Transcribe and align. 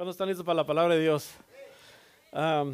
¿Cuándo 0.00 0.12
están 0.12 0.28
listos 0.28 0.46
para 0.46 0.56
la 0.56 0.64
palabra 0.64 0.94
de 0.94 1.02
Dios? 1.02 1.30
Ah, 2.32 2.64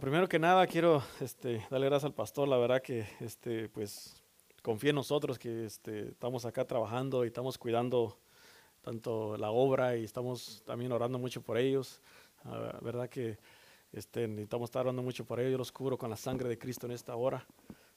primero 0.00 0.28
que 0.28 0.38
nada, 0.38 0.64
quiero 0.68 1.02
este, 1.20 1.66
darle 1.68 1.86
gracias 1.86 2.04
al 2.04 2.14
pastor. 2.14 2.46
La 2.46 2.56
verdad 2.58 2.80
que 2.80 3.08
este, 3.18 3.68
pues, 3.68 4.22
confía 4.62 4.90
en 4.90 4.94
nosotros 4.94 5.36
que 5.36 5.64
este, 5.64 6.10
estamos 6.10 6.44
acá 6.44 6.64
trabajando 6.64 7.24
y 7.24 7.26
estamos 7.26 7.58
cuidando 7.58 8.16
tanto 8.82 9.36
la 9.36 9.50
obra 9.50 9.96
y 9.96 10.04
estamos 10.04 10.62
también 10.64 10.92
orando 10.92 11.18
mucho 11.18 11.42
por 11.42 11.58
ellos. 11.58 12.02
La 12.44 12.52
ah, 12.52 12.78
verdad 12.80 13.08
que 13.08 13.36
este, 13.92 14.28
necesitamos 14.28 14.68
estar 14.68 14.82
orando 14.82 15.02
mucho 15.02 15.24
por 15.24 15.40
ellos. 15.40 15.50
Yo 15.50 15.58
los 15.58 15.72
cubro 15.72 15.98
con 15.98 16.08
la 16.08 16.16
sangre 16.16 16.48
de 16.48 16.56
Cristo 16.56 16.86
en 16.86 16.92
esta 16.92 17.16
hora. 17.16 17.44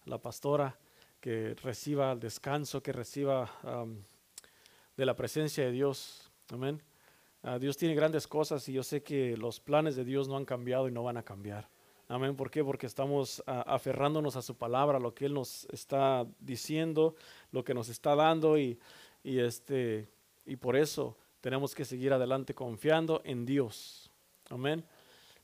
La 0.05 0.17
pastora 0.17 0.79
que 1.19 1.53
reciba 1.61 2.11
el 2.11 2.19
descanso, 2.19 2.81
que 2.81 2.91
reciba 2.91 3.51
de 4.97 5.05
la 5.05 5.15
presencia 5.15 5.63
de 5.63 5.71
Dios. 5.71 6.27
Amén. 6.49 6.81
Ah, 7.43 7.57
Dios 7.57 7.75
tiene 7.75 7.95
grandes 7.95 8.27
cosas 8.27 8.69
y 8.69 8.73
yo 8.73 8.83
sé 8.83 9.01
que 9.01 9.35
los 9.35 9.59
planes 9.59 9.95
de 9.95 10.05
Dios 10.05 10.27
no 10.27 10.37
han 10.37 10.45
cambiado 10.45 10.87
y 10.87 10.91
no 10.91 11.01
van 11.01 11.17
a 11.17 11.23
cambiar. 11.23 11.67
Amén. 12.07 12.35
¿Por 12.35 12.51
qué? 12.51 12.63
Porque 12.63 12.85
estamos 12.85 13.41
ah, 13.47 13.63
aferrándonos 13.65 14.35
a 14.35 14.43
su 14.43 14.55
palabra, 14.55 14.99
lo 14.99 15.15
que 15.15 15.25
Él 15.25 15.33
nos 15.33 15.65
está 15.71 16.27
diciendo, 16.39 17.15
lo 17.51 17.63
que 17.63 17.73
nos 17.73 17.89
está 17.89 18.15
dando 18.15 18.59
y, 18.59 18.77
este, 19.23 20.07
y 20.45 20.55
por 20.57 20.75
eso 20.75 21.17
tenemos 21.39 21.73
que 21.73 21.83
seguir 21.83 22.13
adelante 22.13 22.53
confiando 22.53 23.21
en 23.23 23.43
Dios. 23.45 24.11
Amén. 24.49 24.85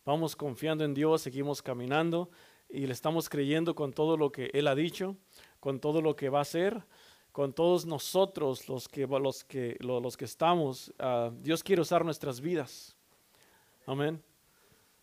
Vamos 0.05 0.35
confiando 0.35 0.83
en 0.83 0.93
Dios, 0.93 1.23
seguimos 1.23 1.63
caminando 1.63 2.29
y 2.69 2.85
le 2.85 2.93
estamos 2.93 3.27
creyendo 3.27 3.73
con 3.73 3.91
todo 3.91 4.17
lo 4.17 4.31
que 4.31 4.51
Él 4.53 4.67
ha 4.67 4.75
dicho, 4.75 5.15
con 5.59 5.79
todo 5.79 6.03
lo 6.03 6.15
que 6.15 6.29
va 6.29 6.39
a 6.39 6.41
hacer 6.43 6.83
con 7.37 7.53
todos 7.53 7.85
nosotros 7.85 8.67
los 8.67 8.87
que, 8.87 9.05
los 9.05 9.43
que, 9.43 9.77
los 9.79 10.17
que 10.17 10.25
estamos. 10.25 10.91
Ah, 10.97 11.29
Dios 11.39 11.61
quiere 11.61 11.83
usar 11.83 12.03
nuestras 12.03 12.41
vidas. 12.41 12.95
Amén. 13.85 14.19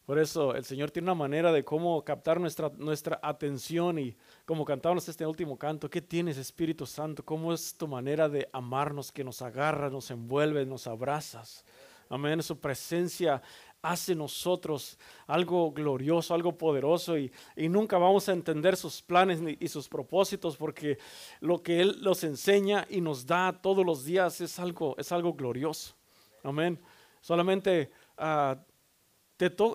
Por 0.05 0.19
eso 0.19 0.53
el 0.53 0.65
Señor 0.65 0.91
tiene 0.91 1.07
una 1.07 1.15
manera 1.15 1.53
de 1.53 1.65
cómo 1.65 2.03
captar 2.03 2.41
nuestra, 2.41 2.73
nuestra 2.77 3.21
atención 3.23 4.01
y 4.01 4.17
como 4.45 4.65
cantábamos 4.65 5.09
este 5.09 5.25
último 5.25 5.57
canto, 5.57 5.89
¿qué 5.89 6.03
tienes 6.03 6.37
Espíritu 6.37 6.87
Santo? 6.87 7.25
¿Cómo 7.25 7.55
es 7.55 7.79
tu 7.79 7.87
manera 7.87 8.29
de 8.29 8.49
amarnos, 8.53 9.13
que 9.13 9.23
nos 9.23 9.41
agarra, 9.41 9.89
nos 9.89 10.11
envuelve, 10.11 10.67
nos 10.67 10.89
abrazas? 10.89 11.65
Amén. 12.09 12.43
Su 12.43 12.59
presencia 12.59 13.43
hace 13.85 14.15
nosotros 14.15 14.99
algo 15.27 15.71
glorioso, 15.71 16.33
algo 16.33 16.57
poderoso 16.57 17.19
y, 17.19 17.31
nunca 17.57 17.99
vamos 17.99 18.29
a 18.29 18.33
entender 18.33 18.79
sus 18.79 19.03
planes 19.03 19.41
y 19.61 19.69
sus 19.69 19.89
propósitos 19.89 20.57
porque 20.57 20.99
lo 21.41 21.63
que 21.63 21.81
Él 21.83 21.99
nos 22.01 22.25
enseña 22.25 22.87
y 22.89 23.03
nos 23.03 23.27
da 23.27 23.53
todos 23.53 23.85
los 23.85 24.05
días 24.05 24.41
es 24.41 24.59
algo, 24.59 24.97
es 24.99 25.13
algo 25.13 25.35
glorioso. 25.35 25.95
Amén. 26.43 26.81
Solamente 27.21 27.91
ah, 28.17 28.57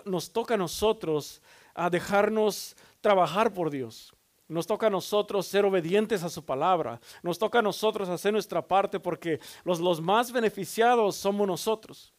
nos 0.04 0.32
toca 0.32 0.54
a 0.54 0.58
nosotros 0.58 1.40
a 1.72 1.88
dejarnos 1.88 2.76
trabajar 3.00 3.54
por 3.54 3.70
Dios. 3.70 4.12
Nos 4.48 4.66
toca 4.66 4.88
a 4.88 4.90
nosotros 4.90 5.46
ser 5.46 5.64
obedientes 5.64 6.24
a 6.24 6.28
su 6.28 6.44
palabra. 6.44 7.00
Nos 7.22 7.38
toca 7.38 7.60
a 7.60 7.62
nosotros 7.62 8.08
hacer 8.08 8.32
nuestra 8.32 8.66
parte 8.66 8.98
porque 8.98 9.38
los, 9.62 9.78
los 9.78 10.00
más 10.00 10.32
beneficiados 10.32 11.14
somos 11.14 11.46
nosotros. 11.46 12.12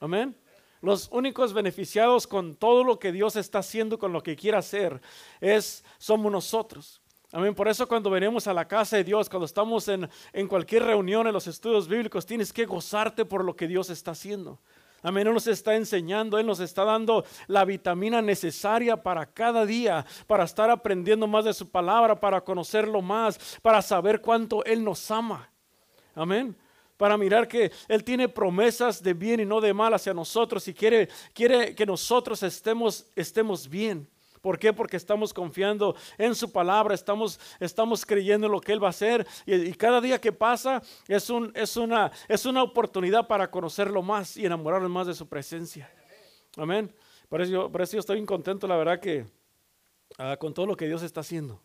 Amén. 0.00 0.36
Los 0.82 1.08
únicos 1.12 1.52
beneficiados 1.52 2.26
con 2.26 2.56
todo 2.56 2.82
lo 2.82 2.98
que 2.98 3.12
Dios 3.12 3.36
está 3.36 3.60
haciendo, 3.60 4.00
con 4.00 4.12
lo 4.12 4.20
que 4.20 4.34
quiere 4.34 4.58
hacer, 4.58 5.00
es 5.40 5.84
somos 5.96 6.30
nosotros. 6.30 7.00
Amén. 7.30 7.54
Por 7.54 7.68
eso 7.68 7.86
cuando 7.86 8.10
venimos 8.10 8.48
a 8.48 8.52
la 8.52 8.66
casa 8.66 8.96
de 8.96 9.04
Dios, 9.04 9.30
cuando 9.30 9.46
estamos 9.46 9.86
en, 9.86 10.10
en 10.32 10.48
cualquier 10.48 10.82
reunión 10.82 11.26
en 11.28 11.32
los 11.32 11.46
estudios 11.46 11.86
bíblicos, 11.86 12.26
tienes 12.26 12.52
que 12.52 12.66
gozarte 12.66 13.24
por 13.24 13.44
lo 13.44 13.54
que 13.54 13.68
Dios 13.68 13.90
está 13.90 14.10
haciendo. 14.10 14.60
Amén, 15.04 15.26
Él 15.26 15.32
nos 15.32 15.46
está 15.46 15.76
enseñando, 15.76 16.38
Él 16.38 16.46
nos 16.46 16.58
está 16.60 16.84
dando 16.84 17.24
la 17.46 17.64
vitamina 17.64 18.20
necesaria 18.20 19.02
para 19.02 19.26
cada 19.26 19.64
día, 19.64 20.04
para 20.26 20.44
estar 20.44 20.68
aprendiendo 20.68 21.28
más 21.28 21.44
de 21.44 21.54
su 21.54 21.70
palabra, 21.70 22.18
para 22.18 22.42
conocerlo 22.42 23.00
más, 23.00 23.58
para 23.62 23.82
saber 23.82 24.20
cuánto 24.20 24.64
Él 24.64 24.84
nos 24.84 25.10
ama. 25.12 25.48
Amén 26.14 26.56
para 27.02 27.18
mirar 27.18 27.48
que 27.48 27.72
Él 27.88 28.04
tiene 28.04 28.28
promesas 28.28 29.02
de 29.02 29.12
bien 29.12 29.40
y 29.40 29.44
no 29.44 29.60
de 29.60 29.74
mal 29.74 29.92
hacia 29.92 30.14
nosotros 30.14 30.68
y 30.68 30.72
quiere, 30.72 31.08
quiere 31.34 31.74
que 31.74 31.84
nosotros 31.84 32.44
estemos, 32.44 33.06
estemos 33.16 33.68
bien. 33.68 34.08
¿Por 34.40 34.56
qué? 34.56 34.72
Porque 34.72 34.98
estamos 34.98 35.34
confiando 35.34 35.96
en 36.16 36.36
su 36.36 36.52
palabra, 36.52 36.94
estamos, 36.94 37.40
estamos 37.58 38.06
creyendo 38.06 38.46
en 38.46 38.52
lo 38.52 38.60
que 38.60 38.70
Él 38.70 38.80
va 38.80 38.86
a 38.86 38.90
hacer 38.90 39.26
y, 39.44 39.72
cada 39.72 40.00
día 40.00 40.20
que 40.20 40.30
pasa 40.30 40.80
es, 41.08 41.28
un, 41.28 41.50
es, 41.56 41.76
una, 41.76 42.12
es 42.28 42.46
una 42.46 42.62
oportunidad 42.62 43.26
para 43.26 43.50
conocerlo 43.50 44.00
más 44.00 44.36
y 44.36 44.46
enamorarnos 44.46 44.88
más 44.88 45.08
de 45.08 45.14
su 45.14 45.28
presencia. 45.28 45.90
Amén. 46.56 46.94
Por 47.28 47.42
eso 47.42 47.68
por 47.68 47.82
eso 47.82 47.94
yo 47.94 47.98
estoy 47.98 48.24
contento, 48.24 48.68
la 48.68 48.76
verdad, 48.76 49.00
que 49.00 49.26
ah, 50.18 50.36
con 50.38 50.54
todo 50.54 50.66
lo 50.66 50.76
que 50.76 50.86
Dios 50.86 51.02
está 51.02 51.18
haciendo. 51.18 51.60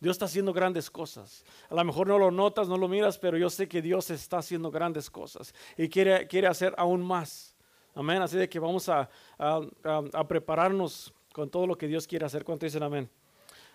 Dios 0.00 0.14
está 0.14 0.24
haciendo 0.24 0.52
grandes 0.52 0.90
cosas. 0.90 1.44
A 1.68 1.74
lo 1.74 1.84
mejor 1.84 2.06
no 2.06 2.18
lo 2.18 2.30
notas, 2.30 2.68
no 2.68 2.78
lo 2.78 2.88
miras, 2.88 3.18
pero 3.18 3.36
yo 3.36 3.50
sé 3.50 3.68
que 3.68 3.82
Dios 3.82 4.10
está 4.10 4.38
haciendo 4.38 4.70
grandes 4.70 5.10
cosas 5.10 5.54
y 5.76 5.88
quiere, 5.88 6.26
quiere 6.26 6.46
hacer 6.46 6.74
aún 6.78 7.02
más. 7.02 7.54
Amén. 7.94 8.22
Así 8.22 8.36
de 8.36 8.48
que 8.48 8.58
vamos 8.58 8.88
a, 8.88 9.10
a, 9.38 10.28
prepararnos 10.28 11.12
con 11.32 11.50
todo 11.50 11.66
lo 11.66 11.76
que 11.76 11.86
Dios 11.86 12.06
quiere 12.06 12.24
hacer. 12.24 12.44
¿Cuánto 12.44 12.64
dicen 12.64 12.82
amén? 12.82 13.10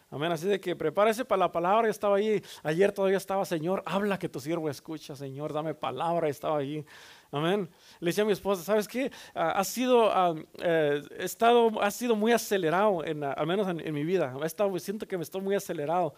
Amén. 0.10 0.32
Así 0.32 0.48
de 0.48 0.60
que 0.60 0.76
prepárese 0.76 1.26
para 1.26 1.40
la 1.40 1.52
palabra. 1.52 1.90
Estaba 1.90 2.18
ahí. 2.18 2.42
Ayer 2.64 2.92
todavía 2.92 3.18
estaba, 3.18 3.44
Señor, 3.46 3.82
habla 3.86 4.20
que 4.20 4.30
tu 4.30 4.40
siervo 4.40 4.70
escucha, 4.70 5.16
Señor, 5.16 5.52
dame 5.52 5.74
palabra. 5.74 6.30
Estaba 6.30 6.60
allí. 6.60 6.86
Amén. 7.32 7.70
Le 8.00 8.10
decía 8.10 8.24
a 8.24 8.28
mi 8.28 8.34
esposa, 8.34 8.64
¿sabes 8.64 8.88
qué? 8.88 9.12
Ah, 9.34 9.52
ha 9.52 9.64
sido, 9.64 10.10
ah, 10.12 10.36
eh, 10.62 11.02
estado, 11.18 11.82
ha 11.82 11.92
sido 11.92 12.16
muy 12.16 12.32
acelerado, 12.32 13.04
en, 13.04 13.24
ah, 13.24 13.34
al 13.34 13.48
menos 13.48 13.68
en, 13.68 13.94
mi 13.94 14.04
vida. 14.04 14.34
He 14.42 14.46
estado, 14.46 14.78
siento 14.80 15.08
que 15.08 15.18
me 15.18 15.24
estoy 15.24 15.42
muy 15.42 15.56
acelerado 15.56 16.14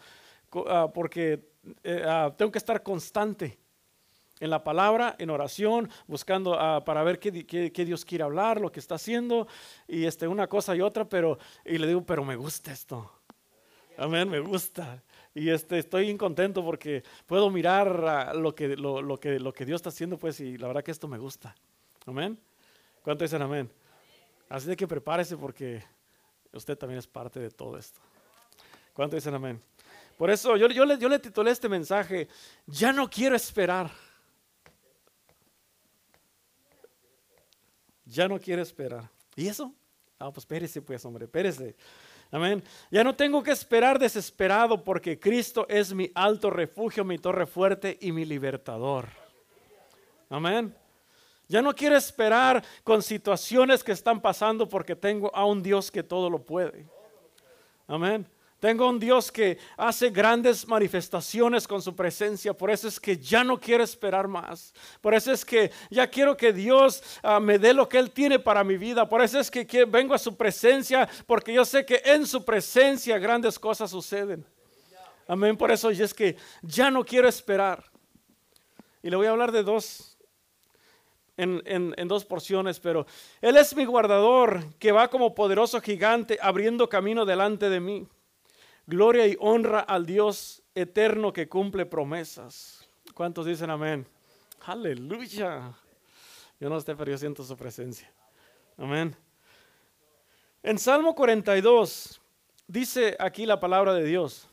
porque 0.94 1.50
eh, 1.84 2.32
tengo 2.38 2.52
que 2.52 2.58
estar 2.58 2.82
constante 2.84 3.58
en 4.40 4.50
la 4.50 4.64
palabra, 4.64 5.16
en 5.18 5.30
oración, 5.30 5.90
buscando 6.06 6.52
para 6.86 7.04
ver 7.04 7.20
qué, 7.20 7.46
qué, 7.46 7.86
Dios 7.86 8.06
quiere 8.06 8.24
hablar, 8.24 8.62
lo 8.62 8.72
que 8.72 8.80
está 8.80 8.96
haciendo, 8.96 9.48
y 9.88 10.06
este, 10.06 10.28
una 10.28 10.48
cosa 10.48 10.76
y 10.76 10.82
otra, 10.82 11.10
pero, 11.10 11.40
y 11.66 11.80
le 11.80 11.88
digo, 11.88 12.06
pero 12.06 12.24
me 12.24 12.36
gusta 12.36 12.72
esto. 12.72 13.17
Amén, 13.98 14.30
me 14.30 14.40
gusta. 14.40 15.04
Y 15.34 15.50
este, 15.50 15.80
estoy 15.80 16.04
bien 16.04 16.18
contento 16.20 16.64
porque 16.64 17.04
puedo 17.26 17.50
mirar 17.50 18.36
lo, 18.36 18.54
que, 18.54 18.78
lo, 18.78 19.20
que, 19.20 19.40
lo 19.40 19.52
que 19.52 19.66
Dios 19.66 19.80
está 19.80 19.90
haciendo, 19.90 20.18
pues, 20.18 20.40
y 20.40 20.58
la 20.58 20.68
verdad 20.68 20.84
que 20.84 20.92
esto 20.92 21.08
me 21.08 21.18
gusta. 21.18 21.56
Amén. 22.06 22.40
¿Cuánto 23.02 23.24
dicen 23.24 23.42
amén? 23.42 23.72
Así 24.50 24.68
de 24.68 24.76
que 24.76 24.88
prepárese 24.88 25.36
porque 25.36 25.84
usted 26.54 26.78
también 26.78 27.00
es 27.00 27.08
parte 27.08 27.40
de 27.40 27.50
todo 27.50 27.78
esto. 27.78 28.00
¿Cuánto 28.94 29.16
dicen 29.16 29.34
amén? 29.34 29.62
Por 30.16 30.30
eso 30.30 30.56
yo, 30.58 30.68
yo, 30.68 30.86
le, 30.86 30.98
yo 31.00 31.10
le 31.10 31.18
titulé 31.18 31.52
este 31.52 31.68
mensaje, 31.68 32.28
ya 32.68 32.92
no 32.92 33.10
quiero 33.10 33.36
esperar. 33.36 33.90
Ya 38.06 38.28
no 38.28 38.40
quiero 38.40 38.62
esperar. 38.62 39.10
¿Y 39.36 39.48
eso? 39.48 39.74
Ah, 40.20 40.32
pues 40.32 40.44
espérese 40.44 40.82
pues, 40.82 41.04
hombre, 41.04 41.26
espérese. 41.26 41.76
Amén. 42.32 42.64
Ya 42.92 43.04
no 43.04 43.16
tengo 43.16 43.42
que 43.42 43.52
esperar 43.52 43.98
desesperado 43.98 44.84
porque 44.84 45.20
Cristo 45.20 45.66
es 45.70 45.94
mi 45.94 46.12
alto 46.14 46.50
refugio, 46.50 47.06
mi 47.06 47.18
torre 47.18 47.46
fuerte 47.46 47.98
y 48.02 48.12
mi 48.12 48.26
libertador. 48.26 49.08
Amén. 50.30 50.76
Ya 51.48 51.62
no 51.62 51.74
quiero 51.74 51.96
esperar 51.96 52.64
con 52.84 53.02
situaciones 53.02 53.84
que 53.84 53.94
están 53.94 54.20
pasando 54.20 54.68
porque 54.68 54.96
tengo 54.96 55.34
a 55.34 55.46
un 55.46 55.64
Dios 55.64 55.90
que 55.90 56.04
todo 56.04 56.30
lo 56.30 56.44
puede. 56.44 56.86
Amén. 57.88 58.28
Tengo 58.60 58.90
un 58.90 58.98
Dios 58.98 59.32
que 59.32 59.60
hace 59.78 60.10
grandes 60.10 60.68
manifestaciones 60.68 61.68
con 61.68 61.80
su 61.80 61.96
presencia. 61.96 62.56
Por 62.56 62.72
eso 62.72 62.88
es 62.88 63.00
que 63.00 63.16
ya 63.16 63.44
no 63.44 63.60
quiero 63.60 63.84
esperar 63.84 64.28
más. 64.28 64.74
Por 65.00 65.14
eso 65.14 65.32
es 65.32 65.46
que 65.46 65.72
ya 65.92 66.08
quiero 66.10 66.36
que 66.36 66.52
Dios 66.52 67.04
ah, 67.22 67.40
me 67.40 67.60
dé 67.60 67.72
lo 67.72 67.88
que 67.88 68.00
Él 68.00 68.10
tiene 68.10 68.40
para 68.40 68.64
mi 68.64 68.76
vida. 68.78 69.08
Por 69.08 69.22
eso 69.22 69.40
es 69.40 69.52
que, 69.52 69.86
vengo 69.86 70.16
a 70.16 70.18
su 70.18 70.36
presencia. 70.36 71.08
Porque 71.28 71.54
yo 71.54 71.64
sé 71.66 71.86
que 71.86 72.02
en 72.04 72.26
su 72.26 72.44
presencia 72.44 73.20
grandes 73.20 73.60
cosas 73.60 73.92
suceden. 73.92 74.44
Amén. 75.28 75.56
Por 75.56 75.70
eso 75.70 75.92
es 75.92 76.14
que 76.14 76.36
ya 76.64 76.90
no 76.90 77.06
quiero 77.06 77.28
esperar. 77.28 77.84
Y 79.04 79.12
le 79.12 79.18
voy 79.18 79.28
a 79.28 79.32
hablar 79.32 79.52
de 79.52 79.62
dos, 79.62 80.18
en, 81.38 82.08
dos 82.08 82.26
porciones, 82.26 82.80
pero 82.80 83.06
Él 83.40 83.56
es 83.56 83.76
mi 83.76 83.86
guardador 83.86 84.74
que 84.80 84.92
va 84.92 85.10
como 85.10 85.36
poderoso 85.36 85.80
gigante 85.80 86.40
abriendo 86.42 86.90
camino 86.90 87.24
delante 87.24 87.70
de 87.70 87.80
mí. 87.80 88.08
Gloria 88.88 89.28
y 89.28 89.36
honra 89.42 89.82
al 89.82 90.06
Dios 90.06 90.64
eterno 90.74 91.34
que 91.34 91.50
cumple 91.50 91.86
promesas. 91.86 92.88
¿Cuántos 93.14 93.46
dicen 93.46 93.70
amén? 93.70 94.08
Aleluya. 94.66 95.74
Yo 96.58 96.70
no 96.70 96.80
sé, 96.80 96.96
pero 96.96 97.12
yo 97.12 97.18
siento 97.18 97.44
su 97.44 97.58
presencia. 97.58 98.10
Amén. 98.78 99.14
En 100.64 100.80
Salmo 100.80 101.14
42 101.16 102.22
dice 102.66 103.18
aquí 103.20 103.46
la 103.46 103.60
palabra 103.60 103.94
de 103.94 104.06
Dios. 104.06 104.48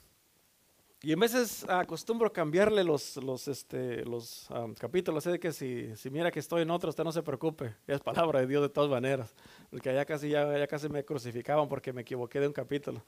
Y 1.00 1.12
en 1.12 1.20
veces 1.20 1.64
acostumbro 1.69 2.32
cambiarle 2.32 2.82
los, 2.82 3.16
los, 3.19 3.46
este, 3.46 4.04
los 4.04 4.48
um, 4.50 4.75
capítulos, 4.75 5.26
así 5.26 5.38
que 5.38 5.52
si, 5.52 5.94
si, 5.96 6.08
mira 6.08 6.31
que 6.31 6.40
estoy 6.40 6.62
en 6.62 6.70
otro, 6.70 6.88
usted 6.88 7.04
no 7.04 7.12
se 7.12 7.22
preocupe, 7.22 7.75
es 7.86 8.00
palabra 8.00 8.40
de 8.40 8.46
Dios 8.46 8.62
de 8.62 8.70
todas 8.70 8.88
maneras, 8.90 9.34
porque 9.69 9.92
ya 9.92 10.06
casi, 10.06 10.31
ya, 10.31 10.56
ya 10.56 10.66
casi 10.66 10.88
me 10.88 11.04
crucificaban 11.04 11.69
porque 11.69 11.92
me 11.92 12.00
equivoqué 12.00 12.40
de 12.40 12.46
un 12.46 12.54
capítulo. 12.54 13.02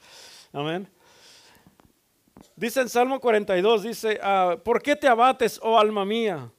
Amén. 0.52 0.86
Dice 2.54 2.80
en 2.80 2.88
Salmo 2.88 3.20
42, 3.20 3.82
dice, 3.82 4.18
ah, 4.22 4.56
¿por 4.64 4.82
qué 4.82 4.96
te 4.96 5.08
abates, 5.08 5.58
oh 5.62 5.78
alma 5.78 6.04
mía? 6.04 6.50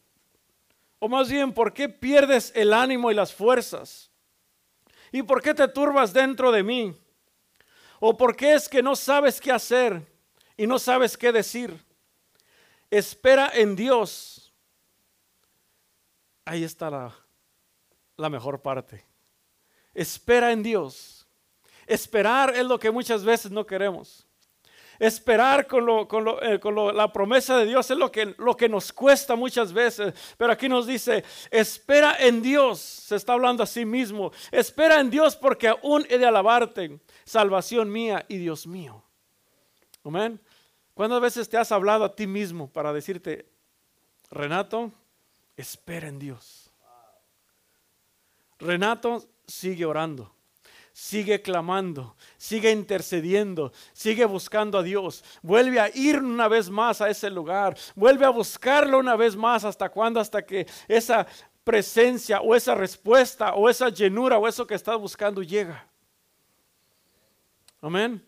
O 1.00 1.08
más 1.08 1.30
bien, 1.30 1.54
¿por 1.54 1.74
qué 1.74 1.88
pierdes 1.90 2.52
el 2.56 2.74
ánimo 2.74 3.12
y 3.12 3.16
las 3.16 3.34
fuerzas? 3.34 4.12
¿Y 5.12 5.24
por 5.24 5.42
qué 5.42 5.54
te 5.54 5.68
turbas 5.68 6.14
dentro 6.14 6.52
de 6.52 6.64
mí? 6.64 6.96
¿O 8.00 8.16
por 8.18 8.36
qué 8.36 8.54
es 8.54 8.68
que 8.68 8.84
no 8.84 8.96
sabes 8.96 9.40
qué 9.40 9.52
hacer 9.52 10.02
y 10.56 10.68
no 10.68 10.80
sabes 10.80 11.18
qué 11.18 11.32
decir? 11.32 11.84
Espera 12.90 13.52
en 13.54 13.76
Dios. 13.76 14.54
Ahí 16.46 16.64
está 16.64 16.90
la, 16.90 17.16
la 18.16 18.30
mejor 18.30 18.62
parte. 18.62 19.04
Espera 19.94 20.52
en 20.52 20.62
Dios. 20.62 21.28
Esperar 21.86 22.56
es 22.56 22.66
lo 22.66 22.78
que 22.78 22.92
muchas 22.92 23.24
veces 23.24 23.52
no 23.52 23.66
queremos. 23.66 24.27
Esperar 25.00 25.68
con, 25.68 25.86
lo, 25.86 26.08
con, 26.08 26.24
lo, 26.24 26.42
eh, 26.42 26.60
con 26.60 26.76
la 26.96 27.12
promesa 27.12 27.58
de 27.58 27.66
Dios 27.66 27.90
es 27.92 27.98
lo 27.98 28.12
que, 28.12 28.34
lo 28.38 28.56
que 28.56 28.70
nos 28.70 28.92
cuesta 28.92 29.36
muchas 29.36 29.72
veces. 29.74 30.14
Pero 30.38 30.52
aquí 30.52 30.68
nos 30.68 30.88
dice, 30.88 31.24
espera 31.52 32.16
en 32.20 32.42
Dios. 32.42 32.80
Se 32.80 33.16
está 33.16 33.34
hablando 33.34 33.64
a 33.64 33.68
sí 33.68 33.86
mismo. 33.86 34.32
Espera 34.52 35.00
en 35.00 35.10
Dios 35.10 35.36
porque 35.36 35.68
aún 35.68 36.06
he 36.10 36.18
de 36.18 36.26
alabarte. 36.26 37.00
Salvación 37.26 37.92
mía 37.92 38.26
y 38.28 38.38
Dios 38.38 38.66
mío. 38.66 39.04
Amén. 40.04 40.40
¿Cuántas 40.94 41.22
veces 41.22 41.50
te 41.50 41.58
has 41.58 41.72
hablado 41.72 42.06
a 42.06 42.16
ti 42.16 42.26
mismo 42.26 42.72
para 42.72 42.92
decirte, 42.92 43.48
Renato, 44.32 44.92
espera 45.56 46.08
en 46.08 46.18
Dios? 46.18 46.72
Renato, 48.58 49.24
sigue 49.46 49.86
orando 49.86 50.37
sigue 50.98 51.44
clamando, 51.44 52.16
sigue 52.38 52.72
intercediendo, 52.72 53.72
sigue 53.94 54.26
buscando 54.26 54.80
a 54.80 54.84
Dios. 54.84 55.24
Vuelve 55.44 55.80
a 55.80 55.96
ir 55.96 56.18
una 56.18 56.48
vez 56.48 56.72
más 56.72 57.02
a 57.02 57.10
ese 57.10 57.30
lugar, 57.30 57.78
vuelve 57.94 58.26
a 58.26 58.30
buscarlo 58.30 58.98
una 58.98 59.16
vez 59.16 59.36
más. 59.36 59.64
¿Hasta 59.64 59.90
cuándo? 59.90 60.20
Hasta 60.20 60.44
que 60.44 60.66
esa 60.88 61.28
presencia 61.64 62.42
o 62.42 62.56
esa 62.56 62.74
respuesta 62.74 63.54
o 63.54 63.70
esa 63.70 63.90
llenura 63.90 64.40
o 64.40 64.48
eso 64.48 64.66
que 64.66 64.74
estás 64.74 64.98
buscando 64.98 65.44
llega. 65.44 65.88
Amén. 67.80 68.26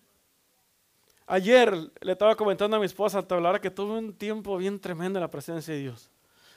Ayer 1.25 1.73
le 2.01 2.11
estaba 2.11 2.35
comentando 2.35 2.77
a 2.77 2.79
mi 2.79 2.85
esposa, 2.85 3.27
te 3.27 3.33
hablara 3.33 3.59
que 3.59 3.71
tuve 3.71 3.97
un 3.97 4.13
tiempo 4.13 4.55
bien 4.57 4.79
tremendo 4.79 5.17
en 5.17 5.21
la 5.21 5.31
presencia 5.31 5.73
de 5.73 5.79
Dios. 5.79 6.11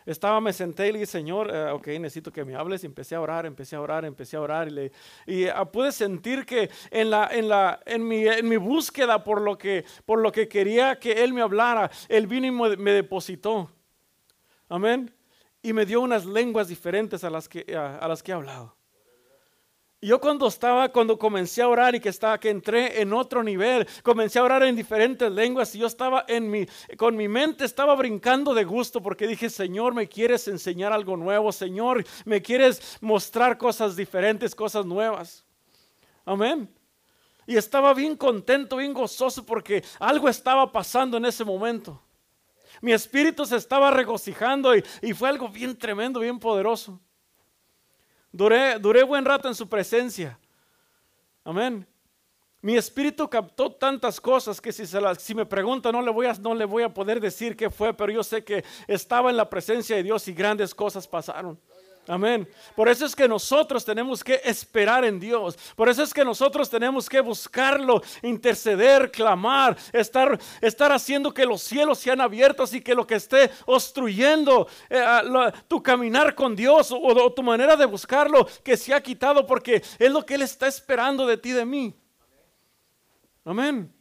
Estaba, 0.04 0.40
me 0.40 0.52
senté 0.52 0.88
y 0.88 0.92
le 0.92 0.98
dije, 0.98 1.10
Señor, 1.10 1.50
eh, 1.54 1.70
ok, 1.70 1.86
necesito 1.88 2.32
que 2.32 2.44
me 2.44 2.54
hables. 2.54 2.82
Y 2.82 2.86
empecé 2.86 3.14
a 3.14 3.20
orar, 3.20 3.46
empecé 3.46 3.76
a 3.76 3.80
orar, 3.80 4.04
empecé 4.04 4.36
a 4.36 4.40
orar. 4.40 4.68
Y, 4.68 4.70
le, 4.70 4.92
y 5.26 5.46
ah, 5.46 5.64
pude 5.64 5.92
sentir 5.92 6.44
que 6.44 6.70
en, 6.90 7.10
la, 7.10 7.28
en, 7.32 7.48
la, 7.48 7.80
en, 7.86 8.06
mi, 8.06 8.26
en 8.26 8.48
mi 8.48 8.56
búsqueda 8.56 9.22
por 9.22 9.40
lo, 9.40 9.56
que, 9.56 9.84
por 10.04 10.18
lo 10.18 10.32
que 10.32 10.48
quería 10.48 10.98
que 10.98 11.24
Él 11.24 11.32
me 11.32 11.42
hablara, 11.42 11.90
Él 12.08 12.26
vino 12.26 12.46
y 12.46 12.76
me 12.76 12.92
depositó. 12.92 13.70
Amén. 14.68 15.14
Y 15.62 15.72
me 15.72 15.86
dio 15.86 16.00
unas 16.00 16.26
lenguas 16.26 16.68
diferentes 16.68 17.22
a 17.24 17.30
las 17.30 17.48
que, 17.48 17.76
a 17.76 18.08
las 18.08 18.22
que 18.22 18.32
he 18.32 18.34
hablado. 18.34 18.81
Yo 20.04 20.20
cuando 20.20 20.48
estaba, 20.48 20.88
cuando 20.88 21.16
comencé 21.16 21.62
a 21.62 21.68
orar 21.68 21.94
y 21.94 22.00
que 22.00 22.08
estaba, 22.08 22.40
que 22.40 22.50
entré 22.50 23.00
en 23.00 23.12
otro 23.12 23.40
nivel, 23.44 23.86
comencé 24.02 24.40
a 24.40 24.42
orar 24.42 24.64
en 24.64 24.74
diferentes 24.74 25.30
lenguas 25.30 25.72
y 25.76 25.78
yo 25.78 25.86
estaba 25.86 26.24
en 26.26 26.50
mi, 26.50 26.66
con 26.96 27.16
mi 27.16 27.28
mente 27.28 27.64
estaba 27.64 27.94
brincando 27.94 28.52
de 28.52 28.64
gusto 28.64 29.00
porque 29.00 29.28
dije, 29.28 29.48
Señor, 29.48 29.94
me 29.94 30.08
quieres 30.08 30.48
enseñar 30.48 30.92
algo 30.92 31.16
nuevo, 31.16 31.52
Señor, 31.52 32.04
me 32.24 32.42
quieres 32.42 32.98
mostrar 33.00 33.56
cosas 33.56 33.94
diferentes, 33.94 34.56
cosas 34.56 34.84
nuevas. 34.84 35.44
Amén. 36.24 36.68
Y 37.46 37.56
estaba 37.56 37.94
bien 37.94 38.16
contento, 38.16 38.78
bien 38.78 38.92
gozoso 38.92 39.46
porque 39.46 39.84
algo 40.00 40.28
estaba 40.28 40.72
pasando 40.72 41.16
en 41.16 41.26
ese 41.26 41.44
momento. 41.44 42.02
Mi 42.80 42.92
espíritu 42.92 43.46
se 43.46 43.54
estaba 43.54 43.88
regocijando 43.92 44.76
y, 44.76 44.82
y 45.00 45.12
fue 45.12 45.28
algo 45.28 45.48
bien 45.48 45.78
tremendo, 45.78 46.18
bien 46.18 46.40
poderoso. 46.40 47.00
Duré, 48.32 48.78
duré 48.78 49.02
buen 49.02 49.24
rato 49.24 49.46
en 49.46 49.54
su 49.54 49.68
presencia. 49.68 50.38
Amén. 51.44 51.86
Mi 52.62 52.76
espíritu 52.76 53.28
captó 53.28 53.72
tantas 53.72 54.20
cosas 54.20 54.60
que 54.60 54.72
si, 54.72 54.86
se 54.86 55.00
si 55.18 55.34
me 55.34 55.44
pregunta 55.44 55.90
no 55.90 56.00
le, 56.00 56.10
voy 56.10 56.26
a, 56.26 56.32
no 56.34 56.54
le 56.54 56.64
voy 56.64 56.84
a 56.84 56.94
poder 56.94 57.20
decir 57.20 57.56
qué 57.56 57.68
fue, 57.68 57.92
pero 57.92 58.12
yo 58.12 58.22
sé 58.22 58.44
que 58.44 58.64
estaba 58.86 59.30
en 59.30 59.36
la 59.36 59.50
presencia 59.50 59.96
de 59.96 60.04
Dios 60.04 60.26
y 60.28 60.32
grandes 60.32 60.72
cosas 60.74 61.06
pasaron. 61.06 61.58
Amén. 62.08 62.48
Por 62.74 62.88
eso 62.88 63.06
es 63.06 63.14
que 63.14 63.28
nosotros 63.28 63.84
tenemos 63.84 64.24
que 64.24 64.40
esperar 64.44 65.04
en 65.04 65.20
Dios. 65.20 65.56
Por 65.76 65.88
eso 65.88 66.02
es 66.02 66.12
que 66.12 66.24
nosotros 66.24 66.68
tenemos 66.68 67.08
que 67.08 67.20
buscarlo, 67.20 68.02
interceder, 68.22 69.10
clamar, 69.12 69.76
estar, 69.92 70.36
estar 70.60 70.90
haciendo 70.90 71.32
que 71.32 71.46
los 71.46 71.62
cielos 71.62 71.98
sean 71.98 72.20
abiertos 72.20 72.74
y 72.74 72.80
que 72.80 72.96
lo 72.96 73.06
que 73.06 73.14
esté 73.14 73.50
obstruyendo 73.66 74.66
eh, 74.90 75.00
tu 75.68 75.80
caminar 75.80 76.34
con 76.34 76.56
Dios 76.56 76.90
o, 76.90 76.98
o 77.00 77.32
tu 77.32 77.42
manera 77.42 77.76
de 77.76 77.86
buscarlo, 77.86 78.48
que 78.64 78.76
se 78.76 78.92
ha 78.92 79.00
quitado 79.00 79.46
porque 79.46 79.82
es 79.98 80.10
lo 80.10 80.26
que 80.26 80.34
Él 80.34 80.42
está 80.42 80.66
esperando 80.66 81.24
de 81.24 81.36
ti, 81.36 81.52
de 81.52 81.64
mí. 81.64 81.94
Amén. 83.44 83.92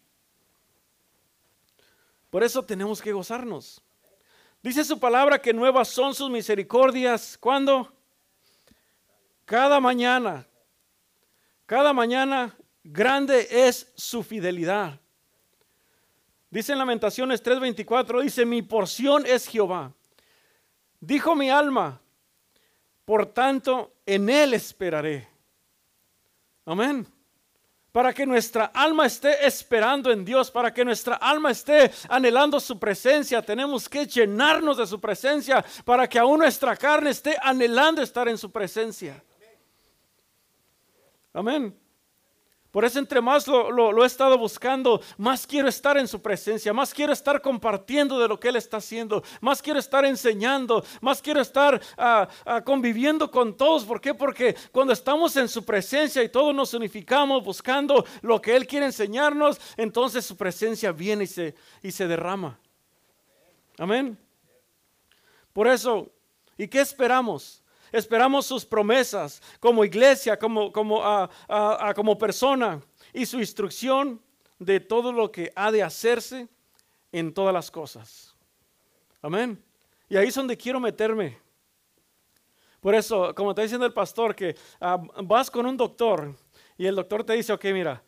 Por 2.31 2.43
eso 2.43 2.63
tenemos 2.63 2.99
que 2.99 3.13
gozarnos. 3.13 3.79
Dice 4.61 4.83
su 4.83 4.99
palabra 4.99 5.41
que 5.41 5.53
nuevas 5.53 5.87
son 5.87 6.13
sus 6.13 6.29
misericordias. 6.29 7.37
¿Cuándo? 7.37 7.91
Cada 9.45 9.79
mañana. 9.79 10.47
Cada 11.65 11.93
mañana 11.93 12.55
grande 12.83 13.47
es 13.49 13.91
su 13.95 14.23
fidelidad. 14.23 14.99
Dice 16.49 16.73
en 16.73 16.79
Lamentaciones 16.79 17.41
3:24, 17.43 18.21
dice, 18.21 18.45
mi 18.45 18.61
porción 18.61 19.25
es 19.25 19.47
Jehová. 19.47 19.93
Dijo 20.99 21.35
mi 21.35 21.49
alma, 21.49 21.99
por 23.05 23.25
tanto, 23.25 23.93
en 24.05 24.29
él 24.29 24.53
esperaré. 24.53 25.27
Amén 26.65 27.07
para 27.91 28.13
que 28.13 28.25
nuestra 28.25 28.65
alma 28.73 29.05
esté 29.05 29.45
esperando 29.45 30.11
en 30.11 30.23
Dios, 30.23 30.49
para 30.49 30.73
que 30.73 30.85
nuestra 30.85 31.15
alma 31.15 31.51
esté 31.51 31.91
anhelando 32.07 32.59
su 32.59 32.79
presencia, 32.79 33.41
tenemos 33.41 33.89
que 33.89 34.05
llenarnos 34.05 34.77
de 34.77 34.87
su 34.87 34.99
presencia, 34.99 35.63
para 35.83 36.07
que 36.07 36.17
aún 36.17 36.39
nuestra 36.39 36.75
carne 36.77 37.09
esté 37.09 37.37
anhelando 37.41 38.01
estar 38.01 38.27
en 38.29 38.37
su 38.37 38.49
presencia. 38.49 39.21
Amén. 41.33 41.77
Por 42.71 42.85
eso 42.85 42.99
entre 42.99 43.19
más 43.19 43.47
lo, 43.47 44.03
he 44.03 44.07
estado 44.07 44.37
buscando, 44.37 45.01
más 45.17 45.45
quiero 45.45 45.67
estar 45.67 45.97
en 45.97 46.07
su 46.07 46.21
presencia, 46.21 46.71
más 46.71 46.93
quiero 46.93 47.11
estar 47.11 47.41
compartiendo 47.41 48.17
de 48.17 48.29
lo 48.29 48.39
que 48.39 48.47
Él 48.47 48.55
está 48.55 48.77
haciendo, 48.77 49.21
más 49.41 49.61
quiero 49.61 49.77
estar 49.77 50.05
enseñando, 50.05 50.83
más 51.01 51.21
quiero 51.21 51.41
estar 51.41 51.81
ah, 51.97 52.29
ah, 52.45 52.61
conviviendo 52.63 53.29
con 53.29 53.57
todos. 53.57 53.83
¿Por 53.83 53.99
qué? 53.99 54.13
Porque 54.13 54.55
cuando 54.71 54.93
estamos 54.93 55.35
en 55.35 55.49
su 55.49 55.65
presencia 55.65 56.23
y 56.23 56.29
todos 56.29 56.55
nos 56.55 56.73
unificamos 56.73 57.43
buscando 57.43 58.05
lo 58.21 58.41
que 58.41 58.55
Él 58.55 58.65
quiere 58.65 58.85
enseñarnos, 58.85 59.59
entonces 59.75 60.25
su 60.25 60.37
presencia 60.37 60.93
viene 60.93 61.25
y 61.25 61.27
se, 61.27 61.55
y 61.83 61.91
se 61.91 62.07
derrama. 62.07 62.57
Amén. 63.77 64.17
Por 65.51 65.67
eso, 65.67 66.09
¿y 66.57 66.69
qué 66.69 66.79
esperamos? 66.79 67.61
Esperamos 67.91 68.45
sus 68.45 68.65
promesas 68.65 69.41
como 69.59 69.83
iglesia, 69.83 70.37
como, 70.37 70.71
como, 70.71 71.01
como 71.95 72.17
persona 72.17 72.81
y 73.13 73.25
su 73.25 73.39
instrucción 73.39 74.21
de 74.59 74.79
todo 74.79 75.11
lo 75.11 75.31
que 75.31 75.51
ha 75.55 75.71
de 75.71 75.83
hacerse 75.83 76.47
en 77.11 77.33
todas 77.33 77.53
las 77.53 77.69
cosas. 77.69 78.35
Amén. 79.21 79.61
Y 80.07 80.17
ahí 80.17 80.27
es 80.27 80.35
donde 80.35 80.57
quiero 80.57 80.79
meterme. 80.79 81.37
Por 82.79 82.95
eso, 82.95 83.33
como 83.35 83.51
está 83.51 83.61
diciendo 83.61 83.85
el 83.85 83.93
pastor, 83.93 84.35
que 84.35 84.55
ah, 84.79 84.99
vas 85.23 85.51
con 85.51 85.65
un 85.65 85.77
doctor 85.77 86.35
y 86.77 86.85
el 86.85 86.95
doctor 86.95 87.23
te 87.23 87.33
dice, 87.33 87.53
ok, 87.53 87.65
mira, 87.65 88.03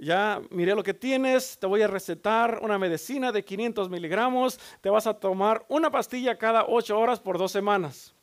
ya 0.00 0.40
miré 0.50 0.74
lo 0.74 0.82
que 0.82 0.94
tienes, 0.94 1.58
te 1.58 1.66
voy 1.66 1.82
a 1.82 1.86
recetar 1.86 2.60
una 2.62 2.78
medicina 2.78 3.30
de 3.32 3.44
500 3.44 3.88
miligramos, 3.88 4.58
te 4.80 4.90
vas 4.90 5.06
a 5.06 5.14
tomar 5.14 5.64
una 5.68 5.90
pastilla 5.90 6.36
cada 6.36 6.64
8 6.66 6.98
horas 6.98 7.20
por 7.20 7.38
dos 7.38 7.52
semanas. 7.52 8.14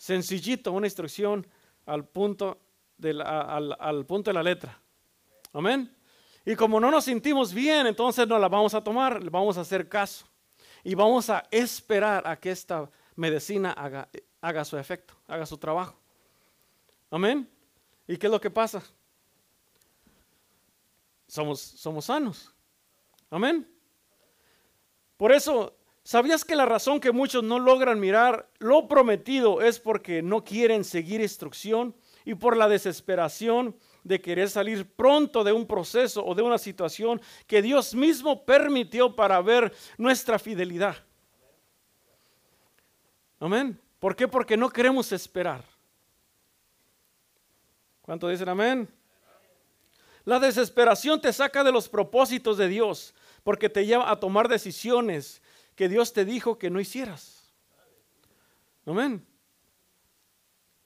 Sencillito, 0.00 0.72
una 0.72 0.86
instrucción 0.86 1.46
al 1.84 2.06
punto 2.06 2.58
de 2.96 3.12
la, 3.12 3.54
al, 3.78 4.06
punto 4.06 4.30
de 4.30 4.34
la 4.34 4.42
letra. 4.42 4.80
Amén. 5.52 5.94
Y 6.42 6.56
como 6.56 6.80
no 6.80 6.90
nos 6.90 7.04
sentimos 7.04 7.52
bien, 7.52 7.86
entonces 7.86 8.26
no 8.26 8.38
la 8.38 8.48
vamos 8.48 8.72
a 8.72 8.82
tomar, 8.82 9.22
le 9.22 9.28
vamos 9.28 9.58
a 9.58 9.60
hacer 9.60 9.90
caso. 9.90 10.24
Y 10.82 10.94
vamos 10.94 11.28
a 11.28 11.46
esperar 11.50 12.26
a 12.26 12.40
que 12.40 12.50
esta 12.50 12.90
medicina 13.14 13.72
haga, 13.72 14.08
haga 14.40 14.64
su 14.64 14.78
efecto, 14.78 15.12
haga 15.26 15.44
su 15.44 15.58
trabajo. 15.58 16.00
Amén. 17.10 17.46
¿Y 18.08 18.16
qué 18.16 18.26
es 18.26 18.32
lo 18.32 18.40
que 18.40 18.50
pasa? 18.50 18.82
Somos, 21.28 21.60
somos 21.60 22.06
sanos. 22.06 22.50
Amén. 23.28 23.70
Por 25.18 25.30
eso, 25.30 25.76
¿sabías 26.02 26.44
que 26.44 26.56
la 26.56 26.66
razón 26.66 27.00
que 27.00 27.12
muchos 27.12 27.42
no 27.42 27.58
logran 27.58 28.00
mirar 28.00 28.48
lo 28.58 28.88
prometido 28.88 29.62
es 29.62 29.78
porque 29.78 30.22
no 30.22 30.44
quieren 30.44 30.84
seguir 30.84 31.20
instrucción 31.20 31.94
y 32.24 32.34
por 32.34 32.56
la 32.56 32.68
desesperación 32.68 33.76
de 34.04 34.20
querer 34.20 34.48
salir 34.48 34.90
pronto 34.94 35.44
de 35.44 35.52
un 35.52 35.66
proceso 35.66 36.24
o 36.24 36.34
de 36.34 36.42
una 36.42 36.58
situación 36.58 37.20
que 37.46 37.62
Dios 37.62 37.94
mismo 37.94 38.44
permitió 38.44 39.14
para 39.14 39.40
ver 39.40 39.72
nuestra 39.98 40.38
fidelidad? 40.38 40.96
Amén. 43.38 43.78
¿Por 43.98 44.16
qué? 44.16 44.28
Porque 44.28 44.56
no 44.56 44.70
queremos 44.70 45.12
esperar. 45.12 45.64
¿Cuánto 48.02 48.28
dicen 48.28 48.48
amén? 48.48 48.88
La 50.24 50.38
desesperación 50.38 51.20
te 51.20 51.32
saca 51.32 51.64
de 51.64 51.72
los 51.72 51.88
propósitos 51.88 52.58
de 52.58 52.68
Dios 52.68 53.14
porque 53.42 53.68
te 53.68 53.86
lleva 53.86 54.10
a 54.10 54.20
tomar 54.20 54.48
decisiones 54.48 55.42
que 55.80 55.88
Dios 55.88 56.12
te 56.12 56.26
dijo 56.26 56.58
que 56.58 56.68
no 56.68 56.78
hicieras. 56.78 57.50
Amén. 58.84 59.26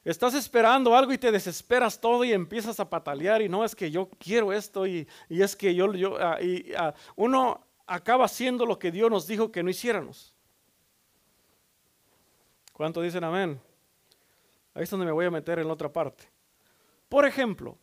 Estás 0.04 0.34
esperando 0.34 0.94
algo 0.94 1.12
y 1.12 1.18
te 1.18 1.32
desesperas 1.32 2.00
todo 2.00 2.22
y 2.22 2.32
empiezas 2.32 2.78
a 2.78 2.88
patalear 2.88 3.42
y 3.42 3.48
no 3.48 3.64
es 3.64 3.74
que 3.74 3.90
yo 3.90 4.08
quiero 4.20 4.52
esto 4.52 4.86
y, 4.86 5.08
es 5.28 5.56
que 5.56 5.74
yo, 5.74 5.92
yo 5.94 6.16
ah, 6.20 6.40
y, 6.40 6.72
ah, 6.78 6.94
uno 7.16 7.66
acaba 7.88 8.26
haciendo 8.26 8.64
lo 8.64 8.78
que 8.78 8.92
Dios 8.92 9.10
nos 9.10 9.26
dijo 9.26 9.50
que 9.50 9.64
no 9.64 9.70
hiciéramos. 9.70 10.32
¿Cuánto 12.72 13.02
dicen 13.02 13.24
amén? 13.24 13.60
Ahí 14.74 14.84
es 14.84 14.90
donde 14.90 15.06
me 15.06 15.12
voy 15.12 15.26
a 15.26 15.30
meter 15.32 15.58
en 15.58 15.66
la 15.66 15.72
otra 15.72 15.92
parte. 15.92 16.30
Por 17.08 17.26
ejemplo, 17.26 17.76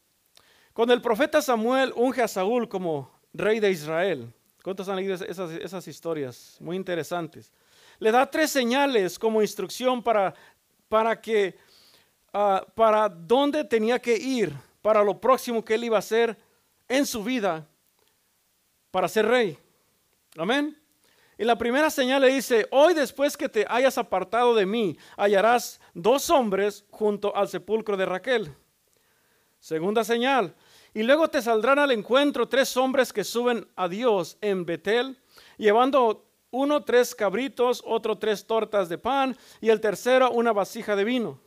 cuando 0.72 0.94
el 0.94 1.02
profeta 1.02 1.42
Samuel 1.42 1.92
unge 1.94 2.22
a 2.22 2.30
Saúl 2.30 2.70
como 2.70 3.12
rey 3.34 3.60
de 3.60 3.70
Israel, 3.70 4.34
¿cuántos 4.64 4.88
han 4.90 4.96
leído 4.96 5.14
esas, 5.16 5.88
historias? 5.88 6.58
Muy 6.60 6.76
interesantes. 6.76 7.52
Le 8.00 8.12
da 8.12 8.30
tres 8.30 8.52
señales 8.52 9.18
como 9.18 9.42
instrucción 9.42 10.02
para, 10.02 10.34
para 10.90 11.20
que, 11.20 11.58
ah, 12.34 12.66
para 12.76 13.10
dónde 13.10 13.64
tenía 13.64 14.00
que 14.00 14.16
ir, 14.16 14.54
para 14.82 15.04
lo 15.04 15.20
próximo 15.20 15.64
que 15.64 15.76
él 15.76 15.86
iba 15.86 15.98
a 15.98 16.00
hacer 16.00 16.38
en 16.88 17.06
su 17.06 17.24
vida 17.24 17.68
para 18.92 19.08
ser 19.08 19.26
rey. 19.26 19.58
Amén. 20.38 20.78
Y 21.38 21.44
la 21.44 21.58
primera 21.58 21.90
señal 21.90 22.22
le 22.22 22.28
dice, 22.28 22.68
hoy 22.70 22.94
después 22.94 23.36
que 23.36 23.50
te 23.50 23.66
hayas 23.68 23.98
apartado 23.98 24.54
de 24.54 24.66
mí, 24.66 24.98
hallarás 25.18 25.80
dos 25.94 26.30
hombres 26.30 26.86
junto 26.92 27.36
al 27.36 27.48
sepulcro 27.48 27.98
de 27.98 28.06
Raquel. 28.06 28.54
Segunda 29.60 30.04
señal. 30.04 30.54
Y 30.94 31.04
luego 31.04 31.30
te 31.30 31.42
saldrán 31.42 31.80
al 31.80 31.92
encuentro 31.92 32.50
tres 32.50 32.76
hombres 32.76 33.14
que 33.14 33.24
suben 33.24 33.68
a 33.76 33.88
Dios 33.88 34.38
en 34.42 34.66
Betel, 34.66 35.18
llevando 35.58 36.26
uno 36.52 36.84
tres 36.84 37.16
cabritos, 37.16 37.82
otro 37.86 38.18
tres 38.18 38.46
tortas 38.46 38.90
de 38.90 38.98
pan 38.98 39.38
y 39.62 39.70
el 39.70 39.80
tercero 39.80 40.32
una 40.32 40.52
vasija 40.52 40.96
de 40.96 41.06
vino. 41.06 41.40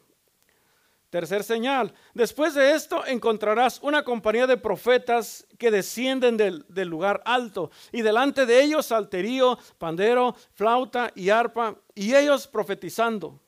Tercer 1.11 1.45
señal. 1.45 1.95
Después 2.13 2.55
de 2.55 2.73
esto 2.73 3.07
encontrarás 3.07 3.79
una 3.83 4.03
compañía 4.03 4.49
de 4.49 4.57
profetas 4.57 5.47
que 5.59 5.71
descienden 5.71 6.37
del, 6.37 6.65
lugar 6.89 7.23
alto 7.25 7.71
y 7.93 8.03
delante 8.03 8.47
de 8.47 8.61
ellos 8.63 8.87
salterío, 8.87 9.57
pandero, 9.79 10.35
flauta 10.55 11.13
y 11.15 11.29
arpa 11.29 11.77
y 11.95 12.15
ellos 12.17 12.49
profetizando. 12.49 13.39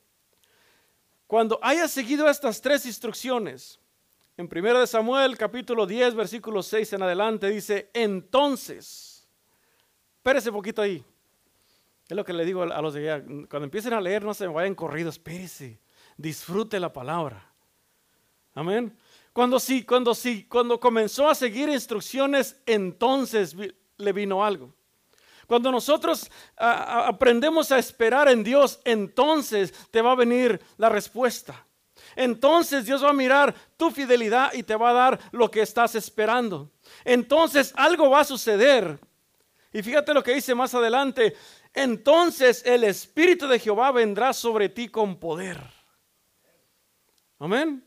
Cuando 1.26 1.58
hayas 1.60 1.90
seguido 1.90 2.28
estas 2.28 2.60
tres 2.60 2.86
instrucciones, 2.86 3.80
en 4.36 4.48
1 4.52 4.86
Samuel 4.86 5.38
capítulo 5.38 5.86
10, 5.86 6.14
versículo 6.14 6.62
6 6.62 6.92
en 6.92 7.02
adelante 7.02 7.48
dice, 7.48 7.90
entonces, 7.94 9.26
espérese 10.18 10.52
poquito 10.52 10.82
ahí. 10.82 11.02
Es 12.06 12.16
lo 12.16 12.24
que 12.24 12.34
le 12.34 12.44
digo 12.44 12.62
a 12.62 12.82
los 12.82 12.94
de 12.94 13.10
allá, 13.10 13.24
cuando 13.48 13.64
empiecen 13.64 13.94
a 13.94 14.00
leer 14.00 14.24
no 14.24 14.34
se 14.34 14.46
vayan 14.46 14.74
corridos, 14.74 15.14
espérese, 15.14 15.80
disfrute 16.18 16.78
la 16.78 16.92
palabra. 16.92 17.50
Amén. 18.54 18.96
Cuando 19.32 19.58
sí, 19.58 19.84
cuando 19.84 20.14
sí, 20.14 20.44
cuando 20.44 20.78
comenzó 20.78 21.28
a 21.28 21.34
seguir 21.34 21.68
instrucciones, 21.68 22.60
entonces 22.66 23.56
le 23.96 24.12
vino 24.12 24.44
algo. 24.44 24.74
Cuando 25.46 25.70
nosotros 25.70 26.30
aprendemos 26.56 27.72
a 27.72 27.78
esperar 27.78 28.28
en 28.28 28.44
Dios, 28.44 28.80
entonces 28.84 29.72
te 29.90 30.02
va 30.02 30.12
a 30.12 30.16
venir 30.16 30.60
la 30.76 30.88
respuesta 30.88 31.65
entonces 32.16 32.86
Dios 32.86 33.04
va 33.04 33.10
a 33.10 33.12
mirar 33.12 33.54
tu 33.76 33.90
fidelidad 33.90 34.52
y 34.54 34.62
te 34.62 34.74
va 34.74 34.90
a 34.90 34.94
dar 34.94 35.20
lo 35.32 35.50
que 35.50 35.60
estás 35.60 35.94
esperando. 35.94 36.72
Entonces 37.04 37.72
algo 37.76 38.10
va 38.10 38.20
a 38.20 38.24
suceder. 38.24 38.98
Y 39.72 39.82
fíjate 39.82 40.14
lo 40.14 40.22
que 40.22 40.34
dice 40.34 40.54
más 40.54 40.74
adelante. 40.74 41.36
Entonces 41.74 42.64
el 42.64 42.84
Espíritu 42.84 43.46
de 43.46 43.58
Jehová 43.58 43.92
vendrá 43.92 44.32
sobre 44.32 44.70
ti 44.70 44.88
con 44.88 45.20
poder. 45.20 45.60
Amén. 47.38 47.86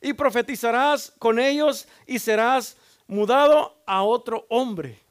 Y 0.00 0.12
profetizarás 0.12 1.12
con 1.18 1.40
ellos 1.40 1.88
y 2.06 2.20
serás 2.20 2.76
mudado 3.08 3.82
a 3.86 4.04
otro 4.04 4.46
hombre. 4.48 5.03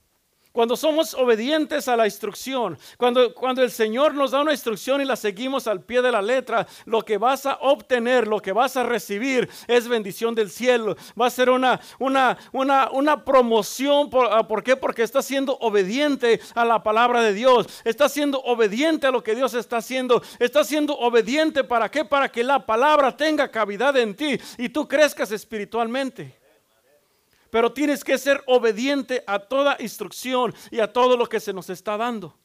Cuando 0.54 0.78
somos 0.78 1.16
obedientes 1.16 1.88
a 1.88 1.98
la 1.98 2.06
instrucción, 2.06 2.78
cuando, 3.00 3.34
cuando 3.34 3.64
el 3.64 3.72
Señor 3.72 4.14
nos 4.14 4.30
da 4.30 4.42
una 4.42 4.52
instrucción 4.52 5.02
y 5.02 5.06
la 5.06 5.16
seguimos 5.16 5.66
al 5.66 5.82
pie 5.82 6.04
de 6.04 6.12
la 6.12 6.22
letra, 6.22 6.68
lo 6.86 7.02
que 7.02 7.18
vas 7.18 7.48
a 7.48 7.58
obtener, 7.60 8.28
lo 8.28 8.40
que 8.40 8.52
vas 8.52 8.78
a 8.78 8.84
recibir 8.84 9.50
es 9.68 9.88
bendición 9.88 10.36
del 10.36 10.52
cielo. 10.52 10.96
Va 11.20 11.26
a 11.26 11.32
ser 11.32 11.50
una, 11.50 11.82
una, 11.98 12.38
una, 12.52 12.92
una 12.92 13.26
promoción. 13.26 14.12
¿Por, 14.12 14.32
ah, 14.32 14.48
¿Por 14.48 14.62
qué? 14.62 14.76
Porque 14.76 15.02
estás 15.02 15.26
siendo 15.26 15.58
obediente 15.58 16.40
a 16.54 16.64
la 16.66 16.84
palabra 16.84 17.24
de 17.24 17.34
Dios. 17.34 17.66
Estás 17.84 18.14
siendo 18.14 18.40
obediente 18.42 19.08
a 19.08 19.12
lo 19.12 19.24
que 19.24 19.34
Dios 19.34 19.56
está 19.56 19.78
haciendo. 19.78 20.22
Estás 20.38 20.68
siendo 20.68 20.96
obediente 20.96 21.64
para 21.64 21.90
qué? 21.90 22.06
Para 22.06 22.32
que 22.32 22.44
la 22.44 22.64
palabra 22.64 23.18
tenga 23.18 23.50
cavidad 23.50 23.98
en 23.98 24.14
ti 24.16 24.40
y 24.60 24.70
tú 24.70 24.88
crezcas 24.88 25.32
espiritualmente 25.32 26.43
pero 27.54 27.72
tienes 27.72 28.04
que 28.04 28.18
ser 28.18 28.44
obediente 28.48 29.24
a 29.28 29.38
toda 29.38 29.78
instrucción 29.80 30.56
y 30.72 30.80
a 30.80 30.92
todo 30.92 31.16
lo 31.16 31.30
que 31.30 31.40
se 31.40 31.54
nos 31.54 31.70
está 31.70 31.96
dando. 31.98 32.36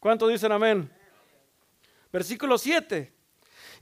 ¿Cuánto 0.00 0.26
dicen 0.26 0.50
amén? 0.50 0.90
Versículo 2.10 2.56
7. 2.56 3.12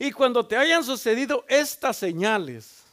Y 0.00 0.10
cuando 0.10 0.44
te 0.44 0.56
hayan 0.56 0.82
sucedido 0.82 1.44
estas 1.46 1.98
señales, 1.98 2.84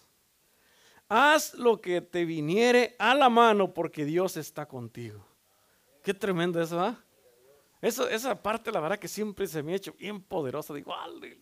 haz 1.10 1.56
lo 1.56 1.82
que 1.82 2.02
te 2.02 2.26
viniere 2.26 2.96
a 3.00 3.16
la 3.16 3.28
mano 3.28 3.74
porque 3.74 4.06
Dios 4.06 4.38
está 4.38 4.68
contigo. 4.68 5.26
Qué 6.04 6.14
tremendo 6.14 6.62
eso, 6.62 6.80
¿ah? 6.80 7.04
esa 7.82 8.40
parte, 8.40 8.72
la 8.72 8.82
verdad, 8.82 9.00
que 9.00 9.08
siempre 9.08 9.48
se 9.48 9.64
me 9.64 9.74
ha 9.74 9.78
hecho 9.78 9.94
bien 9.94 10.22
poderosa. 10.22 10.76
Digo, 10.76 10.94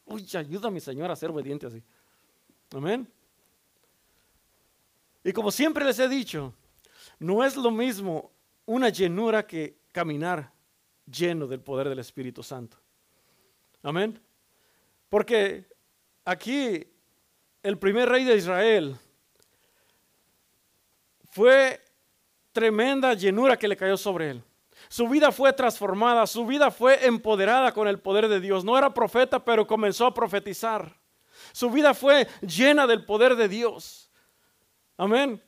uy, 0.05 0.25
ayuda 0.35 0.69
a 0.69 0.71
mi 0.71 0.79
Señor 0.79 1.11
a 1.11 1.15
ser 1.17 1.29
obediente 1.29 1.67
así. 1.67 1.83
Amén. 2.73 3.05
Y 5.23 5.33
como 5.33 5.51
siempre 5.51 5.85
les 5.85 5.99
he 5.99 6.07
dicho, 6.07 6.53
no 7.19 7.43
es 7.43 7.55
lo 7.55 7.71
mismo 7.71 8.31
una 8.65 8.89
llenura 8.89 9.45
que 9.45 9.77
caminar 9.91 10.51
lleno 11.05 11.47
del 11.47 11.59
poder 11.59 11.89
del 11.89 11.99
Espíritu 11.99 12.41
Santo. 12.41 12.77
Amén. 13.83 14.19
Porque 15.09 15.67
aquí 16.25 16.87
el 17.61 17.77
primer 17.77 18.09
rey 18.09 18.23
de 18.23 18.37
Israel 18.37 18.95
fue 21.29 21.79
tremenda 22.51 23.13
llenura 23.13 23.57
que 23.57 23.67
le 23.67 23.77
cayó 23.77 23.97
sobre 23.97 24.31
él. 24.31 24.43
Su 24.89 25.07
vida 25.07 25.31
fue 25.31 25.53
transformada, 25.53 26.25
su 26.27 26.45
vida 26.45 26.71
fue 26.71 27.05
empoderada 27.05 27.71
con 27.71 27.87
el 27.87 27.99
poder 27.99 28.27
de 28.27 28.39
Dios. 28.39 28.65
No 28.65 28.77
era 28.77 28.93
profeta, 28.93 29.43
pero 29.43 29.67
comenzó 29.67 30.05
a 30.05 30.13
profetizar. 30.13 30.95
Su 31.53 31.69
vida 31.69 31.93
fue 31.93 32.27
llena 32.41 32.87
del 32.87 33.05
poder 33.05 33.35
de 33.35 33.47
Dios. 33.47 34.10
Amén. 35.01 35.41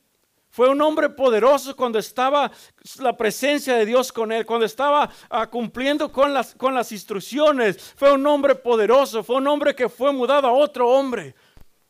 Fue 0.49 0.67
un 0.67 0.81
hombre 0.81 1.11
poderoso 1.11 1.75
cuando 1.75 1.99
estaba 1.99 2.51
la 2.97 3.15
presencia 3.15 3.75
de 3.75 3.85
Dios 3.85 4.11
con 4.11 4.31
él, 4.31 4.47
cuando 4.47 4.65
estaba 4.65 5.07
ah, 5.29 5.45
cumpliendo 5.45 6.11
con 6.11 6.33
las, 6.33 6.55
con 6.55 6.73
las 6.73 6.91
instrucciones. 6.91 7.93
Fue 7.95 8.11
un 8.11 8.25
hombre 8.25 8.55
poderoso, 8.55 9.23
fue 9.23 9.35
un 9.35 9.47
hombre 9.47 9.75
que 9.75 9.89
fue 9.89 10.11
mudado 10.11 10.47
a 10.47 10.53
otro 10.53 10.89
hombre. 10.89 11.35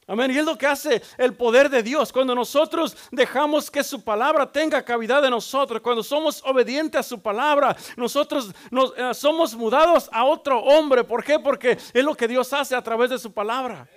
Amén. 0.07 0.31
Y 0.31 0.39
es 0.39 0.45
lo 0.45 0.57
que 0.57 0.67
hace 0.67 1.01
el 1.17 1.35
poder 1.35 1.69
de 1.69 1.81
Dios. 1.81 2.11
Cuando 2.11 2.35
nosotros 2.35 2.97
dejamos 3.11 3.71
que 3.71 3.81
su 3.81 4.03
palabra 4.03 4.51
tenga 4.51 4.83
cavidad 4.83 5.23
en 5.23 5.31
nosotros, 5.31 5.81
cuando 5.81 6.03
somos 6.03 6.43
obedientes 6.43 6.99
a 6.99 7.03
su 7.03 7.21
palabra, 7.21 7.77
nosotros 7.95 8.53
nos, 8.71 8.93
eh, 8.97 9.13
somos 9.13 9.55
mudados 9.55 10.09
a 10.11 10.25
otro 10.25 10.59
hombre. 10.59 11.05
¿Por 11.05 11.23
qué? 11.23 11.39
Porque 11.39 11.77
es 11.93 12.03
lo 12.03 12.13
que 12.13 12.27
Dios 12.27 12.51
hace 12.51 12.75
a 12.75 12.83
través 12.83 13.09
de 13.09 13.17
su 13.17 13.31
palabra. 13.31 13.87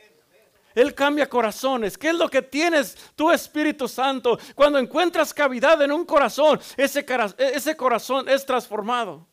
Él 0.77 0.95
cambia 0.95 1.29
corazones. 1.29 1.99
¿Qué 1.99 2.11
es 2.11 2.15
lo 2.15 2.29
que 2.29 2.43
tienes 2.43 2.97
tu 3.17 3.33
Espíritu 3.33 3.89
Santo? 3.89 4.39
Cuando 4.55 4.79
encuentras 4.79 5.35
cavidad 5.35 5.81
en 5.83 5.91
un 5.91 6.05
corazón, 6.05 6.61
ese, 6.77 7.05
ese 7.39 7.77
corazón 7.77 8.29
es 8.29 8.45
transformado. 8.45 9.27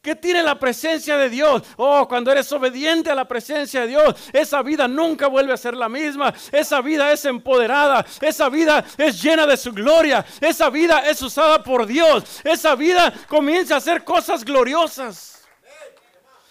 ¿Qué 0.00 0.14
tiene 0.14 0.44
la 0.44 0.56
presencia 0.58 1.18
de 1.18 1.28
Dios? 1.28 1.62
Oh, 1.76 2.06
cuando 2.06 2.30
eres 2.30 2.50
obediente 2.52 3.10
a 3.10 3.16
la 3.16 3.26
presencia 3.26 3.80
de 3.80 3.88
Dios, 3.88 4.14
esa 4.32 4.62
vida 4.62 4.86
nunca 4.86 5.26
vuelve 5.26 5.52
a 5.52 5.56
ser 5.56 5.74
la 5.74 5.88
misma. 5.88 6.32
Esa 6.52 6.80
vida 6.80 7.10
es 7.12 7.24
empoderada. 7.24 8.06
Esa 8.20 8.48
vida 8.48 8.84
es 8.96 9.20
llena 9.20 9.44
de 9.44 9.56
su 9.56 9.72
gloria. 9.72 10.24
Esa 10.40 10.70
vida 10.70 11.00
es 11.00 11.20
usada 11.20 11.62
por 11.64 11.84
Dios. 11.84 12.40
Esa 12.44 12.76
vida 12.76 13.12
comienza 13.26 13.74
a 13.74 13.78
hacer 13.78 14.04
cosas 14.04 14.44
gloriosas. 14.44 15.37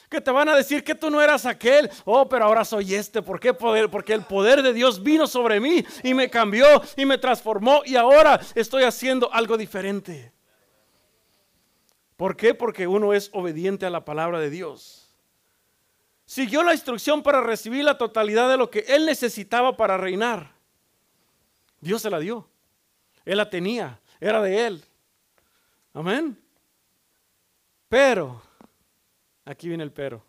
Que 0.09 0.21
te 0.21 0.31
van 0.31 0.47
a 0.47 0.55
decir 0.55 0.83
que 0.83 0.95
tú 0.95 1.09
no 1.09 1.21
eras 1.21 1.45
aquel. 1.45 1.89
Oh, 2.05 2.29
pero 2.29 2.45
ahora 2.45 2.63
soy 2.63 2.95
este. 2.95 3.21
¿Por 3.21 3.39
qué 3.39 3.53
poder? 3.53 3.89
Porque 3.89 4.13
el 4.13 4.23
poder 4.23 4.61
de 4.61 4.73
Dios 4.73 5.03
vino 5.03 5.27
sobre 5.27 5.59
mí 5.59 5.83
y 6.03 6.13
me 6.13 6.29
cambió 6.29 6.65
y 6.95 7.05
me 7.05 7.17
transformó 7.17 7.81
y 7.85 7.95
ahora 7.95 8.39
estoy 8.55 8.83
haciendo 8.83 9.31
algo 9.33 9.57
diferente. 9.57 10.31
¿Por 12.15 12.35
qué? 12.35 12.53
Porque 12.53 12.87
uno 12.87 13.13
es 13.13 13.29
obediente 13.33 13.85
a 13.85 13.89
la 13.89 14.05
palabra 14.05 14.39
de 14.39 14.49
Dios. 14.49 15.07
Siguió 16.25 16.63
la 16.63 16.73
instrucción 16.73 17.21
para 17.21 17.41
recibir 17.41 17.85
la 17.85 17.97
totalidad 17.97 18.49
de 18.49 18.57
lo 18.57 18.69
que 18.69 18.79
él 18.87 19.05
necesitaba 19.05 19.77
para 19.77 19.97
reinar. 19.97 20.51
Dios 21.79 22.01
se 22.01 22.09
la 22.09 22.19
dio. 22.19 22.49
Él 23.23 23.37
la 23.37 23.49
tenía. 23.49 23.99
Era 24.19 24.41
de 24.41 24.67
él. 24.67 24.83
Amén. 25.93 26.37
Pero, 27.87 28.41
aquí 29.47 29.69
viene 29.69 29.83
el 29.83 29.91
pero. 29.91 30.23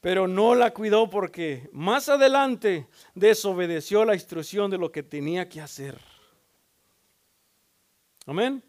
Pero 0.00 0.26
no 0.26 0.54
la 0.54 0.72
cuidó 0.72 1.08
porque 1.08 1.68
más 1.72 2.08
adelante 2.08 2.88
desobedeció 3.14 4.04
la 4.04 4.14
instrucción 4.14 4.70
de 4.70 4.78
lo 4.78 4.90
que 4.90 5.02
tenía 5.02 5.48
que 5.48 5.60
hacer. 5.60 6.00
Amén. 8.26 8.62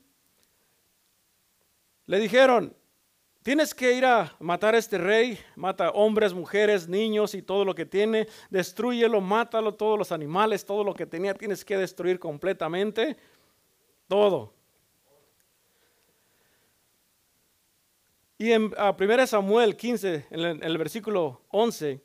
Le 2.06 2.20
dijeron, 2.20 2.76
tienes 3.42 3.74
que 3.74 3.94
ir 3.94 4.06
a 4.06 4.36
matar 4.40 4.76
a 4.76 4.78
este 4.78 4.98
rey, 4.98 5.40
mata 5.56 5.90
hombres, 5.92 6.34
mujeres, 6.34 6.88
niños 6.88 7.34
y 7.34 7.42
todo 7.42 7.66
lo 7.66 7.74
que 7.74 7.86
tiene, 7.86 8.28
destruyelo, 8.50 9.22
mátalo, 9.22 9.74
todos 9.74 9.98
los 9.98 10.12
animales, 10.12 10.66
todo 10.66 10.84
lo 10.84 10.94
que 10.94 11.06
tenía, 11.06 11.34
tienes 11.34 11.64
que 11.64 11.78
destruir 11.78 12.20
completamente, 12.20 13.18
todo. 14.08 14.54
Y 18.44 18.52
en 18.52 18.74
1 18.78 19.28
Samuel 19.28 19.78
15, 19.78 20.28
en 20.30 20.62
el, 20.62 20.78
versículo 20.78 21.40
11, 21.52 22.02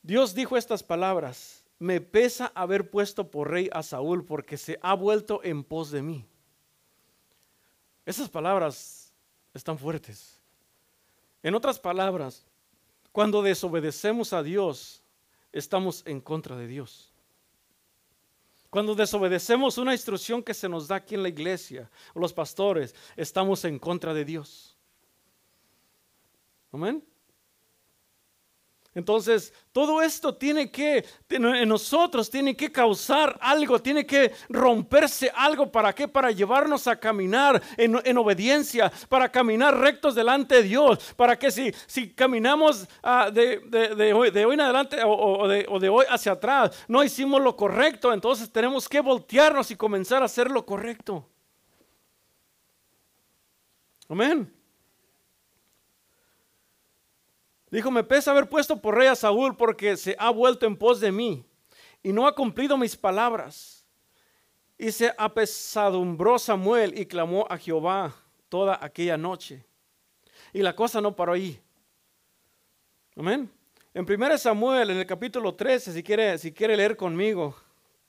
Dios 0.00 0.32
dijo 0.32 0.56
estas 0.56 0.84
palabras, 0.84 1.64
me 1.80 2.00
pesa 2.00 2.52
haber 2.54 2.88
puesto 2.88 3.32
por 3.32 3.50
rey 3.50 3.68
a 3.72 3.82
Saúl 3.82 4.24
porque 4.24 4.56
se 4.56 4.78
ha 4.80 4.94
vuelto 4.94 5.40
en 5.42 5.64
pos 5.64 5.90
de 5.90 6.02
mí. 6.02 6.24
Esas 8.06 8.28
palabras 8.28 9.12
están 9.52 9.76
fuertes. 9.76 10.40
En 11.42 11.56
otras 11.56 11.80
palabras, 11.80 12.46
cuando 13.10 13.42
desobedecemos 13.42 14.32
a 14.32 14.44
Dios, 14.44 15.02
estamos 15.50 16.04
en 16.06 16.20
contra 16.20 16.54
de 16.54 16.68
Dios. 16.68 17.12
Cuando 18.70 18.94
desobedecemos 18.94 19.78
una 19.78 19.94
instrucción 19.94 20.44
que 20.44 20.54
se 20.54 20.68
nos 20.68 20.86
da 20.86 20.94
aquí 20.94 21.16
en 21.16 21.24
la 21.24 21.28
iglesia, 21.28 21.90
o 22.14 22.20
los 22.20 22.32
pastores, 22.32 22.94
estamos 23.16 23.64
en 23.64 23.80
contra 23.80 24.14
de 24.14 24.24
Dios. 24.24 24.76
Amén. 26.72 27.04
Entonces, 28.92 29.54
todo 29.70 30.02
esto 30.02 30.34
tiene 30.34 30.68
que, 30.68 31.04
en 31.28 31.68
nosotros 31.68 32.28
tiene 32.28 32.56
que 32.56 32.72
causar 32.72 33.38
algo, 33.40 33.80
tiene 33.80 34.04
que 34.04 34.32
romperse 34.48 35.30
algo. 35.32 35.70
¿Para 35.70 35.94
qué? 35.94 36.08
Para 36.08 36.32
llevarnos 36.32 36.88
a 36.88 36.96
caminar 36.96 37.62
en, 37.76 38.18
obediencia, 38.18 38.90
para 39.08 39.30
caminar 39.30 39.78
rectos 39.78 40.16
delante 40.16 40.56
de 40.56 40.62
Dios, 40.64 41.14
para 41.14 41.38
que 41.38 41.52
si, 41.52 41.72
si 41.86 42.12
caminamos 42.12 42.88
ah, 43.00 43.30
de, 43.32 44.12
hoy, 44.12 44.32
de, 44.32 44.44
hoy, 44.44 44.54
en 44.54 44.60
adelante 44.60 44.96
o, 45.06 45.46
de, 45.46 45.66
o 45.68 45.78
de 45.78 45.88
hoy 45.88 46.04
hacia 46.08 46.32
atrás, 46.32 46.84
no 46.88 47.04
hicimos 47.04 47.40
lo 47.40 47.56
correcto, 47.56 48.12
entonces 48.12 48.50
tenemos 48.50 48.88
que 48.88 49.00
voltearnos 49.00 49.70
y 49.70 49.76
comenzar 49.76 50.22
a 50.22 50.24
hacer 50.26 50.50
lo 50.50 50.66
correcto. 50.66 51.28
Amén. 54.08 54.59
Dijo, 57.70 57.90
me 57.90 58.02
pesa 58.02 58.32
haber 58.32 58.48
puesto 58.48 58.80
por 58.80 58.96
rey 58.96 59.06
a 59.06 59.14
Saúl 59.14 59.56
porque 59.56 59.96
se 59.96 60.16
ha 60.18 60.30
vuelto 60.30 60.66
en 60.66 60.76
pos 60.76 61.00
de 61.00 61.12
mí 61.12 61.44
y 62.02 62.12
no 62.12 62.26
ha 62.26 62.34
cumplido 62.34 62.76
mis 62.76 62.96
palabras. 62.96 63.86
Y 64.76 64.90
se 64.90 65.12
apesadumbró 65.16 66.38
Samuel 66.38 66.98
y 66.98 67.06
clamó 67.06 67.46
a 67.48 67.58
Jehová 67.58 68.14
toda 68.48 68.78
aquella 68.80 69.16
noche. 69.16 69.64
Y 70.52 70.62
la 70.62 70.74
cosa 70.74 71.00
no 71.00 71.14
paró 71.14 71.34
ahí. 71.34 71.60
Amén. 73.14 73.48
En 73.92 74.10
1 74.10 74.38
Samuel, 74.38 74.90
en 74.90 74.98
el 74.98 75.06
capítulo 75.06 75.54
13, 75.54 75.92
si 75.92 76.02
quiere, 76.02 76.38
si 76.38 76.52
quiere 76.52 76.76
leer 76.76 76.96
conmigo, 76.96 77.54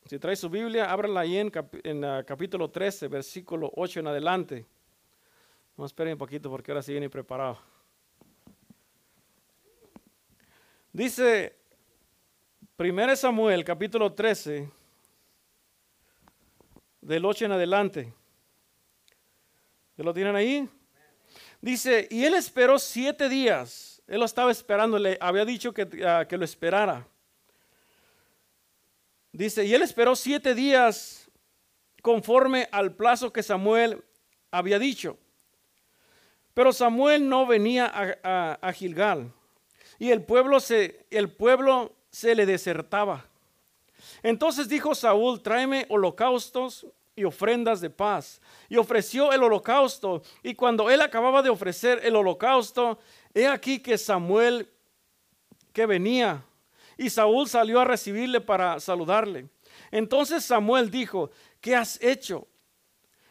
si 0.06 0.18
trae 0.18 0.36
su 0.36 0.50
Biblia, 0.50 0.92
ábrala 0.92 1.22
ahí 1.22 1.38
en, 1.38 1.52
en 1.84 2.04
uh, 2.04 2.24
capítulo 2.26 2.70
13, 2.70 3.08
versículo 3.08 3.72
8 3.76 4.00
en 4.00 4.08
adelante. 4.08 4.66
A 5.78 5.86
esperar 5.86 6.14
un 6.14 6.20
poquito 6.20 6.50
porque 6.50 6.72
ahora 6.72 6.84
sí 6.84 6.92
viene 6.92 7.10
preparado. 7.10 7.58
Dice 10.94 11.56
1 12.78 13.16
Samuel 13.16 13.64
capítulo 13.64 14.12
13, 14.12 14.70
del 17.00 17.26
8 17.26 17.46
en 17.46 17.52
adelante. 17.54 18.14
¿Ya 19.96 20.04
lo 20.04 20.14
tienen 20.14 20.36
ahí? 20.36 20.68
Dice, 21.62 22.10
y 22.12 22.26
él 22.26 22.34
esperó 22.34 22.78
siete 22.78 23.30
días. 23.30 24.02
Él 24.06 24.20
lo 24.20 24.26
estaba 24.26 24.52
esperando, 24.52 25.00
le 25.00 25.18
había 25.22 25.46
dicho 25.46 25.74
que, 25.74 25.88
ah, 26.06 26.26
que 26.28 26.38
lo 26.38 26.44
esperara. 26.44 27.08
Dice, 29.32 29.64
y 29.64 29.74
él 29.74 29.84
esperó 29.84 30.14
siete 30.18 30.54
días 30.54 31.32
conforme 32.02 32.68
al 32.70 32.94
plazo 32.94 33.32
que 33.32 33.44
Samuel 33.44 34.04
había 34.52 34.78
dicho. 34.78 35.18
Pero 36.54 36.74
Samuel 36.74 37.30
no 37.30 37.46
venía 37.46 37.90
a, 38.22 38.60
a 38.62 38.74
Gilgal 38.74 39.32
y 40.00 40.12
el 40.12 40.24
pueblo 40.24 40.60
se, 40.60 41.06
el 41.10 41.30
pueblo 41.32 41.94
se 42.10 42.36
le 42.36 42.46
desertaba. 42.46 43.26
Entonces 44.24 44.68
dijo 44.68 44.96
Saúl, 44.96 45.42
tráeme 45.42 45.86
holocaustos 45.90 46.88
y 47.16 47.24
ofrendas 47.24 47.82
de 47.82 47.90
paz. 47.90 48.42
Y 48.70 48.78
ofreció 48.78 49.32
el 49.32 49.44
holocausto. 49.44 50.24
Y 50.44 50.56
cuando 50.56 50.90
él 50.90 51.02
acababa 51.02 51.42
de 51.42 51.50
ofrecer 51.50 52.02
el 52.04 52.16
holocausto, 52.16 53.00
he 53.34 53.48
aquí 53.48 53.80
que 53.80 53.98
Samuel 53.98 54.70
que 55.74 55.86
venía. 55.86 56.44
Y 56.98 57.10
Saúl 57.10 57.48
salió 57.48 57.80
a 57.80 57.86
recibirle 57.86 58.42
para 58.42 58.80
saludarle. 58.80 59.48
Entonces 59.90 60.44
Samuel 60.46 60.92
dijo, 60.92 61.32
¿qué 61.60 61.76
has 61.76 62.02
hecho? 62.02 62.48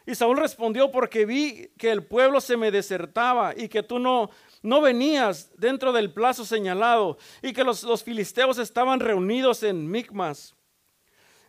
Y 0.05 0.15
Saúl 0.15 0.37
respondió, 0.37 0.91
porque 0.91 1.25
vi 1.25 1.69
que 1.77 1.91
el 1.91 2.03
pueblo 2.03 2.41
se 2.41 2.57
me 2.57 2.71
desertaba 2.71 3.53
y 3.55 3.69
que 3.69 3.83
tú 3.83 3.99
no 3.99 4.29
no 4.61 4.81
venías 4.81 5.51
dentro 5.57 5.91
del 5.91 6.13
plazo 6.13 6.45
señalado 6.45 7.17
y 7.41 7.53
que 7.53 7.63
los, 7.63 8.03
filisteos 8.03 8.57
estaban 8.59 8.99
reunidos 8.99 9.63
en 9.63 9.89
Micmas. 9.89 10.55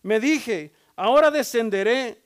Me 0.03 0.19
dije, 0.19 0.73
ahora 0.97 1.31
descenderé, 1.31 2.23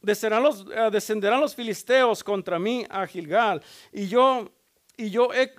descenderán 0.00 0.42
los, 0.42 0.66
eh, 0.70 0.90
descenderán 0.90 1.40
los 1.40 1.54
filisteos 1.54 2.22
contra 2.22 2.58
mí 2.58 2.86
a 2.90 3.06
Gilgal 3.06 3.62
y 3.92 4.06
yo, 4.06 4.50
y 4.96 5.10
yo 5.10 5.30
he, 5.32 5.54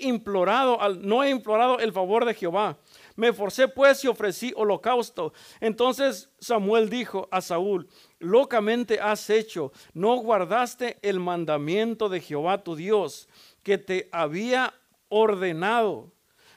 implorado, 0.00 0.78
no 1.00 1.22
he 1.22 1.30
implorado 1.30 1.78
el 1.78 1.92
favor 1.92 2.24
de 2.24 2.34
Jehová. 2.34 2.76
Me 3.14 3.32
forcé 3.32 3.68
pues 3.68 4.04
y 4.04 4.08
ofrecí 4.08 4.52
holocausto. 4.56 5.32
Entonces 5.60 6.28
Samuel 6.38 6.90
dijo 6.90 7.28
a 7.30 7.40
Saúl, 7.40 7.88
locamente 8.18 9.00
has 9.00 9.30
hecho, 9.30 9.72
no 9.92 10.16
guardaste 10.16 10.98
el 11.02 11.20
mandamiento 11.20 12.08
de 12.08 12.20
Jehová 12.20 12.62
tu 12.62 12.76
Dios 12.76 13.28
que 13.62 13.78
te 13.78 14.08
había 14.12 14.74
ordenado. 15.08 16.12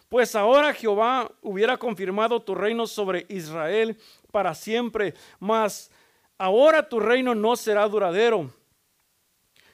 Pues 0.09 0.35
ahora 0.35 0.73
Jehová 0.73 1.31
hubiera 1.41 1.77
confirmado 1.77 2.41
tu 2.41 2.53
reino 2.53 2.85
sobre 2.85 3.25
Israel 3.29 3.97
para 4.31 4.53
siempre, 4.53 5.13
mas 5.39 5.89
ahora 6.37 6.87
tu 6.87 6.99
reino 6.99 7.33
no 7.33 7.55
será 7.55 7.87
duradero. 7.87 8.51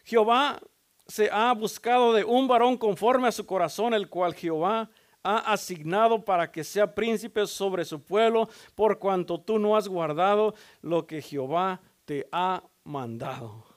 Jehová 0.03 0.59
se 1.07 1.29
ha 1.31 1.51
buscado 1.53 2.13
de 2.13 2.23
un 2.23 2.47
varón 2.47 2.77
conforme 2.77 3.27
a 3.27 3.31
su 3.31 3.45
corazón, 3.45 3.93
el 3.93 4.09
cual 4.09 4.35
Jehová 4.35 4.89
ha 5.23 5.51
asignado 5.51 6.23
para 6.23 6.51
que 6.51 6.63
sea 6.63 6.93
príncipe 6.93 7.45
sobre 7.47 7.83
su 7.83 8.01
pueblo, 8.01 8.47
por 8.75 8.99
cuanto 8.99 9.39
tú 9.39 9.59
no 9.59 9.75
has 9.75 9.87
guardado 9.87 10.53
lo 10.81 11.07
que 11.07 11.21
Jehová 11.21 11.81
te 12.05 12.27
ha 12.31 12.63
mandado. 12.83 13.76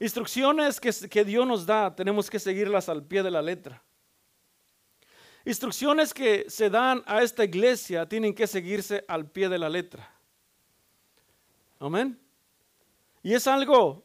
Instrucciones 0.00 0.80
que, 0.80 1.24
Dios 1.24 1.46
nos 1.46 1.66
da, 1.66 1.94
tenemos 1.94 2.30
que 2.30 2.38
seguirlas 2.38 2.88
al 2.88 3.04
pie 3.04 3.22
de 3.22 3.30
la 3.30 3.42
letra. 3.42 3.82
Instrucciones 5.44 6.14
que 6.14 6.48
se 6.48 6.70
dan 6.70 7.02
a 7.06 7.22
esta 7.22 7.44
iglesia 7.44 8.08
tienen 8.08 8.34
que 8.34 8.46
seguirse 8.46 9.04
al 9.08 9.28
pie 9.30 9.48
de 9.48 9.58
la 9.58 9.68
letra. 9.68 10.12
Amén. 11.80 12.20
Y 13.22 13.34
es 13.34 13.46
algo, 13.46 14.04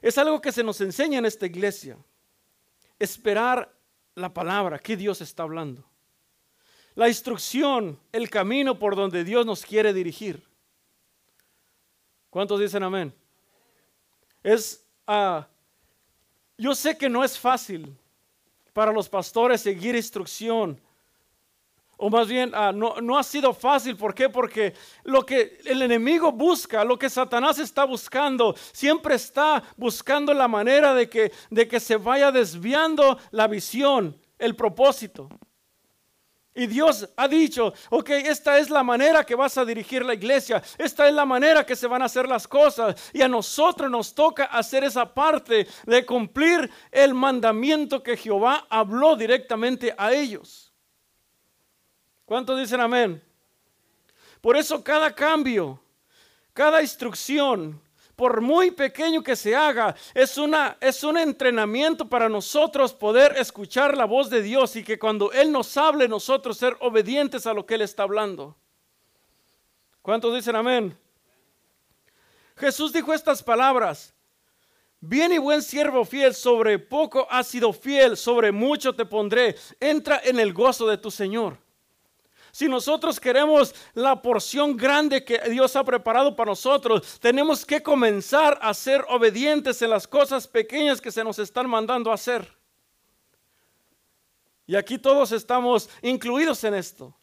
es 0.00 0.16
algo 0.18 0.40
que 0.40 0.52
se 0.52 0.62
nos 0.62 0.80
enseña 0.80 1.18
en 1.18 1.26
esta 1.26 1.46
iglesia. 1.46 1.96
Esperar 2.98 3.74
la 4.14 4.32
palabra 4.32 4.78
que 4.78 4.96
Dios 4.96 5.20
está 5.20 5.42
hablando. 5.42 5.84
La 6.94 7.08
instrucción, 7.08 7.98
el 8.12 8.28
camino 8.28 8.78
por 8.78 8.94
donde 8.94 9.24
Dios 9.24 9.46
nos 9.46 9.64
quiere 9.64 9.92
dirigir. 9.92 10.46
¿Cuántos 12.30 12.60
dicen 12.60 12.82
amén? 12.82 13.14
Es, 14.42 14.84
yo 16.58 16.74
sé 16.74 16.98
que 16.98 17.08
no 17.08 17.24
es 17.24 17.38
fácil 17.38 17.96
para 18.72 18.92
los 18.92 19.08
pastores 19.08 19.60
seguir 19.60 19.94
instrucción. 19.94 20.80
O 22.00 22.08
más 22.08 22.28
bien, 22.28 22.54
uh, 22.54 22.72
no, 22.72 23.00
no, 23.00 23.18
ha 23.18 23.24
sido 23.24 23.52
fácil. 23.52 23.96
¿Por 23.96 24.14
qué? 24.14 24.28
Porque 24.28 24.72
lo 25.02 25.26
que 25.26 25.58
el 25.64 25.82
enemigo 25.82 26.30
busca, 26.30 26.84
lo 26.84 26.96
que 26.96 27.10
Satanás 27.10 27.58
está 27.58 27.84
buscando, 27.84 28.54
siempre 28.72 29.16
está 29.16 29.64
buscando 29.76 30.32
la 30.32 30.46
manera 30.46 30.94
de 30.94 31.08
que, 31.08 31.32
de 31.50 31.66
que 31.66 31.80
se 31.80 31.96
vaya 31.96 32.30
desviando 32.30 33.18
la 33.32 33.48
visión, 33.48 34.16
el 34.38 34.54
propósito. 34.54 35.28
Y 36.58 36.66
Dios 36.66 37.08
ha 37.16 37.28
dicho, 37.28 37.72
ok, 37.88 38.10
esta 38.10 38.58
es 38.58 38.68
la 38.68 38.82
manera 38.82 39.24
que 39.24 39.36
vas 39.36 39.56
a 39.56 39.64
dirigir 39.64 40.04
la 40.04 40.14
iglesia, 40.14 40.60
esta 40.76 41.06
es 41.06 41.14
la 41.14 41.24
manera 41.24 41.64
que 41.64 41.76
se 41.76 41.86
van 41.86 42.02
a 42.02 42.06
hacer 42.06 42.26
las 42.28 42.48
cosas. 42.48 43.12
Y 43.12 43.22
a 43.22 43.28
nosotros 43.28 43.88
nos 43.88 44.12
toca 44.12 44.46
hacer 44.46 44.82
esa 44.82 45.14
parte 45.14 45.68
de 45.86 46.04
cumplir 46.04 46.68
el 46.90 47.14
mandamiento 47.14 48.02
que 48.02 48.16
Jehová 48.16 48.66
habló 48.68 49.14
directamente 49.14 49.94
a 49.96 50.12
ellos. 50.12 50.74
¿Cuántos 52.24 52.58
dicen 52.58 52.80
amén? 52.80 53.22
Por 54.40 54.56
eso 54.56 54.82
cada 54.82 55.14
cambio, 55.14 55.80
cada 56.52 56.82
instrucción, 56.82 57.80
por 58.18 58.40
muy 58.40 58.72
pequeño 58.72 59.22
que 59.22 59.36
se 59.36 59.54
haga, 59.54 59.94
es, 60.12 60.36
una, 60.38 60.76
es 60.80 61.04
un 61.04 61.16
entrenamiento 61.16 62.08
para 62.08 62.28
nosotros 62.28 62.92
poder 62.92 63.36
escuchar 63.38 63.96
la 63.96 64.06
voz 64.06 64.28
de 64.28 64.42
Dios 64.42 64.74
y 64.74 64.82
que 64.82 64.98
cuando 64.98 65.30
Él 65.30 65.52
nos 65.52 65.76
hable, 65.76 66.08
nosotros 66.08 66.58
ser 66.58 66.76
obedientes 66.80 67.46
a 67.46 67.54
lo 67.54 67.64
que 67.64 67.76
Él 67.76 67.82
está 67.82 68.02
hablando. 68.02 68.56
¿Cuántos 70.02 70.34
dicen 70.34 70.56
amén? 70.56 70.98
Jesús 72.56 72.92
dijo 72.92 73.14
estas 73.14 73.40
palabras. 73.40 74.12
Bien 74.98 75.32
y 75.32 75.38
buen 75.38 75.62
siervo 75.62 76.04
fiel, 76.04 76.34
sobre 76.34 76.80
poco 76.80 77.24
has 77.30 77.46
sido 77.46 77.72
fiel, 77.72 78.16
sobre 78.16 78.50
mucho 78.50 78.96
te 78.96 79.06
pondré. 79.06 79.54
Entra 79.78 80.20
en 80.24 80.40
el 80.40 80.52
gozo 80.52 80.88
de 80.88 80.98
tu 80.98 81.12
Señor. 81.12 81.56
Si 82.58 82.68
nosotros 82.68 83.20
queremos 83.20 83.72
la 83.94 84.20
porción 84.20 84.76
grande 84.76 85.24
que 85.24 85.38
Dios 85.48 85.76
ha 85.76 85.84
preparado 85.84 86.34
para 86.34 86.50
nosotros, 86.50 87.20
tenemos 87.20 87.64
que 87.64 87.80
comenzar 87.80 88.58
a 88.60 88.74
ser 88.74 89.04
obedientes 89.10 89.80
en 89.80 89.90
las 89.90 90.08
cosas 90.08 90.48
pequeñas 90.48 91.00
que 91.00 91.12
se 91.12 91.22
nos 91.22 91.38
están 91.38 91.70
mandando 91.70 92.10
a 92.10 92.14
hacer. 92.14 92.52
Y 94.66 94.74
aquí 94.74 94.98
todos 94.98 95.30
estamos 95.30 95.88
incluidos 96.02 96.64
en 96.64 96.74
esto. 96.74 97.14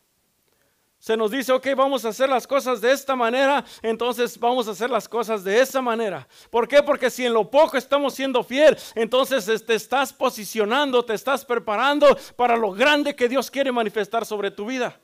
Se 0.99 1.17
nos 1.17 1.31
dice, 1.31 1.51
ok, 1.51 1.67
vamos 1.75 2.05
a 2.05 2.09
hacer 2.09 2.29
las 2.29 2.47
cosas 2.47 2.79
de 2.79 2.93
esta 2.93 3.13
manera, 3.13 3.65
entonces 3.81 4.39
vamos 4.39 4.69
a 4.69 4.71
hacer 4.71 4.89
las 4.89 5.09
cosas 5.09 5.43
de 5.43 5.59
esa 5.59 5.81
manera. 5.81 6.25
¿Por 6.49 6.65
qué? 6.65 6.81
Porque 6.81 7.09
si 7.09 7.25
en 7.25 7.33
lo 7.33 7.51
poco 7.51 7.75
estamos 7.75 8.13
siendo 8.13 8.41
fiel, 8.41 8.77
entonces 8.95 9.65
te 9.65 9.75
estás 9.75 10.13
posicionando, 10.13 11.03
te 11.03 11.13
estás 11.13 11.43
preparando 11.43 12.17
para 12.37 12.55
lo 12.55 12.71
grande 12.71 13.17
que 13.17 13.27
Dios 13.27 13.51
quiere 13.51 13.73
manifestar 13.73 14.25
sobre 14.25 14.49
tu 14.49 14.65
vida. 14.67 14.97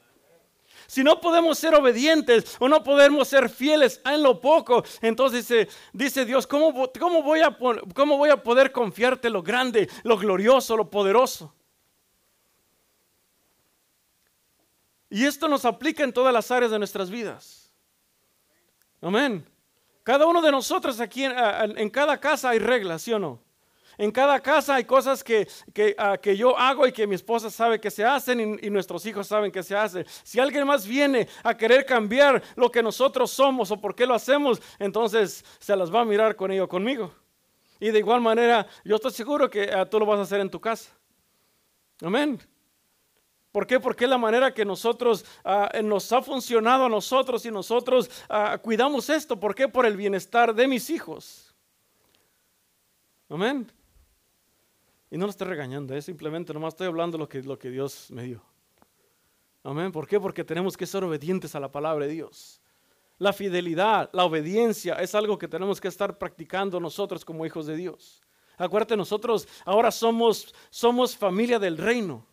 Si 0.92 1.06
no 1.06 1.22
podemos 1.22 1.58
ser 1.58 1.74
obedientes 1.74 2.58
o 2.60 2.68
no 2.68 2.84
podemos 2.84 3.26
ser 3.26 3.48
fieles 3.48 4.02
en 4.04 4.22
lo 4.22 4.42
poco, 4.42 4.84
entonces 5.02 5.70
dice, 5.94 6.26
Dios, 6.26 6.46
¿cómo, 6.46 6.74
voy 6.74 7.40
a, 7.40 7.58
¿cómo 7.96 8.18
voy 8.18 8.30
a 8.30 8.44
poder 8.44 8.74
confiarte 8.74 9.30
lo 9.30 9.42
grande, 9.42 9.90
lo 10.04 10.18
glorioso, 10.18 10.76
lo 10.76 10.90
poderoso? 10.90 11.56
Y 15.10 15.24
esto 15.24 15.48
nos 15.48 15.64
aplica 15.64 16.04
en 16.04 16.12
todas 16.12 16.34
las 16.34 16.52
áreas 16.52 16.72
de 16.72 16.80
nuestras 16.80 17.10
vidas. 17.10 17.72
Amén. 19.00 19.50
Cada 20.04 20.28
uno 20.28 20.42
de 20.42 20.52
nosotros 20.52 21.00
aquí 21.00 21.24
en 21.24 21.90
cada 21.90 22.20
casa 22.20 22.50
hay 22.50 22.60
reglas, 22.60 23.04
¿sí 23.04 23.14
o 23.14 23.20
no? 23.20 23.40
En 24.02 24.10
cada 24.10 24.40
casa 24.40 24.74
hay 24.74 24.86
cosas 24.86 25.24
que, 25.24 25.48
ah, 25.96 26.18
que, 26.18 26.36
yo 26.36 26.58
hago 26.58 26.88
y 26.88 26.92
que 26.92 27.06
mi 27.06 27.14
esposa 27.14 27.52
sabe 27.52 27.80
que 27.80 27.92
se 27.92 28.04
hacen 28.04 28.58
y, 28.60 28.68
nuestros 28.72 29.06
hijos 29.06 29.28
saben 29.28 29.52
que 29.52 29.62
se 29.62 29.76
hacen. 29.76 30.08
Si 30.24 30.40
alguien 30.40 30.66
más 30.66 30.88
viene 30.88 31.28
a 31.44 31.56
querer 31.56 31.86
cambiar 31.86 32.42
lo 32.56 32.72
que 32.72 32.82
nosotros 32.82 33.30
somos 33.30 33.70
o 33.70 33.80
por 33.80 33.94
qué 33.94 34.08
lo 34.08 34.16
hacemos, 34.16 34.60
entonces 34.80 35.46
se 35.60 35.76
las 35.76 35.94
va 35.94 36.02
a 36.02 36.06
mirar 36.06 36.36
con 36.36 36.52
ello 36.52 36.68
conmigo. 36.68 37.14
Y 37.80 37.92
de 37.92 38.00
igual 38.00 38.22
manera, 38.22 38.66
yo 38.84 38.96
estoy 38.96 39.12
seguro 39.12 39.48
que 39.52 39.72
ah, 39.72 39.88
tú 39.88 40.00
lo 40.00 40.08
vas 40.08 40.18
a 40.18 40.24
hacer 40.24 40.40
en 40.40 40.50
tu 40.50 40.60
casa. 40.60 40.90
Amén. 42.02 42.42
¿Por 43.52 43.68
qué? 43.68 43.80
Porque 43.80 44.06
es 44.06 44.10
la 44.10 44.18
manera 44.18 44.52
que 44.52 44.66
nosotros 44.66 45.24
ah, 45.44 45.70
nos 45.84 46.12
ha 46.12 46.24
funcionado 46.24 46.86
a 46.86 46.90
nosotros 46.90 47.46
y 47.46 47.52
nosotros 47.52 48.10
cuidamos 48.64 49.12
esto. 49.12 49.40
¿Por 49.40 49.54
qué? 49.54 49.68
Por 49.68 49.86
el 49.86 49.96
bienestar 49.96 50.56
de 50.56 50.68
mis 50.68 50.90
hijos. 50.90 51.54
Amén. 53.30 53.72
Y 55.12 55.18
no 55.18 55.26
lo 55.26 55.32
estoy 55.32 55.48
regañando, 55.48 56.02
simplemente 56.02 56.54
nomás 56.54 56.74
estoy 56.74 56.88
hablando 56.88 57.18
lo 57.18 57.28
que, 57.28 57.44
lo 57.44 57.60
que 57.60 57.70
Dios 57.70 58.10
me 58.12 58.24
dio. 58.24 58.42
Amén. 59.62 59.92
¿Por 59.92 60.08
qué? 60.08 60.20
Porque 60.20 60.46
tenemos 60.46 60.78
que 60.78 60.88
ser 60.88 61.04
obedientes 61.04 61.54
a 61.54 61.60
la 61.60 61.70
palabra 61.70 62.06
de 62.06 62.14
Dios. 62.14 62.62
La 63.18 63.34
fidelidad, 63.34 64.10
la 64.14 64.24
obediencia 64.24 64.96
es 64.96 65.14
algo 65.14 65.38
que 65.38 65.50
tenemos 65.50 65.82
que 65.82 65.90
estar 65.90 66.18
practicando 66.18 66.80
nosotros 66.80 67.26
como 67.26 67.46
hijos 67.46 67.68
de 67.68 67.76
Dios. 67.76 68.22
Acuérdate, 68.58 68.96
nosotros 68.96 69.48
ahora 69.66 69.92
somos, 69.92 70.56
somos 70.70 71.16
familia 71.16 71.60
del 71.60 71.78
reino. 71.78 72.26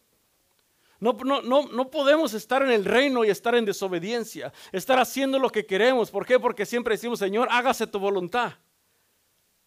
No, 1.01 1.13
no, 1.13 1.43
no, 1.43 1.67
no, 1.69 1.91
podemos 1.91 2.33
estar 2.33 2.63
en 2.63 2.71
el 2.71 2.85
reino 2.85 3.25
y 3.25 3.31
estar 3.31 3.55
en 3.55 3.65
desobediencia, 3.65 4.53
estar 4.73 4.99
haciendo 4.99 5.39
lo 5.39 5.51
que 5.51 5.67
queremos. 5.67 6.11
¿Por 6.11 6.25
qué? 6.25 6.39
Porque 6.39 6.65
siempre 6.65 6.95
decimos, 6.95 7.19
Señor, 7.19 7.49
hágase 7.51 7.87
tu 7.87 7.99
voluntad. 7.99 8.55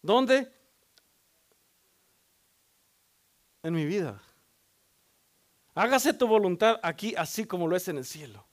¿Dónde? 0.02 0.50
En 3.62 3.74
mi 3.74 3.84
vida. 3.84 4.20
Hágase 5.74 6.12
tu 6.12 6.26
voluntad 6.26 6.78
aquí 6.82 7.14
así 7.16 7.46
como 7.46 7.66
lo 7.66 7.76
es 7.76 7.88
en 7.88 7.98
el 7.98 8.04
cielo. 8.04 8.44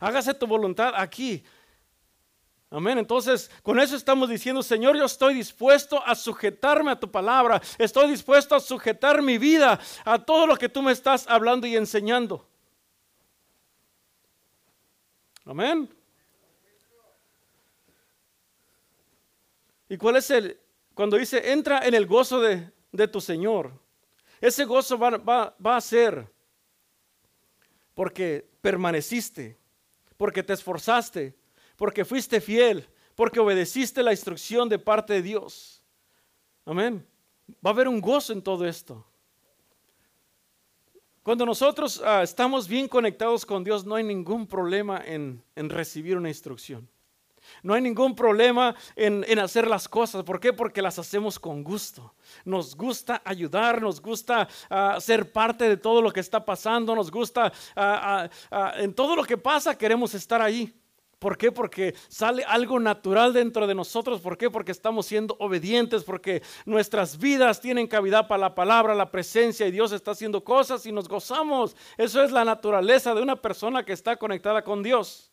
Hágase 0.00 0.34
tu 0.34 0.46
voluntad 0.46 0.94
aquí. 0.96 1.44
Amén. 2.70 2.96
Entonces, 2.96 3.50
con 3.62 3.78
eso 3.78 3.96
estamos 3.96 4.30
diciendo, 4.30 4.62
Señor, 4.62 4.96
yo 4.96 5.04
estoy 5.04 5.34
dispuesto 5.34 6.02
a 6.06 6.14
sujetarme 6.14 6.90
a 6.90 6.98
tu 6.98 7.10
palabra. 7.10 7.60
Estoy 7.76 8.10
dispuesto 8.10 8.54
a 8.54 8.60
sujetar 8.60 9.20
mi 9.20 9.36
vida 9.36 9.78
a 10.04 10.18
todo 10.18 10.46
lo 10.46 10.56
que 10.56 10.70
tú 10.70 10.80
me 10.80 10.92
estás 10.92 11.26
hablando 11.28 11.66
y 11.66 11.76
enseñando. 11.76 12.48
Amén. 15.44 15.94
¿Y 19.90 19.98
cuál 19.98 20.16
es 20.16 20.30
el, 20.30 20.58
cuando 20.94 21.18
dice, 21.18 21.52
entra 21.52 21.86
en 21.86 21.92
el 21.92 22.06
gozo 22.06 22.40
de, 22.40 22.70
de 22.90 23.08
tu 23.08 23.20
Señor? 23.20 23.81
Ese 24.42 24.64
gozo 24.64 24.98
va, 24.98 25.76
a 25.76 25.80
ser 25.80 26.28
porque 27.94 28.44
permaneciste, 28.60 29.56
porque 30.16 30.42
te 30.42 30.52
esforzaste, 30.52 31.36
porque 31.76 32.04
fuiste 32.04 32.40
fiel, 32.40 32.88
porque 33.14 33.38
obedeciste 33.38 34.02
la 34.02 34.10
instrucción 34.10 34.68
de 34.68 34.80
parte 34.80 35.12
de 35.12 35.22
Dios. 35.22 35.80
Amén. 36.64 37.06
Va 37.64 37.70
a 37.70 37.72
haber 37.72 37.86
un 37.86 38.00
gozo 38.00 38.32
en 38.32 38.42
todo 38.42 38.66
esto. 38.66 39.06
Cuando 41.22 41.46
nosotros 41.46 42.02
ah, 42.04 42.24
estamos 42.24 42.66
bien 42.66 42.88
conectados 42.88 43.46
con 43.46 43.62
Dios, 43.62 43.86
no 43.86 43.94
hay 43.94 44.02
ningún 44.02 44.48
problema 44.48 45.00
en 45.06 45.40
recibir 45.54 46.16
una 46.16 46.28
instrucción. 46.28 46.88
No 47.62 47.74
hay 47.74 47.82
ningún 47.82 48.14
problema 48.14 48.74
en, 48.96 49.38
hacer 49.38 49.66
las 49.66 49.88
cosas. 49.88 50.22
¿Por 50.24 50.40
qué? 50.40 50.52
Porque 50.52 50.82
las 50.82 50.98
hacemos 50.98 51.38
con 51.38 51.62
gusto. 51.62 52.14
Nos 52.44 52.76
gusta 52.76 53.22
ayudar, 53.24 53.82
nos 53.82 54.00
gusta 54.00 54.48
ah, 54.70 54.98
ser 55.00 55.32
parte 55.32 55.68
de 55.68 55.76
todo 55.76 56.00
lo 56.00 56.10
que 56.10 56.20
está 56.20 56.44
pasando, 56.44 56.94
nos 56.94 57.10
gusta 57.10 57.52
ah, 57.76 58.28
ah, 58.50 58.72
en 58.76 58.94
todo 58.94 59.16
lo 59.16 59.24
que 59.24 59.36
pasa 59.36 59.76
queremos 59.76 60.14
estar 60.14 60.40
ahí. 60.40 60.72
¿Por 61.22 61.38
qué? 61.38 61.52
Porque 61.52 61.94
sale 62.08 62.42
algo 62.42 62.80
natural 62.80 63.32
dentro 63.32 63.68
de 63.68 63.76
nosotros. 63.76 64.20
¿Por 64.20 64.36
qué? 64.36 64.50
Porque 64.50 64.72
estamos 64.72 65.06
siendo 65.06 65.36
obedientes, 65.38 66.02
porque 66.02 66.42
nuestras 66.66 67.16
vidas 67.16 67.60
tienen 67.60 67.86
cavidad 67.86 68.26
para 68.26 68.40
la 68.40 68.54
palabra, 68.56 68.92
la 68.96 69.12
presencia 69.12 69.64
y 69.68 69.70
Dios 69.70 69.92
está 69.92 70.10
haciendo 70.10 70.42
cosas 70.42 70.84
y 70.84 70.90
nos 70.90 71.08
gozamos. 71.08 71.76
Eso 71.96 72.24
es 72.24 72.32
la 72.32 72.44
naturaleza 72.44 73.14
de 73.14 73.22
una 73.22 73.40
persona 73.40 73.84
que 73.84 73.92
está 73.92 74.16
conectada 74.16 74.64
con 74.64 74.82
Dios. 74.82 75.32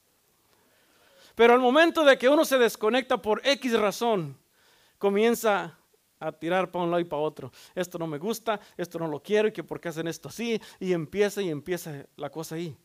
Pero 1.39 1.54
al 1.54 1.62
momento 1.62 2.04
de 2.04 2.17
que 2.17 2.28
uno 2.28 2.43
se 2.43 2.58
desconecta 2.58 3.21
por 3.21 3.39
X 3.47 3.71
razón, 3.80 4.38
comienza 4.97 5.80
a 6.19 6.34
tirar 6.34 6.69
para 6.69 6.84
un 6.84 6.91
lado 6.91 6.99
y 6.99 7.06
para 7.06 7.21
otro. 7.21 7.49
Esto 7.73 7.97
no 7.97 8.08
me 8.08 8.17
gusta, 8.17 8.60
esto 8.75 8.99
no 8.99 9.08
lo 9.08 9.23
quiero 9.23 9.47
y 9.47 9.54
que 9.54 9.63
por 9.63 9.80
qué 9.80 9.88
hacen 9.88 10.10
esto 10.10 10.28
así. 10.28 10.62
Y 10.82 10.91
empieza 10.91 11.41
y 11.41 11.47
empieza 11.47 12.06
la 12.17 12.30
cosa 12.30 12.56
ahí. 12.56 12.75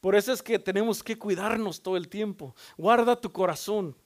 Por 0.00 0.14
eso 0.14 0.32
es 0.32 0.44
que 0.44 0.60
tenemos 0.60 1.02
que 1.02 1.18
cuidarnos 1.18 1.82
todo 1.82 1.96
el 1.96 2.08
tiempo. 2.08 2.54
Guarda 2.76 3.20
tu 3.20 3.32
corazón. 3.32 3.96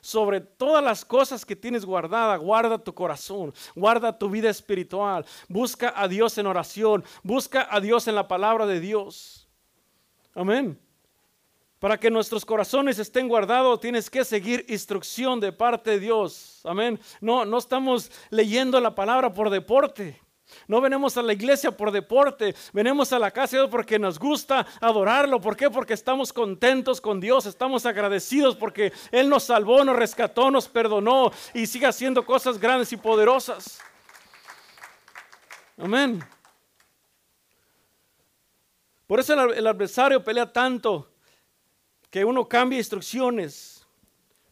sobre 0.00 0.40
todas 0.40 0.82
las 0.82 1.04
cosas 1.04 1.44
que 1.44 1.56
tienes 1.56 1.84
guardada, 1.84 2.36
guarda 2.36 2.78
tu 2.78 2.94
corazón, 2.94 3.52
guarda 3.74 4.16
tu 4.16 4.30
vida 4.30 4.48
espiritual, 4.48 5.26
busca 5.48 5.92
a 5.94 6.08
Dios 6.08 6.38
en 6.38 6.46
oración, 6.46 7.04
busca 7.22 7.68
a 7.68 7.80
Dios 7.80 8.08
en 8.08 8.14
la 8.14 8.28
palabra 8.28 8.64
de 8.64 8.80
Dios. 8.80 9.46
Amén. 10.34 10.87
Para 11.78 11.98
que 11.98 12.10
nuestros 12.10 12.44
corazones 12.44 12.98
estén 12.98 13.28
guardados, 13.28 13.80
tienes 13.80 14.10
que 14.10 14.24
seguir 14.24 14.64
instrucción 14.68 15.38
de 15.38 15.52
parte 15.52 15.90
de 15.92 16.00
Dios. 16.00 16.60
Amén. 16.64 16.98
No, 17.20 17.44
no 17.44 17.58
estamos 17.58 18.10
leyendo 18.30 18.80
la 18.80 18.94
palabra 18.94 19.32
por 19.32 19.48
deporte. 19.48 20.20
No 20.66 20.80
venimos 20.80 21.16
a 21.16 21.22
la 21.22 21.32
iglesia 21.32 21.70
por 21.70 21.90
deporte, 21.90 22.54
venimos 22.72 23.12
a 23.12 23.18
la 23.18 23.30
casa 23.30 23.56
de 23.56 23.62
Dios 23.62 23.70
porque 23.70 23.98
nos 23.98 24.18
gusta 24.18 24.66
adorarlo. 24.80 25.40
¿Por 25.40 25.56
qué? 25.56 25.70
Porque 25.70 25.94
estamos 25.94 26.32
contentos 26.32 27.00
con 27.00 27.20
Dios, 27.20 27.46
estamos 27.46 27.84
agradecidos 27.86 28.56
porque 28.56 28.92
Él 29.12 29.28
nos 29.28 29.44
salvó, 29.44 29.84
nos 29.84 29.96
rescató, 29.96 30.50
nos 30.50 30.68
perdonó 30.68 31.30
y 31.54 31.66
sigue 31.66 31.86
haciendo 31.86 32.24
cosas 32.24 32.58
grandes 32.58 32.92
y 32.92 32.96
poderosas. 32.96 33.80
Amén. 35.76 36.24
Por 39.06 39.20
eso 39.20 39.32
el, 39.52 39.66
adversario 39.66 40.22
pelea 40.22 40.52
tanto 40.52 41.07
que 42.10 42.24
uno 42.24 42.48
cambia 42.48 42.78
instrucciones, 42.78 43.86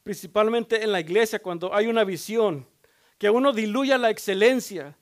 principalmente 0.02 0.82
en 0.82 0.92
la 0.92 1.00
iglesia 1.00 1.40
cuando 1.40 1.74
hay 1.74 1.86
una 1.86 2.04
visión, 2.04 2.66
que 3.18 3.30
uno 3.30 3.52
diluya 3.52 3.98
la 3.98 4.10
excelencia 4.10 4.96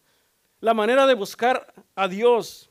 la 0.65 0.73
manera 0.73 1.07
de 1.07 1.13
buscar 1.13 1.75
a 1.95 2.09
Dios. 2.09 2.71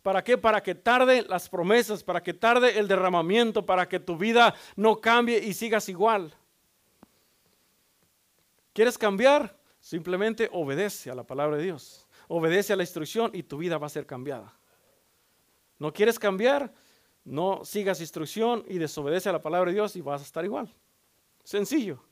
¿Para 0.00 0.22
qué? 0.22 0.38
Para 0.38 0.62
que 0.62 0.76
tarde 0.76 1.26
las 1.28 1.48
promesas, 1.48 2.04
para 2.04 2.22
que 2.22 2.32
tarde 2.32 2.78
el 2.78 2.86
derramamiento, 2.86 3.66
para 3.66 3.88
que 3.88 3.98
tu 3.98 4.16
vida 4.16 4.54
no 4.76 5.00
cambie 5.00 5.38
y 5.38 5.52
sigas 5.52 5.88
igual. 5.88 6.32
¿Quieres 8.72 8.96
cambiar? 8.96 9.58
Simplemente 9.80 10.48
obedece 10.52 11.10
a 11.10 11.16
la 11.16 11.24
palabra 11.24 11.56
de 11.56 11.64
Dios. 11.64 12.06
Obedece 12.28 12.72
a 12.72 12.76
la 12.76 12.84
instrucción 12.84 13.32
y 13.34 13.42
tu 13.42 13.58
vida 13.58 13.76
va 13.76 13.88
a 13.88 13.90
ser 13.90 14.06
cambiada. 14.06 14.54
¿No 15.80 15.92
quieres 15.92 16.20
cambiar? 16.20 16.72
No 17.24 17.64
sigas 17.64 18.00
instrucción 18.00 18.64
y 18.68 18.78
desobedece 18.78 19.28
a 19.28 19.32
la 19.32 19.42
palabra 19.42 19.70
de 19.70 19.74
Dios 19.74 19.94
y 19.96 20.00
vas 20.00 20.22
a 20.22 20.24
estar 20.24 20.44
igual. 20.44 20.72
Sencillo. 21.44 22.02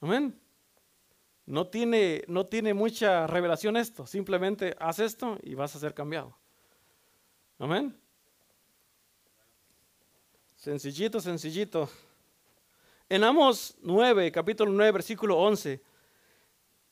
Amén. 0.00 0.38
No 1.46 1.66
tiene, 1.66 2.22
no 2.28 2.46
tiene 2.46 2.74
mucha 2.74 3.26
revelación 3.26 3.76
esto. 3.76 4.06
Simplemente 4.06 4.76
haz 4.78 4.98
esto 4.98 5.38
y 5.42 5.54
vas 5.54 5.74
a 5.74 5.78
ser 5.78 5.94
cambiado. 5.94 6.36
Amén. 7.58 7.96
Sencillito, 10.56 11.20
sencillito. 11.20 11.88
En 13.08 13.24
Amos 13.24 13.76
9, 13.82 14.30
capítulo 14.30 14.70
9, 14.70 14.92
versículo 14.92 15.38
11, 15.38 15.82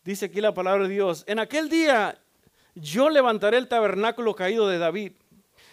dice 0.03 0.27
aquí 0.27 0.41
la 0.41 0.53
palabra 0.53 0.89
de 0.89 0.95
Dios, 0.95 1.23
en 1.29 1.39
aquel 1.39 1.69
día 1.69 2.21
yo 2.75 3.09
levantaré 3.09 3.59
el 3.59 3.69
tabernáculo 3.69 4.35
caído 4.35 4.67
de 4.67 4.79
David 4.79 5.13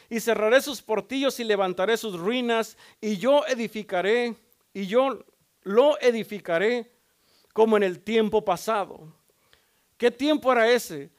y 0.10 0.20
cerraré 0.20 0.62
sus 0.62 0.82
portillos 0.82 1.40
y 1.40 1.44
levantaré 1.44 1.98
sus 1.98 2.20
ruinas 2.20 2.78
y 3.02 3.18
yo 3.18 3.46
edificaré 3.48 4.36
y 4.74 4.88
yo 4.88 5.24
lo 5.64 6.00
edificaré 6.00 6.92
como 7.54 7.78
en 7.78 7.84
el 7.84 8.02
tiempo 8.02 8.44
pasado. 8.44 9.14
¿Qué 9.98 10.12
tiempo 10.12 10.52
era 10.52 10.70
ese? 10.70 11.10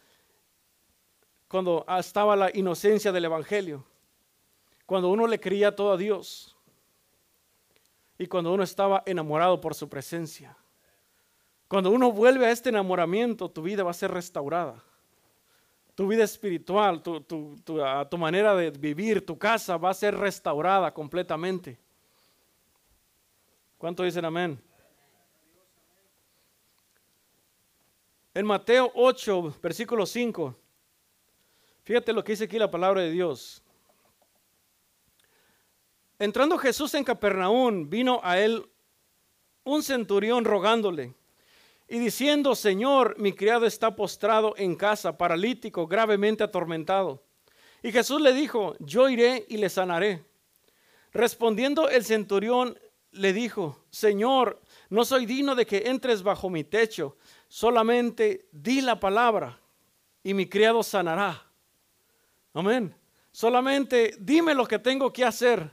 Cuando 1.48 1.84
estaba 1.98 2.36
la 2.36 2.50
inocencia 2.54 3.10
del 3.12 3.24
Evangelio. 3.24 3.84
Cuando 4.84 5.08
uno 5.08 5.26
le 5.26 5.40
creía 5.40 5.74
todo 5.74 5.92
a 5.92 5.96
Dios. 5.96 6.54
Y 8.18 8.26
cuando 8.26 8.52
uno 8.52 8.62
estaba 8.62 9.02
enamorado 9.06 9.60
por 9.60 9.74
su 9.74 9.88
presencia. 9.88 10.56
Cuando 11.68 11.90
uno 11.90 12.12
vuelve 12.12 12.46
a 12.46 12.50
este 12.50 12.68
enamoramiento, 12.68 13.50
tu 13.50 13.62
vida 13.62 13.82
va 13.82 13.90
a 13.90 13.94
ser 13.94 14.10
restaurada. 14.10 14.82
Tu 15.96 16.06
vida 16.06 16.22
espiritual, 16.22 17.02
tu, 17.02 17.20
tu 17.22 18.18
manera 18.18 18.54
de 18.54 18.70
vivir, 18.70 19.26
tu 19.26 19.36
casa 19.36 19.76
va 19.76 19.90
a 19.90 19.94
ser 19.94 20.16
restaurada 20.16 20.94
completamente. 20.94 21.80
¿Cuánto 23.78 24.04
dicen 24.04 24.24
amén? 24.24 24.62
En 28.34 28.44
Mateo 28.44 28.92
8, 28.94 29.56
versículo 29.62 30.04
5, 30.04 30.54
fíjate 31.82 32.12
lo 32.12 32.22
que 32.22 32.32
dice 32.32 32.44
aquí 32.44 32.58
la 32.58 32.70
palabra 32.70 33.00
de 33.00 33.10
Dios. 33.10 33.62
Entrando 36.18 36.58
Jesús 36.58 36.92
en 36.92 37.04
Capernaum, 37.04 37.88
vino 37.88 38.20
a 38.22 38.38
él 38.38 38.70
un 39.64 39.82
centurión 39.82 40.44
rogándole 40.44 41.14
y 41.88 41.98
diciendo, 41.98 42.54
Señor, 42.54 43.14
mi 43.18 43.32
criado 43.32 43.66
está 43.66 43.94
postrado 43.94 44.54
en 44.56 44.74
casa, 44.74 45.16
paralítico, 45.16 45.86
gravemente 45.86 46.42
atormentado. 46.42 47.22
Y 47.82 47.92
Jesús 47.92 48.20
le 48.20 48.32
dijo, 48.32 48.74
yo 48.80 49.08
iré 49.08 49.46
y 49.48 49.56
le 49.58 49.68
sanaré. 49.68 50.24
Respondiendo 51.12 51.88
el 51.88 52.04
centurión, 52.04 52.78
le 53.12 53.32
dijo, 53.32 53.84
Señor, 53.90 54.60
no 54.90 55.04
soy 55.04 55.26
digno 55.26 55.54
de 55.54 55.66
que 55.66 55.84
entres 55.86 56.22
bajo 56.22 56.50
mi 56.50 56.64
techo 56.64 57.16
solamente 57.48 58.48
di 58.52 58.80
la 58.80 58.98
palabra 58.98 59.58
y 60.22 60.34
mi 60.34 60.48
criado 60.48 60.82
sanará. 60.82 61.46
Amén. 62.52 62.94
Solamente 63.30 64.16
dime 64.18 64.54
lo 64.54 64.66
que 64.66 64.78
tengo 64.78 65.12
que 65.12 65.24
hacer. 65.24 65.70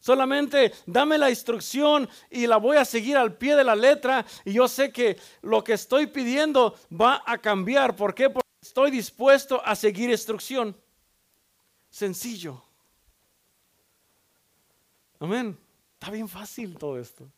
Solamente 0.00 0.72
dame 0.86 1.18
la 1.18 1.28
instrucción 1.28 2.08
y 2.30 2.46
la 2.46 2.56
voy 2.56 2.78
a 2.78 2.86
seguir 2.86 3.18
al 3.18 3.36
pie 3.36 3.54
de 3.54 3.64
la 3.64 3.76
letra 3.76 4.24
y 4.46 4.54
yo 4.54 4.66
sé 4.66 4.90
que 4.90 5.18
lo 5.42 5.62
que 5.62 5.74
estoy 5.74 6.06
pidiendo 6.06 6.74
va 6.90 7.22
a 7.26 7.36
cambiar. 7.36 7.94
¿Por 7.94 8.14
qué? 8.14 8.30
Porque 8.30 8.48
estoy 8.62 8.90
dispuesto 8.90 9.62
a 9.64 9.76
seguir 9.76 10.10
instrucción. 10.10 10.74
Sencillo. 11.90 12.62
Amén. 15.18 15.58
Está 15.94 16.10
bien 16.10 16.28
fácil 16.28 16.78
todo 16.78 16.98
esto. 16.98 17.30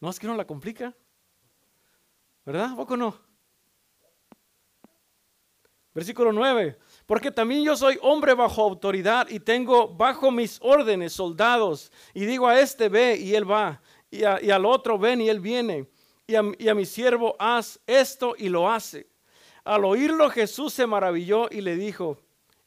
No 0.00 0.10
es 0.10 0.18
que 0.18 0.26
no 0.26 0.34
la 0.34 0.44
complica. 0.44 0.92
¿Verdad? 2.44 2.74
poco 2.74 2.96
no? 2.96 3.31
Versículo 5.94 6.32
9. 6.32 6.78
Porque 7.06 7.30
también 7.30 7.64
yo 7.64 7.76
soy 7.76 7.98
hombre 8.00 8.34
bajo 8.34 8.62
autoridad 8.62 9.28
y 9.28 9.40
tengo 9.40 9.88
bajo 9.88 10.30
mis 10.30 10.58
órdenes 10.62 11.12
soldados. 11.12 11.92
Y 12.14 12.24
digo 12.24 12.48
a 12.48 12.60
este 12.60 12.88
ve 12.88 13.16
y 13.16 13.34
él 13.34 13.50
va. 13.50 13.82
Y, 14.10 14.24
al 14.24 14.66
otro 14.66 14.98
ven 14.98 15.20
y 15.20 15.28
él 15.28 15.40
viene. 15.40 15.88
Y 16.26 16.34
a, 16.34 16.42
y 16.58 16.68
a 16.68 16.74
mi 16.74 16.86
siervo 16.86 17.36
haz 17.38 17.80
esto 17.86 18.34
y 18.38 18.48
lo 18.48 18.70
hace. 18.70 19.08
Al 19.64 19.84
oírlo 19.84 20.30
Jesús 20.30 20.72
se 20.72 20.86
maravilló 20.86 21.48
y 21.50 21.60
le 21.60 21.76
dijo, 21.76 22.18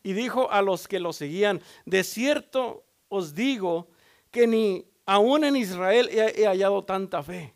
y 0.04 0.14
dijo 0.14 0.50
a 0.52 0.62
los 0.62 0.88
que 0.88 1.00
lo 1.00 1.12
seguían, 1.12 1.62
de 1.86 2.04
cierto 2.04 2.86
os 3.10 3.36
digo 3.36 3.90
que 4.32 4.48
ni 4.48 4.86
aún 5.06 5.44
en 5.44 5.56
Israel 5.56 6.10
he 6.12 6.46
hallado 6.46 6.84
tanta 6.84 7.22
fe. 7.22 7.54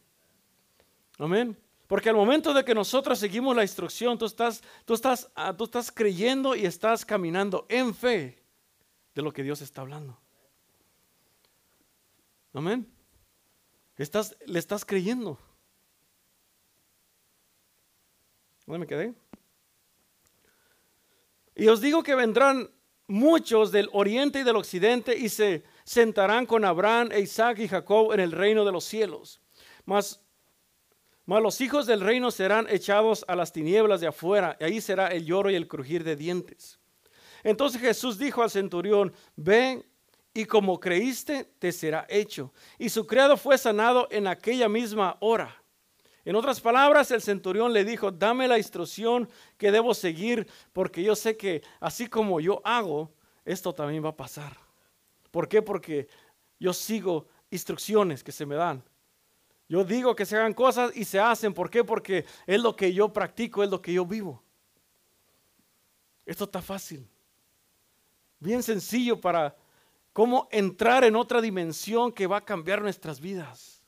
Amén. 1.18 1.58
Porque 1.90 2.10
al 2.10 2.16
momento 2.16 2.54
de 2.54 2.64
que 2.64 2.76
nosotros 2.76 3.18
seguimos 3.18 3.56
la 3.56 3.64
instrucción, 3.64 4.16
tú 4.16 4.28
estás, 4.28 4.62
tú 4.86 4.94
estás, 4.94 5.28
ah, 5.34 5.58
tú 5.58 5.64
estás 5.64 5.92
creyendo 5.92 6.56
y 6.56 6.68
estás 6.68 7.04
caminando 7.04 7.66
en 7.68 7.96
fe 7.96 8.38
de 9.16 9.24
lo 9.24 9.34
que 9.34 9.42
Dios 9.42 9.60
está 9.62 9.82
hablando. 9.82 10.16
Amén. 12.54 12.88
Estás, 13.98 14.38
le 14.46 14.60
estás 14.60 14.86
creyendo. 14.86 15.40
¿Dónde 18.68 18.78
me 18.82 18.86
quedé? 18.86 19.16
Y 21.56 21.70
os 21.70 21.82
digo 21.82 22.04
que 22.04 22.14
vendrán 22.14 22.70
muchos 23.08 23.72
del 23.72 23.90
oriente 23.94 24.42
y 24.42 24.44
del 24.44 24.58
occidente 24.58 25.18
y 25.18 25.28
se 25.28 25.64
sentarán 25.86 26.46
con 26.46 26.66
Abraham, 26.66 27.10
Isaac 27.20 27.58
y 27.58 27.68
Jacob 27.68 28.14
en 28.14 28.20
el 28.20 28.32
reino 28.32 28.64
de 28.64 28.74
los 28.74 28.84
cielos. 28.84 29.42
Mas 29.86 30.24
mas 31.30 31.44
los 31.44 31.62
hijos 31.62 31.86
del 31.86 32.02
reino 32.02 32.32
serán 32.32 32.66
echados 32.72 33.24
a 33.28 33.36
las 33.36 33.54
tinieblas 33.54 34.02
de 34.02 34.08
afuera, 34.08 34.58
y 34.60 34.64
ahí 34.64 34.82
será 34.82 35.10
el 35.10 35.28
lloro 35.28 35.52
y 35.52 35.56
el 35.56 35.68
crujir 35.68 36.04
de 36.04 36.16
dientes. 36.16 36.80
Entonces 37.44 37.80
Jesús 37.80 38.18
dijo 38.18 38.42
al 38.42 38.50
centurión, 38.50 39.14
ven 39.36 39.86
y 40.34 40.46
como 40.46 40.80
creíste, 40.80 41.44
te 41.60 41.72
será 41.72 42.08
hecho. 42.10 42.52
Y 42.80 42.90
su 42.90 43.06
criado 43.06 43.38
fue 43.38 43.60
sanado 43.60 44.08
en 44.10 44.26
aquella 44.26 44.68
misma 44.68 45.18
hora. 45.20 45.56
En 46.26 46.36
otras 46.36 46.60
palabras, 46.60 47.12
el 47.12 47.22
centurión 47.22 47.74
le 47.74 47.86
dijo, 47.86 48.10
dame 48.10 48.48
la 48.48 48.58
instrucción 48.58 49.30
que 49.56 49.72
debo 49.72 49.94
seguir, 49.94 50.48
porque 50.74 51.04
yo 51.04 51.16
sé 51.16 51.38
que 51.38 51.62
así 51.80 52.08
como 52.08 52.40
yo 52.40 52.60
hago, 52.64 53.14
esto 53.46 53.72
también 53.72 54.04
va 54.04 54.10
a 54.10 54.18
pasar. 54.18 54.58
¿Por 55.30 55.48
qué? 55.48 55.62
Porque 55.62 56.08
yo 56.60 56.74
sigo 56.74 57.28
instrucciones 57.52 58.24
que 58.24 58.32
se 58.32 58.48
me 58.48 58.56
dan. 58.56 58.84
Yo 59.70 59.84
digo 59.84 60.16
que 60.16 60.26
se 60.26 60.36
hagan 60.36 60.56
cosas 60.56 60.92
y 60.96 61.06
se 61.06 61.20
hacen. 61.20 61.54
¿Por 61.54 61.70
qué? 61.70 61.84
Porque 61.84 62.26
es 62.48 62.60
lo 62.60 62.76
que 62.76 62.92
yo 62.92 63.14
practico, 63.14 63.64
es 63.64 63.70
lo 63.70 63.80
que 63.80 63.94
yo 63.94 64.04
vivo. 64.04 64.44
Esto 66.26 66.46
está 66.46 66.60
fácil. 66.60 67.08
Bien 68.40 68.64
sencillo 68.64 69.22
para 69.22 69.56
cómo 70.12 70.48
entrar 70.52 71.04
en 71.04 71.16
otra 71.16 71.40
dimensión 71.40 72.12
que 72.12 72.26
va 72.26 72.38
a 72.38 72.46
cambiar 72.46 72.82
nuestras 72.82 73.20
vidas. 73.20 73.84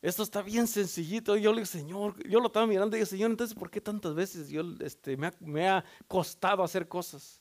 Esto 0.00 0.24
está 0.24 0.42
bien 0.42 0.66
sencillito. 0.66 1.36
Yo 1.36 1.52
le 1.52 1.58
digo, 1.58 1.66
Señor, 1.66 2.28
yo 2.28 2.40
lo 2.40 2.48
estaba 2.48 2.66
mirando 2.66 2.96
y 2.96 2.98
dije, 3.00 3.10
Señor, 3.10 3.30
entonces, 3.30 3.56
¿por 3.56 3.70
qué 3.70 3.80
tantas 3.80 4.12
veces 4.12 4.48
yo, 4.48 4.64
este, 4.80 5.16
me, 5.16 5.28
ha, 5.28 5.34
me 5.38 5.68
ha 5.68 5.84
costado 6.08 6.64
hacer 6.64 6.88
cosas? 6.88 7.40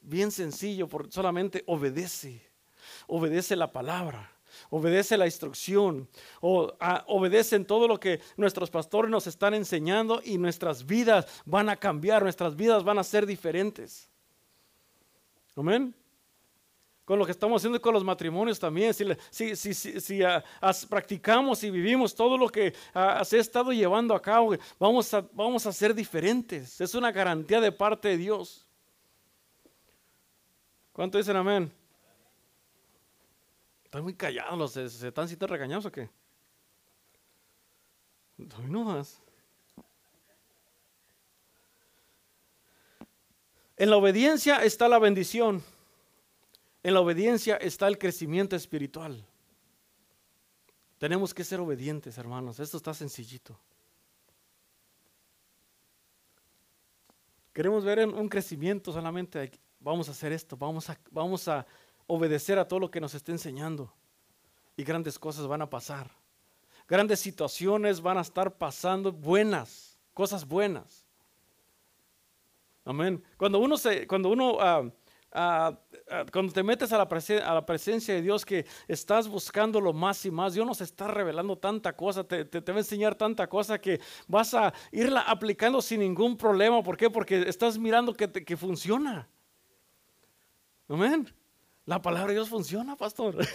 Bien 0.00 0.32
sencillo, 0.32 0.88
solamente 1.10 1.62
obedece. 1.68 2.44
Obedece 3.06 3.54
la 3.54 3.70
palabra 3.70 4.37
obedece 4.70 5.16
la 5.16 5.26
instrucción, 5.26 6.08
o, 6.40 6.72
obedece 7.06 7.56
en 7.56 7.64
todo 7.64 7.88
lo 7.88 7.98
que 7.98 8.20
nuestros 8.36 8.70
pastores 8.70 9.10
nos 9.10 9.26
están 9.26 9.54
enseñando 9.54 10.20
y 10.24 10.38
nuestras 10.38 10.84
vidas 10.84 11.26
van 11.44 11.68
a 11.68 11.76
cambiar, 11.76 12.22
nuestras 12.22 12.56
vidas 12.56 12.84
van 12.84 12.98
a 12.98 13.04
ser 13.04 13.26
diferentes. 13.26 14.08
Amén. 15.56 15.94
Con 17.04 17.18
lo 17.18 17.24
que 17.24 17.32
estamos 17.32 17.62
haciendo 17.62 17.80
con 17.80 17.94
los 17.94 18.04
matrimonios 18.04 18.58
también, 18.58 18.92
si, 18.92 19.06
si, 19.30 19.56
si, 19.56 19.98
si 19.98 20.22
ah, 20.22 20.44
practicamos 20.90 21.64
y 21.64 21.70
vivimos 21.70 22.14
todo 22.14 22.36
lo 22.36 22.50
que 22.50 22.74
ah, 22.92 23.24
se 23.24 23.38
ha 23.38 23.40
estado 23.40 23.72
llevando 23.72 24.14
a 24.14 24.20
cabo, 24.20 24.54
vamos 24.78 25.14
a, 25.14 25.26
vamos 25.32 25.64
a 25.64 25.72
ser 25.72 25.94
diferentes. 25.94 26.78
Es 26.82 26.94
una 26.94 27.10
garantía 27.10 27.62
de 27.62 27.72
parte 27.72 28.08
de 28.08 28.18
Dios. 28.18 28.66
¿Cuánto 30.92 31.16
dicen 31.16 31.36
amén? 31.36 31.72
Están 33.88 34.02
muy 34.02 34.12
callados, 34.12 34.74
¿se, 34.74 34.86
se 34.90 35.08
están 35.08 35.26
sintiendo 35.28 35.50
regañados 35.50 35.86
o 35.86 35.90
qué? 35.90 36.10
No 38.68 38.84
más. 38.84 39.22
En 43.78 43.88
la 43.88 43.96
obediencia 43.96 44.62
está 44.62 44.88
la 44.88 44.98
bendición. 44.98 45.64
En 46.82 46.92
la 46.92 47.00
obediencia 47.00 47.56
está 47.56 47.88
el 47.88 47.96
crecimiento 47.96 48.56
espiritual. 48.56 49.24
Tenemos 50.98 51.32
que 51.32 51.42
ser 51.42 51.58
obedientes, 51.58 52.18
hermanos. 52.18 52.60
Esto 52.60 52.76
está 52.76 52.92
sencillito. 52.92 53.58
Queremos 57.54 57.84
ver 57.86 58.06
un 58.06 58.28
crecimiento 58.28 58.92
solamente. 58.92 59.50
Vamos 59.80 60.08
a 60.08 60.10
hacer 60.10 60.30
esto. 60.32 60.58
Vamos 60.58 60.90
a, 60.90 61.00
vamos 61.10 61.48
a 61.48 61.66
obedecer 62.08 62.58
a 62.58 62.66
todo 62.66 62.80
lo 62.80 62.90
que 62.90 63.00
nos 63.00 63.14
está 63.14 63.30
enseñando. 63.30 63.92
Y 64.76 64.82
grandes 64.82 65.18
cosas 65.18 65.46
van 65.46 65.62
a 65.62 65.70
pasar. 65.70 66.10
Grandes 66.88 67.20
situaciones 67.20 68.00
van 68.00 68.18
a 68.18 68.22
estar 68.22 68.56
pasando 68.56 69.12
buenas, 69.12 69.98
cosas 70.14 70.46
buenas. 70.46 71.06
Amén. 72.84 73.22
Cuando 73.36 73.58
uno 73.58 73.76
se, 73.76 74.06
cuando 74.06 74.30
uno, 74.30 74.56
ah, 74.58 74.90
ah, 75.32 75.78
ah, 76.10 76.24
cuando 76.32 76.50
te 76.54 76.62
metes 76.62 76.90
a 76.90 76.96
la, 76.96 77.02
a 77.02 77.54
la, 77.54 77.66
presencia 77.66 78.14
de 78.14 78.22
Dios 78.22 78.46
que 78.46 78.64
estás 78.86 79.28
buscando 79.28 79.78
lo 79.78 79.92
más 79.92 80.24
y 80.24 80.30
más, 80.30 80.54
Dios 80.54 80.66
nos 80.66 80.80
está 80.80 81.08
revelando 81.08 81.58
tanta 81.58 81.94
cosa, 81.94 82.24
te, 82.24 82.46
te, 82.46 82.72
va 82.72 82.78
a 82.78 82.80
enseñar 82.80 83.14
tanta 83.14 83.46
cosa 83.46 83.78
que 83.78 84.00
vas 84.26 84.54
a 84.54 84.72
irla 84.90 85.20
aplicando 85.20 85.82
sin 85.82 86.00
ningún 86.00 86.38
problema. 86.38 86.82
¿Por 86.82 86.96
qué? 86.96 87.10
Porque 87.10 87.42
estás 87.46 87.76
mirando 87.76 88.14
que, 88.14 88.32
que 88.32 88.56
funciona. 88.56 89.28
Amén. 90.88 91.28
La 91.88 92.02
palabra 92.02 92.28
de 92.28 92.34
Dios 92.34 92.50
funciona, 92.50 92.96
pastor. 92.96 93.34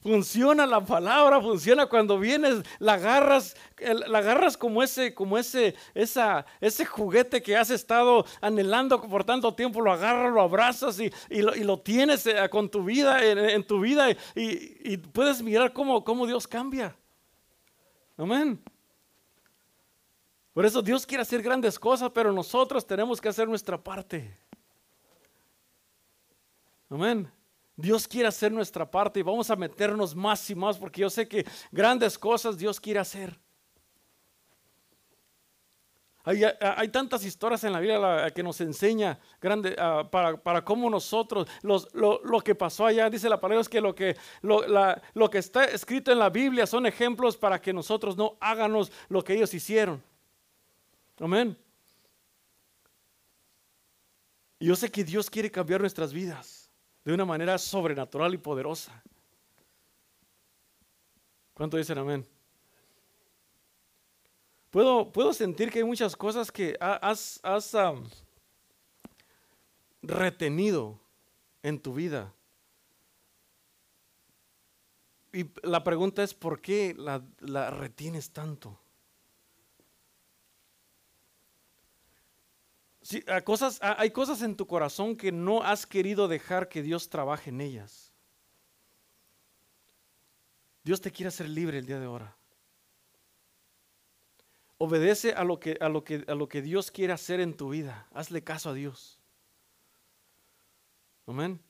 Funciona 0.00 0.66
la 0.66 0.84
palabra, 0.84 1.40
funciona 1.40 1.86
cuando 1.86 2.18
vienes, 2.18 2.64
la 2.80 2.94
agarras, 2.94 3.56
la 3.78 4.18
agarras 4.18 4.56
como 4.56 4.82
ese, 4.82 5.14
como 5.14 5.38
ese, 5.38 5.76
esa, 5.94 6.44
ese 6.60 6.84
juguete 6.84 7.40
que 7.40 7.56
has 7.56 7.70
estado 7.70 8.26
anhelando 8.40 9.00
por 9.00 9.22
tanto 9.22 9.54
tiempo, 9.54 9.80
lo 9.80 9.92
agarras, 9.92 10.32
lo 10.32 10.40
abrazas 10.40 10.98
y, 10.98 11.12
lo, 11.30 11.78
tienes 11.78 12.26
eh, 12.26 12.48
con 12.50 12.68
tu 12.68 12.82
vida, 12.82 13.24
en, 13.24 13.64
tu 13.64 13.78
vida, 13.78 14.10
y, 14.34 14.96
puedes 14.96 15.40
mirar 15.42 15.72
cómo, 15.72 16.02
cómo 16.02 16.26
Dios 16.26 16.48
cambia. 16.48 16.96
Amén. 18.16 18.60
Por 20.52 20.66
eso 20.66 20.82
Dios 20.82 21.06
quiere 21.06 21.22
hacer 21.22 21.40
grandes 21.40 21.78
cosas, 21.78 22.10
pero 22.12 22.32
nosotros 22.32 22.84
tenemos 22.84 23.20
que 23.20 23.28
hacer 23.28 23.46
nuestra 23.46 23.80
parte. 23.80 24.42
Amén. 26.92 27.32
Dios 27.74 28.06
quiere 28.06 28.28
hacer 28.28 28.52
nuestra 28.52 28.88
parte 28.88 29.18
y 29.18 29.22
vamos 29.22 29.48
a 29.48 29.56
meternos 29.56 30.14
más 30.14 30.50
y 30.50 30.54
más 30.54 30.76
porque 30.76 31.00
yo 31.00 31.08
sé 31.08 31.26
que 31.26 31.46
grandes 31.70 32.18
cosas 32.18 32.58
Dios 32.58 32.78
quiere 32.78 33.00
hacer. 33.00 33.40
Hay, 36.24 36.88
tantas 36.90 37.24
historias 37.24 37.64
en 37.64 37.72
la 37.72 37.80
Biblia 37.80 38.30
que 38.32 38.42
nos 38.42 38.60
enseña 38.60 39.18
grande, 39.40 39.74
ah, 39.76 40.06
para, 40.08 40.64
cómo 40.64 40.88
nosotros, 40.90 41.48
lo, 41.62 42.40
que 42.44 42.54
pasó 42.54 42.86
allá, 42.86 43.08
dice 43.08 43.28
la 43.28 43.40
palabra, 43.40 43.62
es 43.62 43.68
que 43.68 43.80
lo 43.80 43.94
que, 43.94 44.14
lo, 44.42 45.30
que 45.30 45.38
está 45.38 45.64
escrito 45.64 46.12
en 46.12 46.18
la 46.18 46.28
Biblia 46.28 46.66
son 46.66 46.84
ejemplos 46.84 47.38
para 47.38 47.60
que 47.60 47.72
nosotros 47.72 48.16
no 48.18 48.36
hagamos 48.38 48.92
lo 49.08 49.24
que 49.24 49.32
ellos 49.32 49.52
hicieron. 49.54 50.00
Amén. 51.18 51.58
Yo 54.60 54.76
sé 54.76 54.92
que 54.92 55.02
Dios 55.02 55.28
quiere 55.28 55.50
cambiar 55.50 55.80
nuestras 55.80 56.12
vidas 56.12 56.61
de 57.04 57.14
una 57.14 57.24
manera 57.24 57.58
sobrenatural 57.58 58.34
y 58.34 58.38
poderosa. 58.38 59.02
¿Cuánto 61.54 61.76
dicen 61.76 61.98
amén? 61.98 62.26
Puedo, 64.70 65.12
puedo 65.12 65.32
sentir 65.32 65.70
que 65.70 65.80
hay 65.80 65.84
muchas 65.84 66.16
cosas 66.16 66.50
que 66.50 66.76
has, 66.80 67.40
has 67.42 67.76
retenido 70.00 70.98
en 71.62 71.80
tu 71.80 71.92
vida. 71.92 72.32
Y 75.32 75.46
la 75.62 75.84
pregunta 75.84 76.22
es, 76.22 76.34
¿por 76.34 76.60
qué 76.60 76.94
la, 76.96 77.22
la 77.40 77.70
retienes 77.70 78.32
tanto? 78.32 78.81
Hay 83.26 84.10
cosas 84.10 84.42
en 84.42 84.56
tu 84.56 84.66
corazón 84.66 85.16
que 85.16 85.32
no 85.32 85.62
has 85.62 85.86
querido 85.86 86.28
dejar 86.28 86.68
que 86.68 86.82
Dios 86.82 87.08
trabaje 87.08 87.50
en 87.50 87.60
ellas. 87.60 88.12
Dios 90.84 91.00
te 91.00 91.10
quiere 91.10 91.28
hacer 91.28 91.48
libre 91.48 91.78
el 91.78 91.86
día 91.86 92.00
de 92.00 92.06
ahora. 92.06 92.36
Obedece 94.78 95.32
a 95.32 95.44
lo 95.44 95.60
que, 95.60 95.78
a 95.80 95.88
lo 95.88 96.02
que, 96.02 96.24
a 96.26 96.34
lo 96.34 96.48
que 96.48 96.60
Dios 96.60 96.90
quiere 96.90 97.12
hacer 97.12 97.40
en 97.40 97.56
tu 97.56 97.70
vida. 97.70 98.08
Hazle 98.12 98.42
caso 98.42 98.70
a 98.70 98.74
Dios. 98.74 99.20
Amén. 101.26 101.60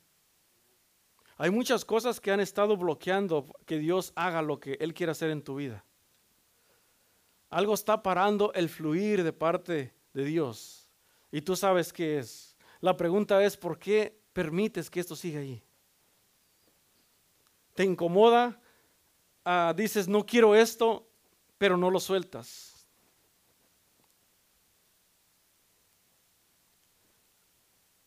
Hay 1.37 1.51
muchas 1.51 1.85
cosas 1.85 2.21
que 2.21 2.31
han 2.31 2.41
estado 2.41 2.77
bloqueando 2.77 3.47
que 3.67 3.79
Dios 3.79 4.13
haga 4.17 4.41
lo 4.41 4.61
que 4.61 4.79
Él 4.81 4.95
quiere 4.95 5.13
hacer 5.13 5.31
en 5.31 5.43
tu 5.43 5.57
vida. 5.57 5.85
Algo 7.51 7.75
está 7.75 8.03
parando 8.03 8.53
el 8.55 8.71
fluir 8.71 9.23
de 9.25 9.33
parte 9.35 9.93
de 10.15 10.25
Dios. 10.25 10.82
Y 11.33 11.41
tú 11.41 11.57
sabes 11.57 11.93
qué 11.93 12.19
es. 12.19 12.55
La 12.81 12.97
pregunta 12.97 13.43
es, 13.43 13.57
¿por 13.57 13.79
qué 13.79 14.21
permites 14.33 14.91
que 14.91 15.01
esto 15.01 15.17
siga 15.17 15.41
ahí? 15.41 15.63
¿Te 17.75 17.85
incomoda? 17.85 18.61
Ah, 19.45 19.73
dices, 19.75 20.07
no 20.07 20.25
quiero 20.27 20.55
esto, 20.55 21.09
pero 21.57 21.77
no 21.77 21.91
lo 21.91 21.99
sueltas. 21.99 22.87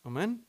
Amén. 0.03 0.45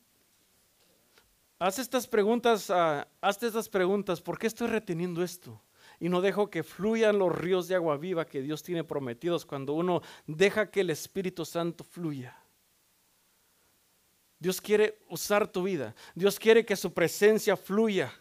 Haz 1.58 1.78
estas 1.78 2.06
preguntas, 2.06 2.68
uh, 2.68 3.06
estas 3.22 3.70
preguntas, 3.70 4.20
¿por 4.20 4.38
qué 4.38 4.46
estoy 4.46 4.68
reteniendo 4.68 5.22
esto? 5.22 5.62
Y 5.98 6.10
no 6.10 6.20
dejo 6.20 6.50
que 6.50 6.62
fluyan 6.62 7.18
los 7.18 7.34
ríos 7.34 7.66
de 7.66 7.74
agua 7.74 7.96
viva 7.96 8.26
que 8.26 8.42
Dios 8.42 8.62
tiene 8.62 8.84
prometidos 8.84 9.46
cuando 9.46 9.72
uno 9.72 10.02
deja 10.26 10.70
que 10.70 10.80
el 10.80 10.90
Espíritu 10.90 11.46
Santo 11.46 11.84
fluya. 11.84 12.36
Dios 14.38 14.61
quiere 14.61 14.99
usar 15.09 15.49
tu 15.49 15.62
vida. 15.62 15.94
Dios 16.14 16.38
quiere 16.38 16.64
que 16.64 16.77
su 16.77 16.92
presencia 16.92 17.57
fluya. 17.57 18.12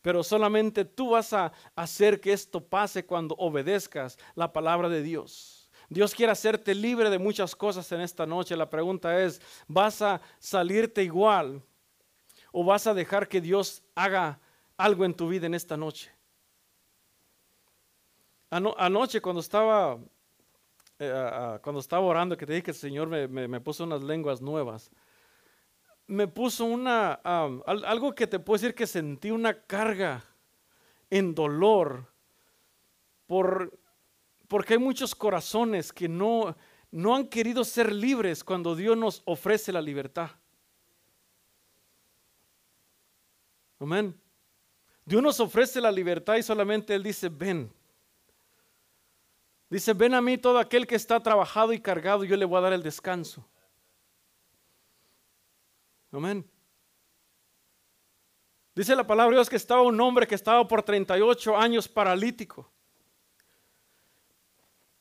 Pero 0.00 0.22
solamente 0.22 0.84
tú 0.84 1.10
vas 1.10 1.32
a 1.32 1.52
hacer 1.74 2.20
que 2.20 2.32
esto 2.32 2.62
pase 2.62 3.04
cuando 3.04 3.34
obedezcas 3.36 4.18
la 4.34 4.52
palabra 4.52 4.88
de 4.88 5.02
Dios. 5.02 5.70
Dios 5.88 6.14
quiere 6.14 6.32
hacerte 6.32 6.74
libre 6.74 7.10
de 7.10 7.18
muchas 7.18 7.54
cosas 7.54 7.90
en 7.92 8.00
esta 8.00 8.26
noche. 8.26 8.56
La 8.56 8.68
pregunta 8.68 9.22
es, 9.22 9.40
¿vas 9.66 10.02
a 10.02 10.20
salirte 10.38 11.02
igual 11.02 11.62
o 12.52 12.64
vas 12.64 12.86
a 12.86 12.94
dejar 12.94 13.28
que 13.28 13.40
Dios 13.40 13.82
haga 13.94 14.40
algo 14.76 15.04
en 15.04 15.14
tu 15.14 15.28
vida 15.28 15.46
en 15.46 15.54
esta 15.54 15.76
noche? 15.76 16.10
anoche 18.50 19.20
cuando 19.20 19.40
estaba 19.40 19.98
eh, 20.98 21.58
cuando 21.62 21.80
estaba 21.80 22.04
orando, 22.04 22.36
que 22.36 22.46
te 22.46 22.52
dije 22.52 22.62
que 22.62 22.70
el 22.70 22.76
Señor 22.76 23.08
me, 23.08 23.60
puso 23.60 23.84
unas 23.84 24.02
lenguas 24.02 24.40
nuevas, 24.40 24.90
me 26.06 26.28
puso 26.28 26.64
una, 26.64 27.12
algo 27.64 28.14
que 28.14 28.26
te 28.26 28.38
puedo 28.38 28.60
decir 28.60 28.74
que 28.74 28.86
sentí 28.86 29.30
una 29.30 29.62
carga 29.62 30.24
en 31.10 31.34
dolor, 31.34 32.12
por, 33.26 33.78
porque 34.48 34.74
hay 34.74 34.78
muchos 34.78 35.14
corazones 35.14 35.92
que 35.92 36.08
no, 36.08 36.56
no 36.90 37.16
han 37.16 37.28
querido 37.28 37.64
ser 37.64 37.92
libres 37.92 38.44
cuando 38.44 38.76
Dios 38.76 38.96
nos 38.96 39.22
ofrece 39.24 39.72
la 39.72 39.80
libertad. 39.80 40.30
Amén. 43.80 44.18
Dios 45.04 45.22
nos 45.22 45.40
ofrece 45.40 45.80
la 45.80 45.92
libertad 45.92 46.36
y 46.36 46.42
solamente 46.42 46.94
Él 46.94 47.02
dice, 47.02 47.28
ven. 47.28 47.72
Dice, 49.68 49.92
ven 49.92 50.14
a 50.14 50.20
mí 50.20 50.38
todo 50.38 50.58
aquel 50.58 50.86
que 50.86 50.94
está 50.94 51.20
trabajado 51.20 51.72
y 51.72 51.80
cargado, 51.80 52.24
yo 52.24 52.36
le 52.36 52.44
voy 52.44 52.58
a 52.58 52.62
dar 52.62 52.72
el 52.72 52.82
descanso. 52.82 53.46
Amén. 56.16 56.48
Dice 58.74 58.94
la 58.94 59.06
palabra 59.06 59.30
de 59.30 59.36
Dios 59.36 59.50
que 59.50 59.56
estaba 59.56 59.82
un 59.82 60.00
hombre 60.00 60.26
que 60.26 60.34
estaba 60.34 60.66
por 60.66 60.82
38 60.82 61.56
años 61.56 61.88
paralítico 61.88 62.70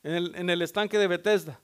en 0.02 0.50
el, 0.50 0.62
estanque 0.62 0.98
de 0.98 1.08
Bethesda. 1.08 1.60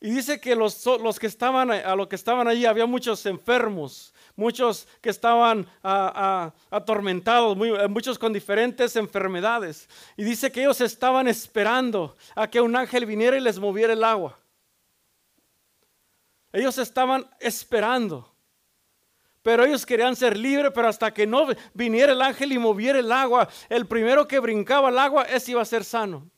Y 0.00 0.10
dice 0.10 0.40
que 0.40 0.54
los, 0.54 0.84
que 1.18 1.26
estaban 1.26 1.70
a 1.70 1.96
los 1.96 2.08
que 2.08 2.16
estaban 2.16 2.46
allí 2.46 2.66
había 2.66 2.84
muchos 2.84 3.24
enfermos, 3.26 4.12
muchos 4.36 4.86
que 5.00 5.08
estaban 5.08 5.66
atormentados, 5.82 7.56
muchos 7.88 8.18
con 8.18 8.32
diferentes 8.32 8.96
enfermedades. 8.96 9.88
Y 10.16 10.24
dice 10.24 10.52
que 10.52 10.62
ellos 10.62 10.80
estaban 10.80 11.26
esperando 11.26 12.16
a 12.34 12.50
que 12.50 12.60
un 12.60 12.76
ángel 12.76 13.06
viniera 13.06 13.36
y 13.36 13.40
les 13.40 13.58
moviera 13.58 13.92
el 13.92 14.04
agua. 14.04 14.38
Ellos 16.52 16.76
estaban 16.78 17.28
esperando. 17.40 18.33
Pero 19.44 19.62
ellos 19.66 19.84
querían 19.84 20.16
ser 20.16 20.38
libres, 20.38 20.72
pero 20.74 20.88
hasta 20.88 21.12
que 21.12 21.26
no 21.26 21.46
viniera 21.74 22.12
el 22.12 22.22
ángel 22.22 22.50
y 22.52 22.58
moviera 22.58 22.98
el 22.98 23.12
agua, 23.12 23.46
el 23.68 23.86
primero 23.86 24.26
que 24.26 24.38
brincaba 24.38 24.88
el 24.88 24.98
agua, 24.98 25.24
ese 25.24 25.50
iba 25.50 25.60
a 25.60 25.66
ser 25.66 25.84
sano. 25.84 26.30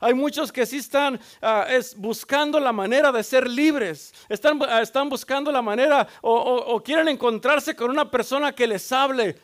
Hay 0.00 0.14
muchos 0.14 0.50
que 0.50 0.64
sí 0.64 0.78
están 0.78 1.20
ah, 1.42 1.68
buscando 1.96 2.58
la 2.58 2.72
manera 2.72 3.12
de 3.12 3.22
ser 3.22 3.46
libres. 3.46 4.14
Están, 4.30 4.58
ah, 4.66 4.80
están 4.80 5.10
buscando 5.10 5.52
la 5.52 5.60
manera 5.60 6.08
o, 6.22 6.82
quieren 6.82 7.08
encontrarse 7.08 7.76
con 7.76 7.90
una 7.90 8.10
persona 8.10 8.52
que 8.52 8.66
les 8.66 8.90
hable 8.90 9.36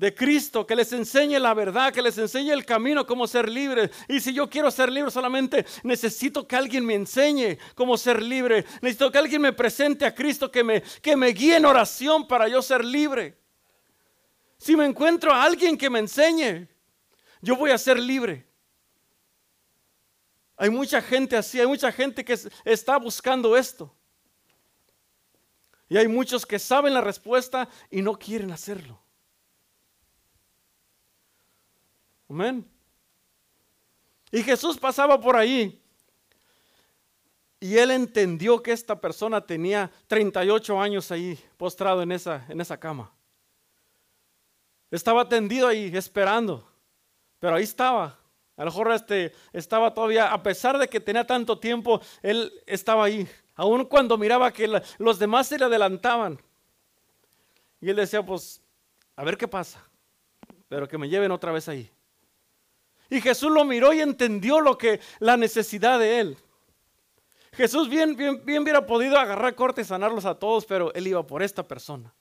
de 0.00 0.14
Cristo, 0.14 0.66
que 0.66 0.74
les 0.74 0.90
enseñe 0.94 1.38
la 1.38 1.52
verdad, 1.52 1.92
que 1.92 2.00
les 2.00 2.16
enseñe 2.16 2.52
el 2.52 2.64
camino, 2.64 3.06
cómo 3.06 3.26
ser 3.26 3.46
libres. 3.50 3.90
Y 4.08 4.18
si 4.18 4.32
yo 4.32 4.48
quiero 4.48 4.70
ser 4.70 4.90
libre, 4.90 5.10
solamente 5.10 5.66
necesito 5.82 6.48
que 6.48 6.56
alguien 6.56 6.86
me 6.86 6.94
enseñe 6.94 7.58
cómo 7.74 7.98
ser 7.98 8.22
libre. 8.22 8.64
Necesito 8.80 9.12
que 9.12 9.18
alguien 9.18 9.42
me 9.42 9.52
presente 9.52 10.06
a 10.06 10.14
Cristo, 10.14 10.50
que 10.50 10.64
me, 10.64 10.80
que 11.02 11.16
me 11.16 11.28
guíe 11.28 11.56
en 11.56 11.66
oración 11.66 12.26
para 12.26 12.48
yo 12.48 12.62
ser 12.62 12.82
libre. 12.82 13.36
Si 14.56 14.74
me 14.74 14.86
encuentro 14.86 15.34
a 15.34 15.42
alguien 15.42 15.76
que 15.76 15.90
me 15.90 15.98
enseñe, 15.98 16.66
yo 17.42 17.56
voy 17.56 17.70
a 17.70 17.76
ser 17.76 17.98
libre. 17.98 18.46
Hay 20.56 20.70
mucha 20.70 21.02
gente 21.02 21.36
así, 21.36 21.60
hay 21.60 21.66
mucha 21.66 21.92
gente 21.92 22.24
que 22.24 22.38
está 22.64 22.96
buscando 22.96 23.54
esto. 23.54 23.94
Y 25.90 25.98
hay 25.98 26.08
muchos 26.08 26.46
que 26.46 26.58
saben 26.58 26.94
la 26.94 27.02
respuesta 27.02 27.68
y 27.90 28.00
no 28.00 28.18
quieren 28.18 28.50
hacerlo. 28.50 28.98
Amén. 32.30 32.64
Y 34.30 34.44
Jesús 34.44 34.78
pasaba 34.78 35.20
por 35.20 35.36
ahí. 35.36 35.82
Y 37.58 37.76
él 37.76 37.90
entendió 37.90 38.62
que 38.62 38.70
esta 38.70 38.98
persona 39.00 39.44
tenía 39.44 39.90
38 40.06 40.80
años 40.80 41.10
ahí, 41.10 41.38
postrado 41.56 42.02
en 42.02 42.12
esa, 42.12 42.46
en 42.48 42.60
esa 42.60 42.78
cama. 42.78 43.12
Estaba 44.92 45.28
tendido 45.28 45.66
ahí, 45.66 45.90
esperando. 45.94 46.66
Pero 47.40 47.56
ahí 47.56 47.64
estaba, 47.64 48.16
a 48.56 48.64
lo 48.64 48.70
mejor 48.70 48.92
este, 48.92 49.32
estaba 49.52 49.92
todavía, 49.92 50.32
a 50.32 50.40
pesar 50.42 50.78
de 50.78 50.88
que 50.88 51.00
tenía 51.00 51.26
tanto 51.26 51.58
tiempo, 51.58 52.00
él 52.22 52.52
estaba 52.64 53.04
ahí. 53.04 53.28
Aún 53.56 53.84
cuando 53.86 54.16
miraba 54.16 54.52
que 54.52 54.68
los 54.98 55.18
demás 55.18 55.48
se 55.48 55.58
le 55.58 55.64
adelantaban. 55.64 56.40
Y 57.80 57.90
él 57.90 57.96
decía, 57.96 58.24
pues, 58.24 58.62
a 59.16 59.24
ver 59.24 59.36
qué 59.36 59.48
pasa. 59.48 59.84
Pero 60.68 60.86
que 60.86 60.96
me 60.96 61.08
lleven 61.08 61.32
otra 61.32 61.50
vez 61.50 61.68
ahí. 61.68 61.90
Y 63.10 63.20
Jesús 63.20 63.50
lo 63.50 63.64
miró 63.64 63.92
y 63.92 64.00
entendió 64.00 64.60
lo 64.60 64.78
que, 64.78 65.00
la 65.18 65.36
necesidad 65.36 65.98
de 65.98 66.20
él. 66.20 66.38
Jesús 67.52 67.88
bien, 67.88 68.16
bien, 68.16 68.44
bien 68.44 68.62
hubiera 68.62 68.86
podido 68.86 69.18
agarrar 69.18 69.56
corte 69.56 69.80
y 69.80 69.84
sanarlos 69.84 70.24
a 70.24 70.38
todos, 70.38 70.64
pero 70.64 70.94
él 70.94 71.08
iba 71.08 71.26
por 71.26 71.42
esta 71.42 71.66
persona. 71.66 72.14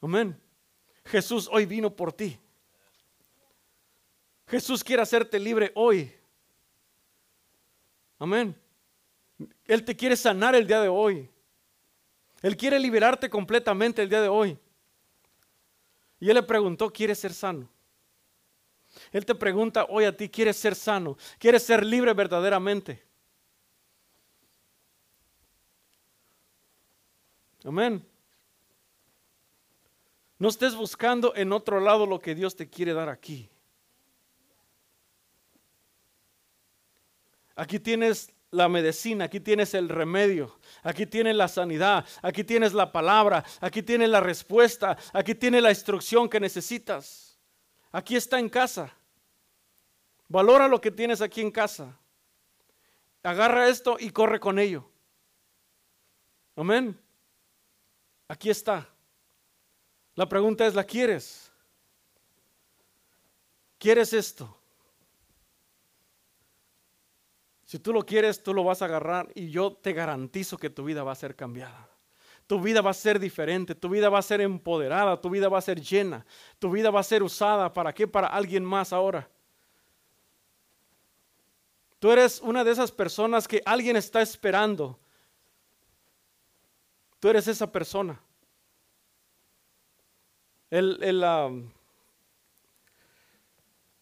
Amén. 0.00 0.40
Jesús 1.04 1.48
hoy 1.50 1.66
vino 1.66 1.94
por 1.94 2.12
ti. 2.12 2.38
Jesús 4.46 4.84
quiere 4.84 5.02
hacerte 5.02 5.40
libre 5.40 5.72
hoy. 5.74 6.12
Amén. 8.18 8.56
Él 9.64 9.84
te 9.84 9.96
quiere 9.96 10.16
sanar 10.16 10.54
el 10.54 10.66
día 10.66 10.80
de 10.80 10.88
hoy. 10.88 11.28
Él 12.42 12.56
quiere 12.56 12.78
liberarte 12.78 13.28
completamente 13.28 14.02
el 14.02 14.08
día 14.08 14.20
de 14.20 14.28
hoy. 14.28 14.58
Y 16.20 16.28
Él 16.28 16.34
le 16.34 16.42
preguntó, 16.42 16.92
¿quieres 16.92 17.18
ser 17.18 17.32
sano? 17.32 17.71
Él 19.10 19.24
te 19.24 19.34
pregunta 19.34 19.86
hoy 19.88 20.04
a 20.04 20.16
ti, 20.16 20.28
¿quieres 20.28 20.56
ser 20.56 20.74
sano? 20.74 21.16
¿Quieres 21.38 21.62
ser 21.62 21.84
libre 21.84 22.12
verdaderamente? 22.12 23.02
Amén. 27.64 28.04
No 30.38 30.48
estés 30.48 30.74
buscando 30.74 31.34
en 31.36 31.52
otro 31.52 31.78
lado 31.78 32.04
lo 32.04 32.18
que 32.18 32.34
Dios 32.34 32.56
te 32.56 32.68
quiere 32.68 32.92
dar 32.92 33.08
aquí. 33.08 33.48
Aquí 37.54 37.78
tienes 37.78 38.32
la 38.50 38.68
medicina, 38.68 39.26
aquí 39.26 39.40
tienes 39.40 39.72
el 39.74 39.88
remedio, 39.88 40.58
aquí 40.82 41.06
tienes 41.06 41.36
la 41.36 41.48
sanidad, 41.48 42.04
aquí 42.22 42.44
tienes 42.44 42.72
la 42.72 42.90
palabra, 42.90 43.44
aquí 43.60 43.82
tienes 43.82 44.08
la 44.08 44.20
respuesta, 44.20 44.96
aquí 45.12 45.34
tienes 45.34 45.62
la 45.62 45.70
instrucción 45.70 46.28
que 46.28 46.40
necesitas. 46.40 47.31
Aquí 47.92 48.16
está 48.16 48.38
en 48.38 48.48
casa. 48.48 48.92
Valora 50.28 50.66
lo 50.66 50.80
que 50.80 50.90
tienes 50.90 51.20
aquí 51.20 51.42
en 51.42 51.50
casa. 51.50 51.98
Agarra 53.22 53.68
esto 53.68 53.96
y 54.00 54.10
corre 54.10 54.40
con 54.40 54.58
ello. 54.58 54.88
Amén. 56.56 56.98
Aquí 58.28 58.50
está. 58.50 58.88
La 60.14 60.26
pregunta 60.28 60.66
es, 60.66 60.74
¿la 60.74 60.84
quieres? 60.84 61.52
¿Quieres 63.78 64.12
esto? 64.12 64.56
Si 67.64 67.78
tú 67.78 67.92
lo 67.92 68.04
quieres, 68.04 68.42
tú 68.42 68.52
lo 68.52 68.64
vas 68.64 68.82
a 68.82 68.86
agarrar 68.86 69.30
y 69.34 69.50
yo 69.50 69.72
te 69.72 69.92
garantizo 69.92 70.58
que 70.58 70.70
tu 70.70 70.84
vida 70.84 71.02
va 71.02 71.12
a 71.12 71.16
ser 71.16 71.36
cambiada. 71.36 71.91
Tu 72.52 72.60
vida 72.60 72.82
va 72.82 72.90
a 72.90 72.92
ser 72.92 73.18
diferente, 73.18 73.74
tu 73.74 73.88
vida 73.88 74.10
va 74.10 74.18
a 74.18 74.22
ser 74.22 74.42
empoderada, 74.42 75.18
tu 75.18 75.30
vida 75.30 75.48
va 75.48 75.56
a 75.56 75.62
ser 75.62 75.80
llena, 75.80 76.26
tu 76.58 76.70
vida 76.70 76.90
va 76.90 77.00
a 77.00 77.02
ser 77.02 77.22
usada. 77.22 77.72
¿Para 77.72 77.94
qué? 77.94 78.06
Para 78.06 78.26
alguien 78.26 78.62
más 78.62 78.92
ahora. 78.92 79.26
Tú 81.98 82.12
eres 82.12 82.42
una 82.42 82.62
de 82.62 82.72
esas 82.72 82.92
personas 82.92 83.48
que 83.48 83.62
alguien 83.64 83.96
está 83.96 84.20
esperando. 84.20 84.98
Tú 87.20 87.30
eres 87.30 87.48
esa 87.48 87.72
persona. 87.72 88.20
El, 90.68 91.02
el 91.02 91.24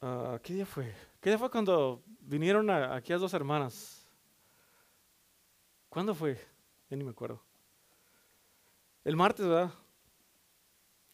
uh, 0.03 0.38
¿Qué 0.42 0.55
día 0.55 0.66
fue? 0.66 0.92
¿Qué 1.20 1.30
día 1.30 1.38
fue 1.38 1.53
cuando 1.53 2.03
vinieron 2.22 2.68
aquí 2.68 3.12
las 3.12 3.20
dos 3.20 3.32
hermanas. 3.32 4.05
¿Cuándo 5.88 6.16
fue? 6.16 6.34
Ya 6.88 6.96
ni 6.96 7.05
me 7.05 7.12
acuerdo. 7.12 7.48
El 9.05 9.16
martes, 9.16 9.46
¿verdad? 9.46 9.72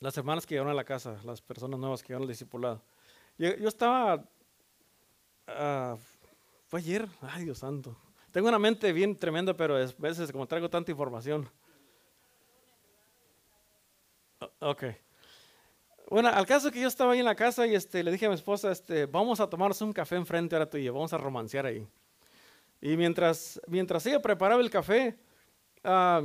Las 0.01 0.17
hermanas 0.19 0.45
que 0.45 0.55
llegaron 0.55 0.73
a 0.73 0.75
la 0.75 0.85
casa, 0.85 1.19
las 1.25 1.41
personas 1.41 1.79
nuevas 1.79 2.03
que 2.03 2.09
llegaron 2.09 2.25
al 2.25 2.29
discipulado. 2.29 2.83
Yo, 3.39 3.69
estaba. 3.69 4.25
Ah, 5.47 5.97
fue 6.67 6.81
ayer. 6.81 7.09
Ay, 7.21 7.45
Dios 7.45 7.59
santo. 7.59 7.97
Tengo 8.33 8.49
una 8.49 8.59
mente 8.59 8.93
bien 8.93 9.17
tremenda, 9.17 9.55
pero 9.55 9.77
a 9.77 9.87
veces, 9.99 10.33
como 10.33 10.47
traigo 10.47 10.69
tanta 10.69 10.91
información. 10.91 11.49
Ok. 14.59 14.85
Bueno, 16.11 16.29
al 16.29 16.47
caso 16.47 16.71
que 16.71 16.81
yo 16.81 16.89
estaba 16.89 17.13
ahí 17.13 17.21
en 17.21 17.25
la 17.25 17.35
casa 17.35 17.67
y 17.67 17.75
este, 17.75 18.03
le 18.03 18.13
dije 18.13 18.27
a 18.27 18.29
mi 18.29 18.35
esposa, 18.35 18.71
este, 18.71 19.07
vamos 19.07 19.41
a 19.41 19.49
tomarnos 19.49 19.81
un 19.81 19.93
café 19.93 20.17
enfrente 20.17 20.55
ahora 20.55 20.69
tú 20.69 20.77
y 20.77 20.85
yo, 20.85 20.93
vamos 20.93 21.13
a 21.13 21.19
romancear 21.19 21.67
ahí. 21.67 21.87
Y 22.81 22.97
mientras, 22.97 23.61
mientras 23.67 24.05
ella 24.07 24.21
preparaba 24.21 24.61
el 24.61 24.71
café, 24.71 25.17
ah, 25.83 26.23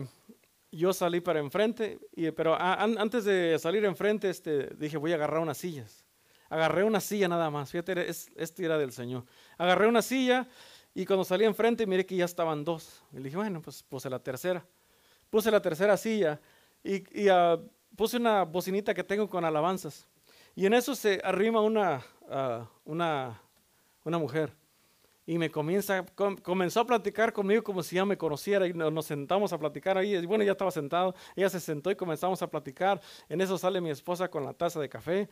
yo 0.71 0.93
salí 0.93 1.19
para 1.19 1.39
enfrente, 1.39 1.99
y, 2.13 2.31
pero 2.31 2.55
antes 2.59 3.25
de 3.25 3.59
salir 3.59 3.83
enfrente 3.85 4.29
este, 4.29 4.67
dije, 4.75 4.97
voy 4.97 5.11
a 5.11 5.15
agarrar 5.15 5.41
unas 5.41 5.57
sillas. 5.57 6.05
Agarré 6.49 6.83
una 6.83 6.99
silla 6.99 7.27
nada 7.27 7.49
más, 7.49 7.71
fíjate, 7.71 8.09
este 8.09 8.65
era 8.65 8.77
del 8.77 8.91
Señor. 8.91 9.25
Agarré 9.57 9.87
una 9.87 10.01
silla 10.01 10.47
y 10.93 11.05
cuando 11.05 11.23
salí 11.23 11.45
enfrente 11.45 11.85
miré 11.85 12.05
que 12.05 12.15
ya 12.15 12.25
estaban 12.25 12.63
dos. 12.63 13.03
Y 13.13 13.19
dije, 13.19 13.37
bueno, 13.37 13.61
pues 13.61 13.83
puse 13.83 14.09
la 14.09 14.19
tercera. 14.19 14.65
Puse 15.29 15.49
la 15.49 15.61
tercera 15.61 15.95
silla 15.95 16.41
y, 16.83 17.23
y 17.23 17.29
uh, 17.29 17.65
puse 17.95 18.17
una 18.17 18.43
bocinita 18.43 18.93
que 18.93 19.03
tengo 19.03 19.29
con 19.29 19.45
alabanzas. 19.45 20.07
Y 20.55 20.65
en 20.65 20.73
eso 20.73 20.95
se 20.95 21.21
arrima 21.23 21.61
una, 21.61 22.03
ah, 22.29 22.67
una, 22.83 23.41
una 24.03 24.17
mujer. 24.17 24.53
Y 25.31 25.37
me 25.37 25.49
comienza, 25.49 26.05
comenzó 26.43 26.81
a 26.81 26.85
platicar 26.85 27.31
conmigo 27.31 27.63
como 27.63 27.81
si 27.81 27.95
ya 27.95 28.03
me 28.03 28.17
conociera 28.17 28.67
y 28.67 28.73
nos 28.73 29.05
sentamos 29.05 29.53
a 29.53 29.57
platicar 29.57 29.97
ahí. 29.97 30.25
Bueno, 30.25 30.43
ya 30.43 30.51
estaba 30.51 30.71
sentado, 30.71 31.15
ella 31.37 31.49
se 31.49 31.61
sentó 31.61 31.89
y 31.89 31.95
comenzamos 31.95 32.41
a 32.41 32.47
platicar. 32.49 32.99
En 33.29 33.39
eso 33.39 33.57
sale 33.57 33.79
mi 33.79 33.91
esposa 33.91 34.29
con 34.29 34.43
la 34.43 34.51
taza 34.51 34.81
de 34.81 34.89
café 34.89 35.29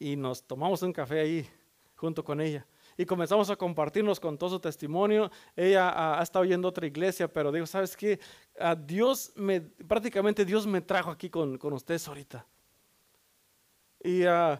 y 0.00 0.16
nos 0.16 0.42
tomamos 0.42 0.82
un 0.82 0.92
café 0.92 1.20
ahí 1.20 1.48
junto 1.94 2.24
con 2.24 2.40
ella. 2.40 2.66
Y 2.96 3.06
comenzamos 3.06 3.48
a 3.48 3.54
compartirnos 3.54 4.18
con 4.18 4.36
todo 4.36 4.50
su 4.50 4.58
testimonio. 4.58 5.30
Ella 5.54 6.18
ha, 6.18 6.20
estado 6.24 6.44
yendo 6.44 6.66
a 6.66 6.70
otra 6.70 6.88
iglesia, 6.88 7.32
pero 7.32 7.52
digo, 7.52 7.66
¿sabes 7.66 7.96
qué? 7.96 8.18
Dios 8.84 9.32
me, 9.36 9.60
prácticamente 9.60 10.44
Dios 10.44 10.66
me 10.66 10.80
trajo 10.80 11.12
aquí 11.12 11.30
con, 11.30 11.56
con 11.56 11.72
ustedes 11.72 12.08
ahorita. 12.08 12.44
Y 14.02 14.26
uh, 14.26 14.58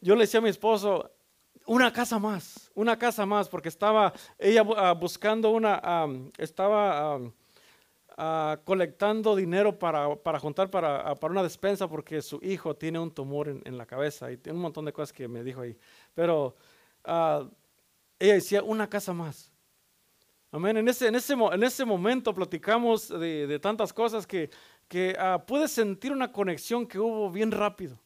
yo 0.00 0.16
le 0.16 0.22
decía 0.22 0.40
a 0.40 0.42
mi 0.42 0.48
esposo, 0.48 1.12
una 1.66 1.92
casa 1.92 2.18
más, 2.18 2.70
una 2.74 2.98
casa 2.98 3.26
más, 3.26 3.48
porque 3.48 3.68
estaba 3.68 4.12
ella 4.38 4.64
ah, 4.76 4.92
buscando 4.92 5.50
una, 5.50 6.06
estaba 6.38 7.20
ah, 8.16 8.58
colectando 8.64 9.36
dinero 9.36 9.78
para, 9.78 10.16
para 10.16 10.38
juntar 10.38 10.70
para, 10.70 11.14
para, 11.14 11.32
una 11.32 11.42
despensa 11.42 11.88
porque 11.88 12.22
su 12.22 12.40
hijo 12.42 12.74
tiene 12.74 12.98
un 12.98 13.10
tumor 13.10 13.48
en, 13.48 13.78
la 13.78 13.86
cabeza 13.86 14.30
y 14.32 14.36
tiene 14.36 14.56
un 14.56 14.62
montón 14.62 14.84
de 14.84 14.92
cosas 14.92 15.12
que 15.12 15.28
me 15.28 15.44
dijo 15.44 15.60
ahí. 15.60 15.76
Pero 16.14 16.56
ella 17.04 18.34
decía, 18.34 18.62
una 18.62 18.88
casa 18.88 19.12
más. 19.12 19.52
Amén. 20.52 20.76
En 20.76 20.88
ese, 20.88 21.06
en 21.06 21.14
ese, 21.14 21.34
en 21.34 21.62
ese 21.62 21.84
momento 21.84 22.34
platicamos 22.34 23.08
de, 23.08 23.46
de 23.46 23.58
tantas 23.60 23.92
cosas 23.92 24.26
que, 24.26 24.50
que 24.88 25.16
pude 25.46 25.68
sentir 25.68 26.10
una 26.10 26.32
conexión 26.32 26.86
que 26.86 26.98
hubo 26.98 27.30
bien 27.30 27.52
rápido. 27.52 28.00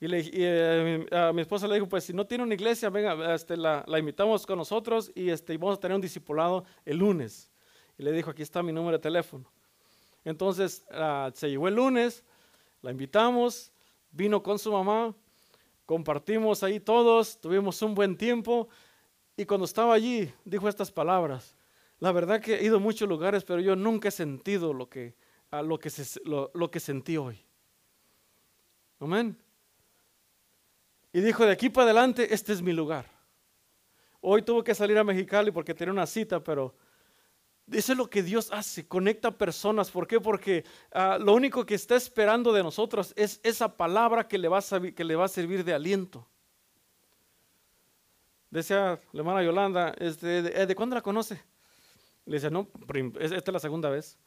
Y, 0.00 0.08
eh, 0.14 1.06
a 1.12 1.30
mi 1.30 1.42
esposa 1.42 1.68
le 1.68 1.74
dijo, 1.74 1.86
pues 1.86 2.04
si 2.04 2.14
no 2.14 2.26
tiene 2.26 2.42
una 2.42 2.54
iglesia, 2.54 2.88
venga, 2.88 3.34
este, 3.34 3.54
la, 3.54 3.84
invitamos 3.98 4.46
con 4.46 4.56
nosotros 4.56 5.12
y, 5.14 5.28
este, 5.28 5.56
vamos 5.58 5.76
a 5.76 5.80
tener 5.80 5.94
un 5.94 6.00
discipulado 6.00 6.64
el 6.86 6.96
lunes. 6.96 7.50
Y 7.98 8.02
le 8.02 8.12
dijo, 8.12 8.30
aquí 8.30 8.40
está 8.40 8.62
mi 8.62 8.72
número 8.72 8.96
de 8.96 9.02
teléfono. 9.02 9.44
Entonces 10.24 10.86
ah, 10.90 11.30
se 11.34 11.50
llegó 11.50 11.68
el 11.68 11.74
lunes, 11.74 12.24
la 12.80 12.90
invitamos, 12.90 13.72
vino 14.10 14.42
con 14.42 14.58
su 14.58 14.72
mamá, 14.72 15.14
compartimos 15.84 16.62
ahí 16.62 16.80
todos, 16.80 17.38
tuvimos 17.38 17.80
un 17.82 17.94
buen 17.94 18.16
tiempo 18.16 18.68
y 19.36 19.44
cuando 19.44 19.66
estaba 19.66 19.94
allí 19.94 20.32
dijo 20.46 20.66
estas 20.66 20.90
palabras. 20.90 21.56
La 21.98 22.12
verdad 22.12 22.40
que 22.40 22.54
he 22.54 22.64
ido 22.64 22.78
a 22.78 22.80
muchos 22.80 23.06
lugares, 23.06 23.44
pero 23.44 23.60
yo 23.60 23.76
nunca 23.76 24.08
he 24.08 24.12
sentido 24.12 24.72
lo 24.72 24.88
que, 24.88 25.14
lo 25.62 25.78
que, 25.78 25.90
lo 26.54 26.70
que 26.70 26.80
sentí 26.80 27.18
hoy. 27.18 27.44
Amén. 28.98 29.36
Y 31.12 31.20
dijo, 31.20 31.44
de 31.44 31.52
aquí 31.52 31.68
para 31.70 31.84
adelante, 31.86 32.32
este 32.32 32.52
es 32.52 32.62
mi 32.62 32.72
lugar. 32.72 33.06
Hoy 34.20 34.42
tuvo 34.42 34.62
que 34.62 34.74
salir 34.74 34.96
a 34.98 35.04
Mexicali 35.04 35.50
porque 35.50 35.74
tenía 35.74 35.92
una 35.92 36.06
cita, 36.06 36.42
pero 36.42 36.74
eso 37.72 37.92
es 37.92 37.98
lo 37.98 38.08
que 38.08 38.22
Dios 38.22 38.50
hace, 38.52 38.86
conecta 38.86 39.30
personas. 39.30 39.90
¿Por 39.90 40.06
qué? 40.06 40.20
Porque 40.20 40.64
ah, 40.92 41.18
lo 41.20 41.34
único 41.34 41.64
que 41.64 41.74
está 41.74 41.96
esperando 41.96 42.52
de 42.52 42.62
nosotros 42.62 43.12
es 43.16 43.40
esa 43.42 43.76
palabra 43.76 44.28
que 44.28 44.38
le 44.38 44.48
va 44.48 44.58
a, 44.58 45.28
servir 45.28 45.64
de 45.64 45.74
aliento. 45.74 46.28
Decía 48.50 49.00
la 49.12 49.20
hermana 49.20 49.42
Yolanda, 49.42 49.94
este, 49.98 50.42
¿de, 50.42 50.66
de, 50.66 50.74
cuándo 50.74 50.96
la 50.96 51.02
conoce? 51.02 51.40
Le 52.26 52.36
dice, 52.36 52.50
no, 52.50 52.68
esta 53.20 53.36
es 53.36 53.52
la 53.52 53.60
segunda 53.60 53.88
vez. 53.88 54.18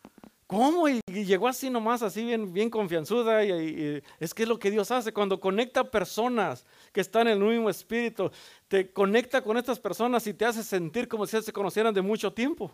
¿Cómo? 0.54 0.88
Y, 0.88 1.01
llegó 1.08 1.47
así 1.47 1.70
nomás, 1.70 2.04
así 2.04 2.24
bien, 2.24 2.54
bien 2.54 2.70
confianzuda. 2.70 3.43
Y, 3.43 4.04
es 4.20 4.34
que 4.34 4.43
es 4.43 4.49
lo 4.49 4.60
que 4.60 4.70
Dios 4.70 4.91
hace 4.91 5.12
cuando 5.12 5.39
conecta 5.39 5.84
personas 5.84 6.66
que 6.91 7.01
están 7.01 7.28
en 7.28 7.41
el 7.41 7.49
mismo 7.49 7.70
espíritu. 7.70 8.30
Te 8.68 8.91
conecta 8.91 9.41
con 9.41 9.58
estas 9.58 9.80
personas 9.80 10.28
y 10.28 10.34
te 10.34 10.45
hace 10.45 10.64
sentir 10.64 11.08
como 11.08 11.26
si 11.26 11.41
se 11.41 11.51
conocieran 11.51 11.93
de 11.93 12.01
mucho 12.01 12.32
tiempo. 12.32 12.72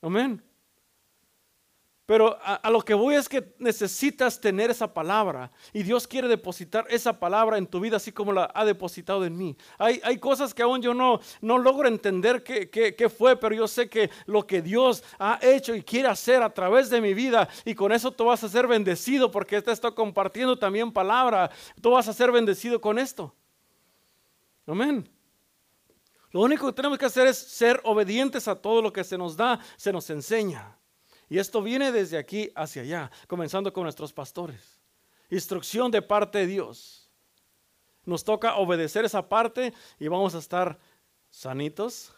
Amén. 0.00 0.42
Pero 2.08 2.38
a, 2.42 2.70
lo 2.70 2.80
que 2.80 2.94
voy 2.94 3.16
es 3.16 3.28
que 3.28 3.52
necesitas 3.58 4.40
tener 4.40 4.70
esa 4.70 4.94
palabra 4.94 5.52
y 5.74 5.82
Dios 5.82 6.08
quiere 6.08 6.26
depositar 6.26 6.86
esa 6.88 7.20
palabra 7.20 7.58
en 7.58 7.66
tu 7.66 7.80
vida 7.80 7.98
así 7.98 8.12
como 8.12 8.32
la 8.32 8.50
ha 8.54 8.64
depositado 8.64 9.26
en 9.26 9.36
mí. 9.36 9.54
Hay, 9.76 10.00
hay 10.02 10.16
cosas 10.16 10.54
que 10.54 10.62
aún 10.62 10.80
yo 10.80 10.94
no, 10.94 11.20
no 11.42 11.58
logro 11.58 11.86
entender 11.86 12.42
qué, 12.42 12.70
qué, 12.70 13.08
fue, 13.10 13.36
pero 13.36 13.54
yo 13.54 13.68
sé 13.68 13.90
que 13.90 14.08
lo 14.24 14.46
que 14.46 14.62
Dios 14.62 15.04
ha 15.18 15.38
hecho 15.42 15.74
y 15.74 15.82
quiere 15.82 16.08
hacer 16.08 16.42
a 16.42 16.48
través 16.48 16.88
de 16.88 17.02
mi 17.02 17.12
vida 17.12 17.46
y 17.66 17.74
con 17.74 17.92
eso 17.92 18.10
tú 18.10 18.24
vas 18.24 18.42
a 18.42 18.48
ser 18.48 18.66
bendecido 18.66 19.30
porque 19.30 19.60
te 19.60 19.70
está 19.70 19.90
compartiendo 19.90 20.58
también 20.58 20.90
palabra. 20.90 21.50
Tú 21.78 21.90
vas 21.90 22.08
a 22.08 22.14
ser 22.14 22.32
bendecido 22.32 22.80
con 22.80 22.98
esto. 22.98 23.34
Amén. 24.66 25.06
Lo 26.30 26.40
único 26.40 26.68
que 26.68 26.72
tenemos 26.72 26.96
que 26.96 27.04
hacer 27.04 27.26
es 27.26 27.36
ser 27.36 27.82
obedientes 27.84 28.48
a 28.48 28.56
todo 28.56 28.80
lo 28.80 28.94
que 28.94 29.04
se 29.04 29.18
nos 29.18 29.36
da, 29.36 29.60
se 29.76 29.92
nos 29.92 30.08
enseña. 30.08 30.78
Y 31.28 31.38
esto 31.38 31.62
viene 31.62 31.92
desde 31.92 32.16
aquí 32.16 32.50
hacia 32.54 32.82
allá, 32.82 33.10
comenzando 33.26 33.72
con 33.72 33.84
nuestros 33.84 34.12
pastores. 34.12 34.78
Instrucción 35.30 35.90
de 35.90 36.00
parte 36.00 36.38
de 36.38 36.46
Dios. 36.46 37.08
Nos 38.04 38.24
toca 38.24 38.56
obedecer 38.56 39.04
esa 39.04 39.28
parte 39.28 39.74
y 39.98 40.08
vamos 40.08 40.34
a 40.34 40.38
estar 40.38 40.78
sanitos, 41.28 42.14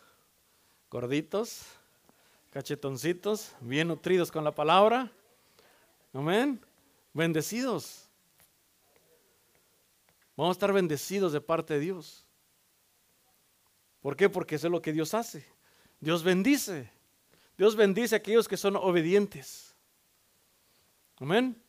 gorditos, 0.89 1.63
cachetoncitos, 2.51 3.53
bien 3.61 3.89
nutridos 3.89 4.31
con 4.31 4.45
la 4.45 4.55
palabra. 4.55 5.11
Amén. 6.13 6.61
Bendecidos. 7.13 8.09
Vamos 10.37 10.55
a 10.55 10.59
estar 10.59 10.73
bendecidos 10.73 11.33
de 11.33 11.41
parte 11.41 11.75
de 11.75 11.81
Dios. 11.81 12.25
¿Por 14.01 14.17
qué? 14.17 14.29
Porque 14.29 14.55
eso 14.55 14.69
es 14.69 14.71
lo 14.71 14.81
que 14.81 14.93
Dios 14.93 15.13
hace. 15.15 15.45
Dios 15.99 16.23
bendice. 16.23 16.91
Dios 17.61 17.77
bendice 17.77 18.15
a 18.15 18.19
aquellos 18.19 18.49
que 18.49 18.57
son 18.57 18.75
obedientes. 18.75 19.77
Amén. 21.19 21.63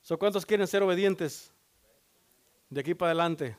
¿So 0.00 0.18
¿Cuántos 0.18 0.46
quieren 0.46 0.66
ser 0.66 0.82
obedientes? 0.82 1.52
De 2.70 2.80
aquí 2.80 2.94
para 2.94 3.10
adelante. 3.10 3.54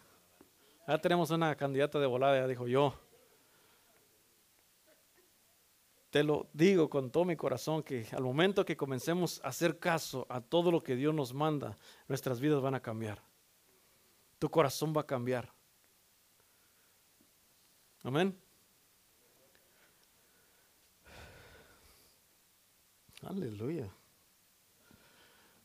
Ya 0.88 0.98
tenemos 0.98 1.30
una 1.30 1.56
candidata 1.56 2.00
de 2.00 2.08
volada, 2.08 2.36
ya 2.36 2.48
dijo 2.48 2.68
yo. 2.68 3.00
Te 6.10 6.24
lo 6.24 6.48
digo 6.52 6.90
con 6.90 7.12
todo 7.12 7.26
mi 7.26 7.36
corazón 7.36 7.84
que 7.84 8.08
al 8.12 8.24
momento 8.24 8.66
que 8.66 8.76
comencemos 8.76 9.40
a 9.44 9.50
hacer 9.50 9.78
caso 9.78 10.26
a 10.30 10.42
todo 10.42 10.72
lo 10.72 10.82
que 10.82 10.96
Dios 10.96 11.14
nos 11.14 11.32
manda, 11.32 11.78
nuestras 12.08 12.40
vidas 12.40 12.60
van 12.60 12.74
a 12.74 12.82
cambiar. 12.82 13.22
Tu 14.40 14.50
corazón 14.50 14.96
va 14.98 15.02
a 15.02 15.06
cambiar. 15.06 15.54
Amén. 18.02 18.36
Aleluya. 23.28 23.94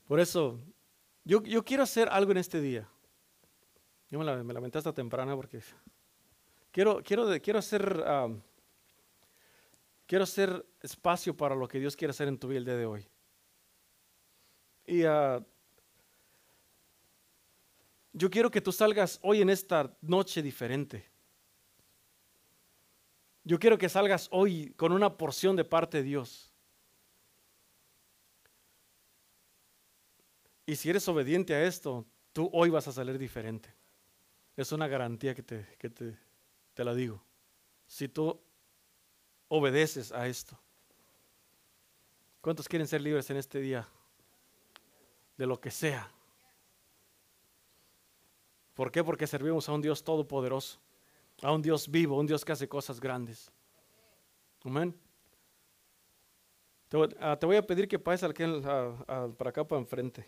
Por 0.08 0.18
eso, 0.18 0.58
yo, 1.24 1.40
yo, 1.44 1.64
quiero 1.64 1.84
hacer 1.84 2.08
algo 2.08 2.32
en 2.32 2.38
este 2.38 2.60
día. 2.60 2.88
Yo 4.10 4.18
me, 4.18 4.24
la, 4.24 4.42
me 4.42 4.52
lamenté 4.52 4.78
hasta 4.78 4.92
temprana 4.92 5.36
porque 5.36 5.60
quiero, 6.72 7.00
quiero, 7.04 7.28
quiero 7.40 7.58
hacer... 7.60 8.04
quiero 10.06 10.24
hacer 10.24 10.66
espacio 10.80 11.36
para 11.36 11.54
lo 11.54 11.68
que 11.68 11.78
Dios 11.78 11.94
quiere 11.94 12.10
hacer 12.10 12.26
en 12.26 12.36
tu 12.36 12.48
vida 12.48 12.58
el 12.58 12.64
día 12.64 12.76
de 12.76 12.86
hoy. 12.86 13.08
Y 14.84 15.04
uh, 15.04 15.42
yo 18.12 18.28
quiero 18.28 18.50
que 18.50 18.60
tú 18.60 18.72
salgas 18.72 19.20
hoy 19.22 19.40
en 19.40 19.50
esta 19.50 19.96
noche 20.00 20.42
diferente. 20.42 21.08
Yo 23.44 23.60
quiero 23.60 23.78
que 23.78 23.88
salgas 23.88 24.28
hoy 24.32 24.72
con 24.76 24.90
una 24.90 25.16
porción 25.16 25.54
de 25.54 25.64
parte 25.64 25.98
de 25.98 26.02
Dios. 26.02 26.51
Y 30.72 30.76
si 30.76 30.88
eres 30.88 31.06
obediente 31.06 31.54
a 31.54 31.62
esto, 31.64 32.06
tú 32.32 32.48
hoy 32.50 32.70
vas 32.70 32.88
a 32.88 32.92
salir 32.92 33.18
diferente. 33.18 33.68
Es 34.56 34.72
una 34.72 34.88
garantía 34.88 35.34
que 35.34 35.42
te, 35.42 35.66
que 35.78 35.90
te, 35.90 36.16
te 36.72 36.82
la 36.82 36.94
digo. 36.94 37.22
Si 37.86 38.08
tú 38.08 38.40
obedeces 39.48 40.12
a 40.12 40.26
esto. 40.26 40.58
¿Cuántos 42.40 42.66
quieren 42.68 42.88
ser 42.88 43.02
libres 43.02 43.28
en 43.28 43.36
este 43.36 43.60
día? 43.60 43.86
De 45.36 45.44
lo 45.44 45.60
que 45.60 45.70
sea. 45.70 46.10
¿Por 48.72 48.90
qué? 48.90 49.04
Porque 49.04 49.26
servimos 49.26 49.68
a 49.68 49.72
un 49.72 49.82
Dios 49.82 50.02
todopoderoso, 50.02 50.80
a 51.42 51.52
un 51.52 51.60
Dios 51.60 51.86
vivo, 51.86 52.18
un 52.18 52.26
Dios 52.26 52.46
que 52.46 52.52
hace 52.52 52.66
cosas 52.66 52.98
grandes. 52.98 53.52
Amén. 54.64 54.98
Te, 56.88 56.96
voy 56.96 57.10
ah, 57.20 57.58
a 57.58 57.62
pedir 57.62 57.86
que 57.86 57.98
pases 57.98 58.32
para 58.32 59.50
acá 59.50 59.68
para 59.68 59.78
enfrente. 59.78 60.26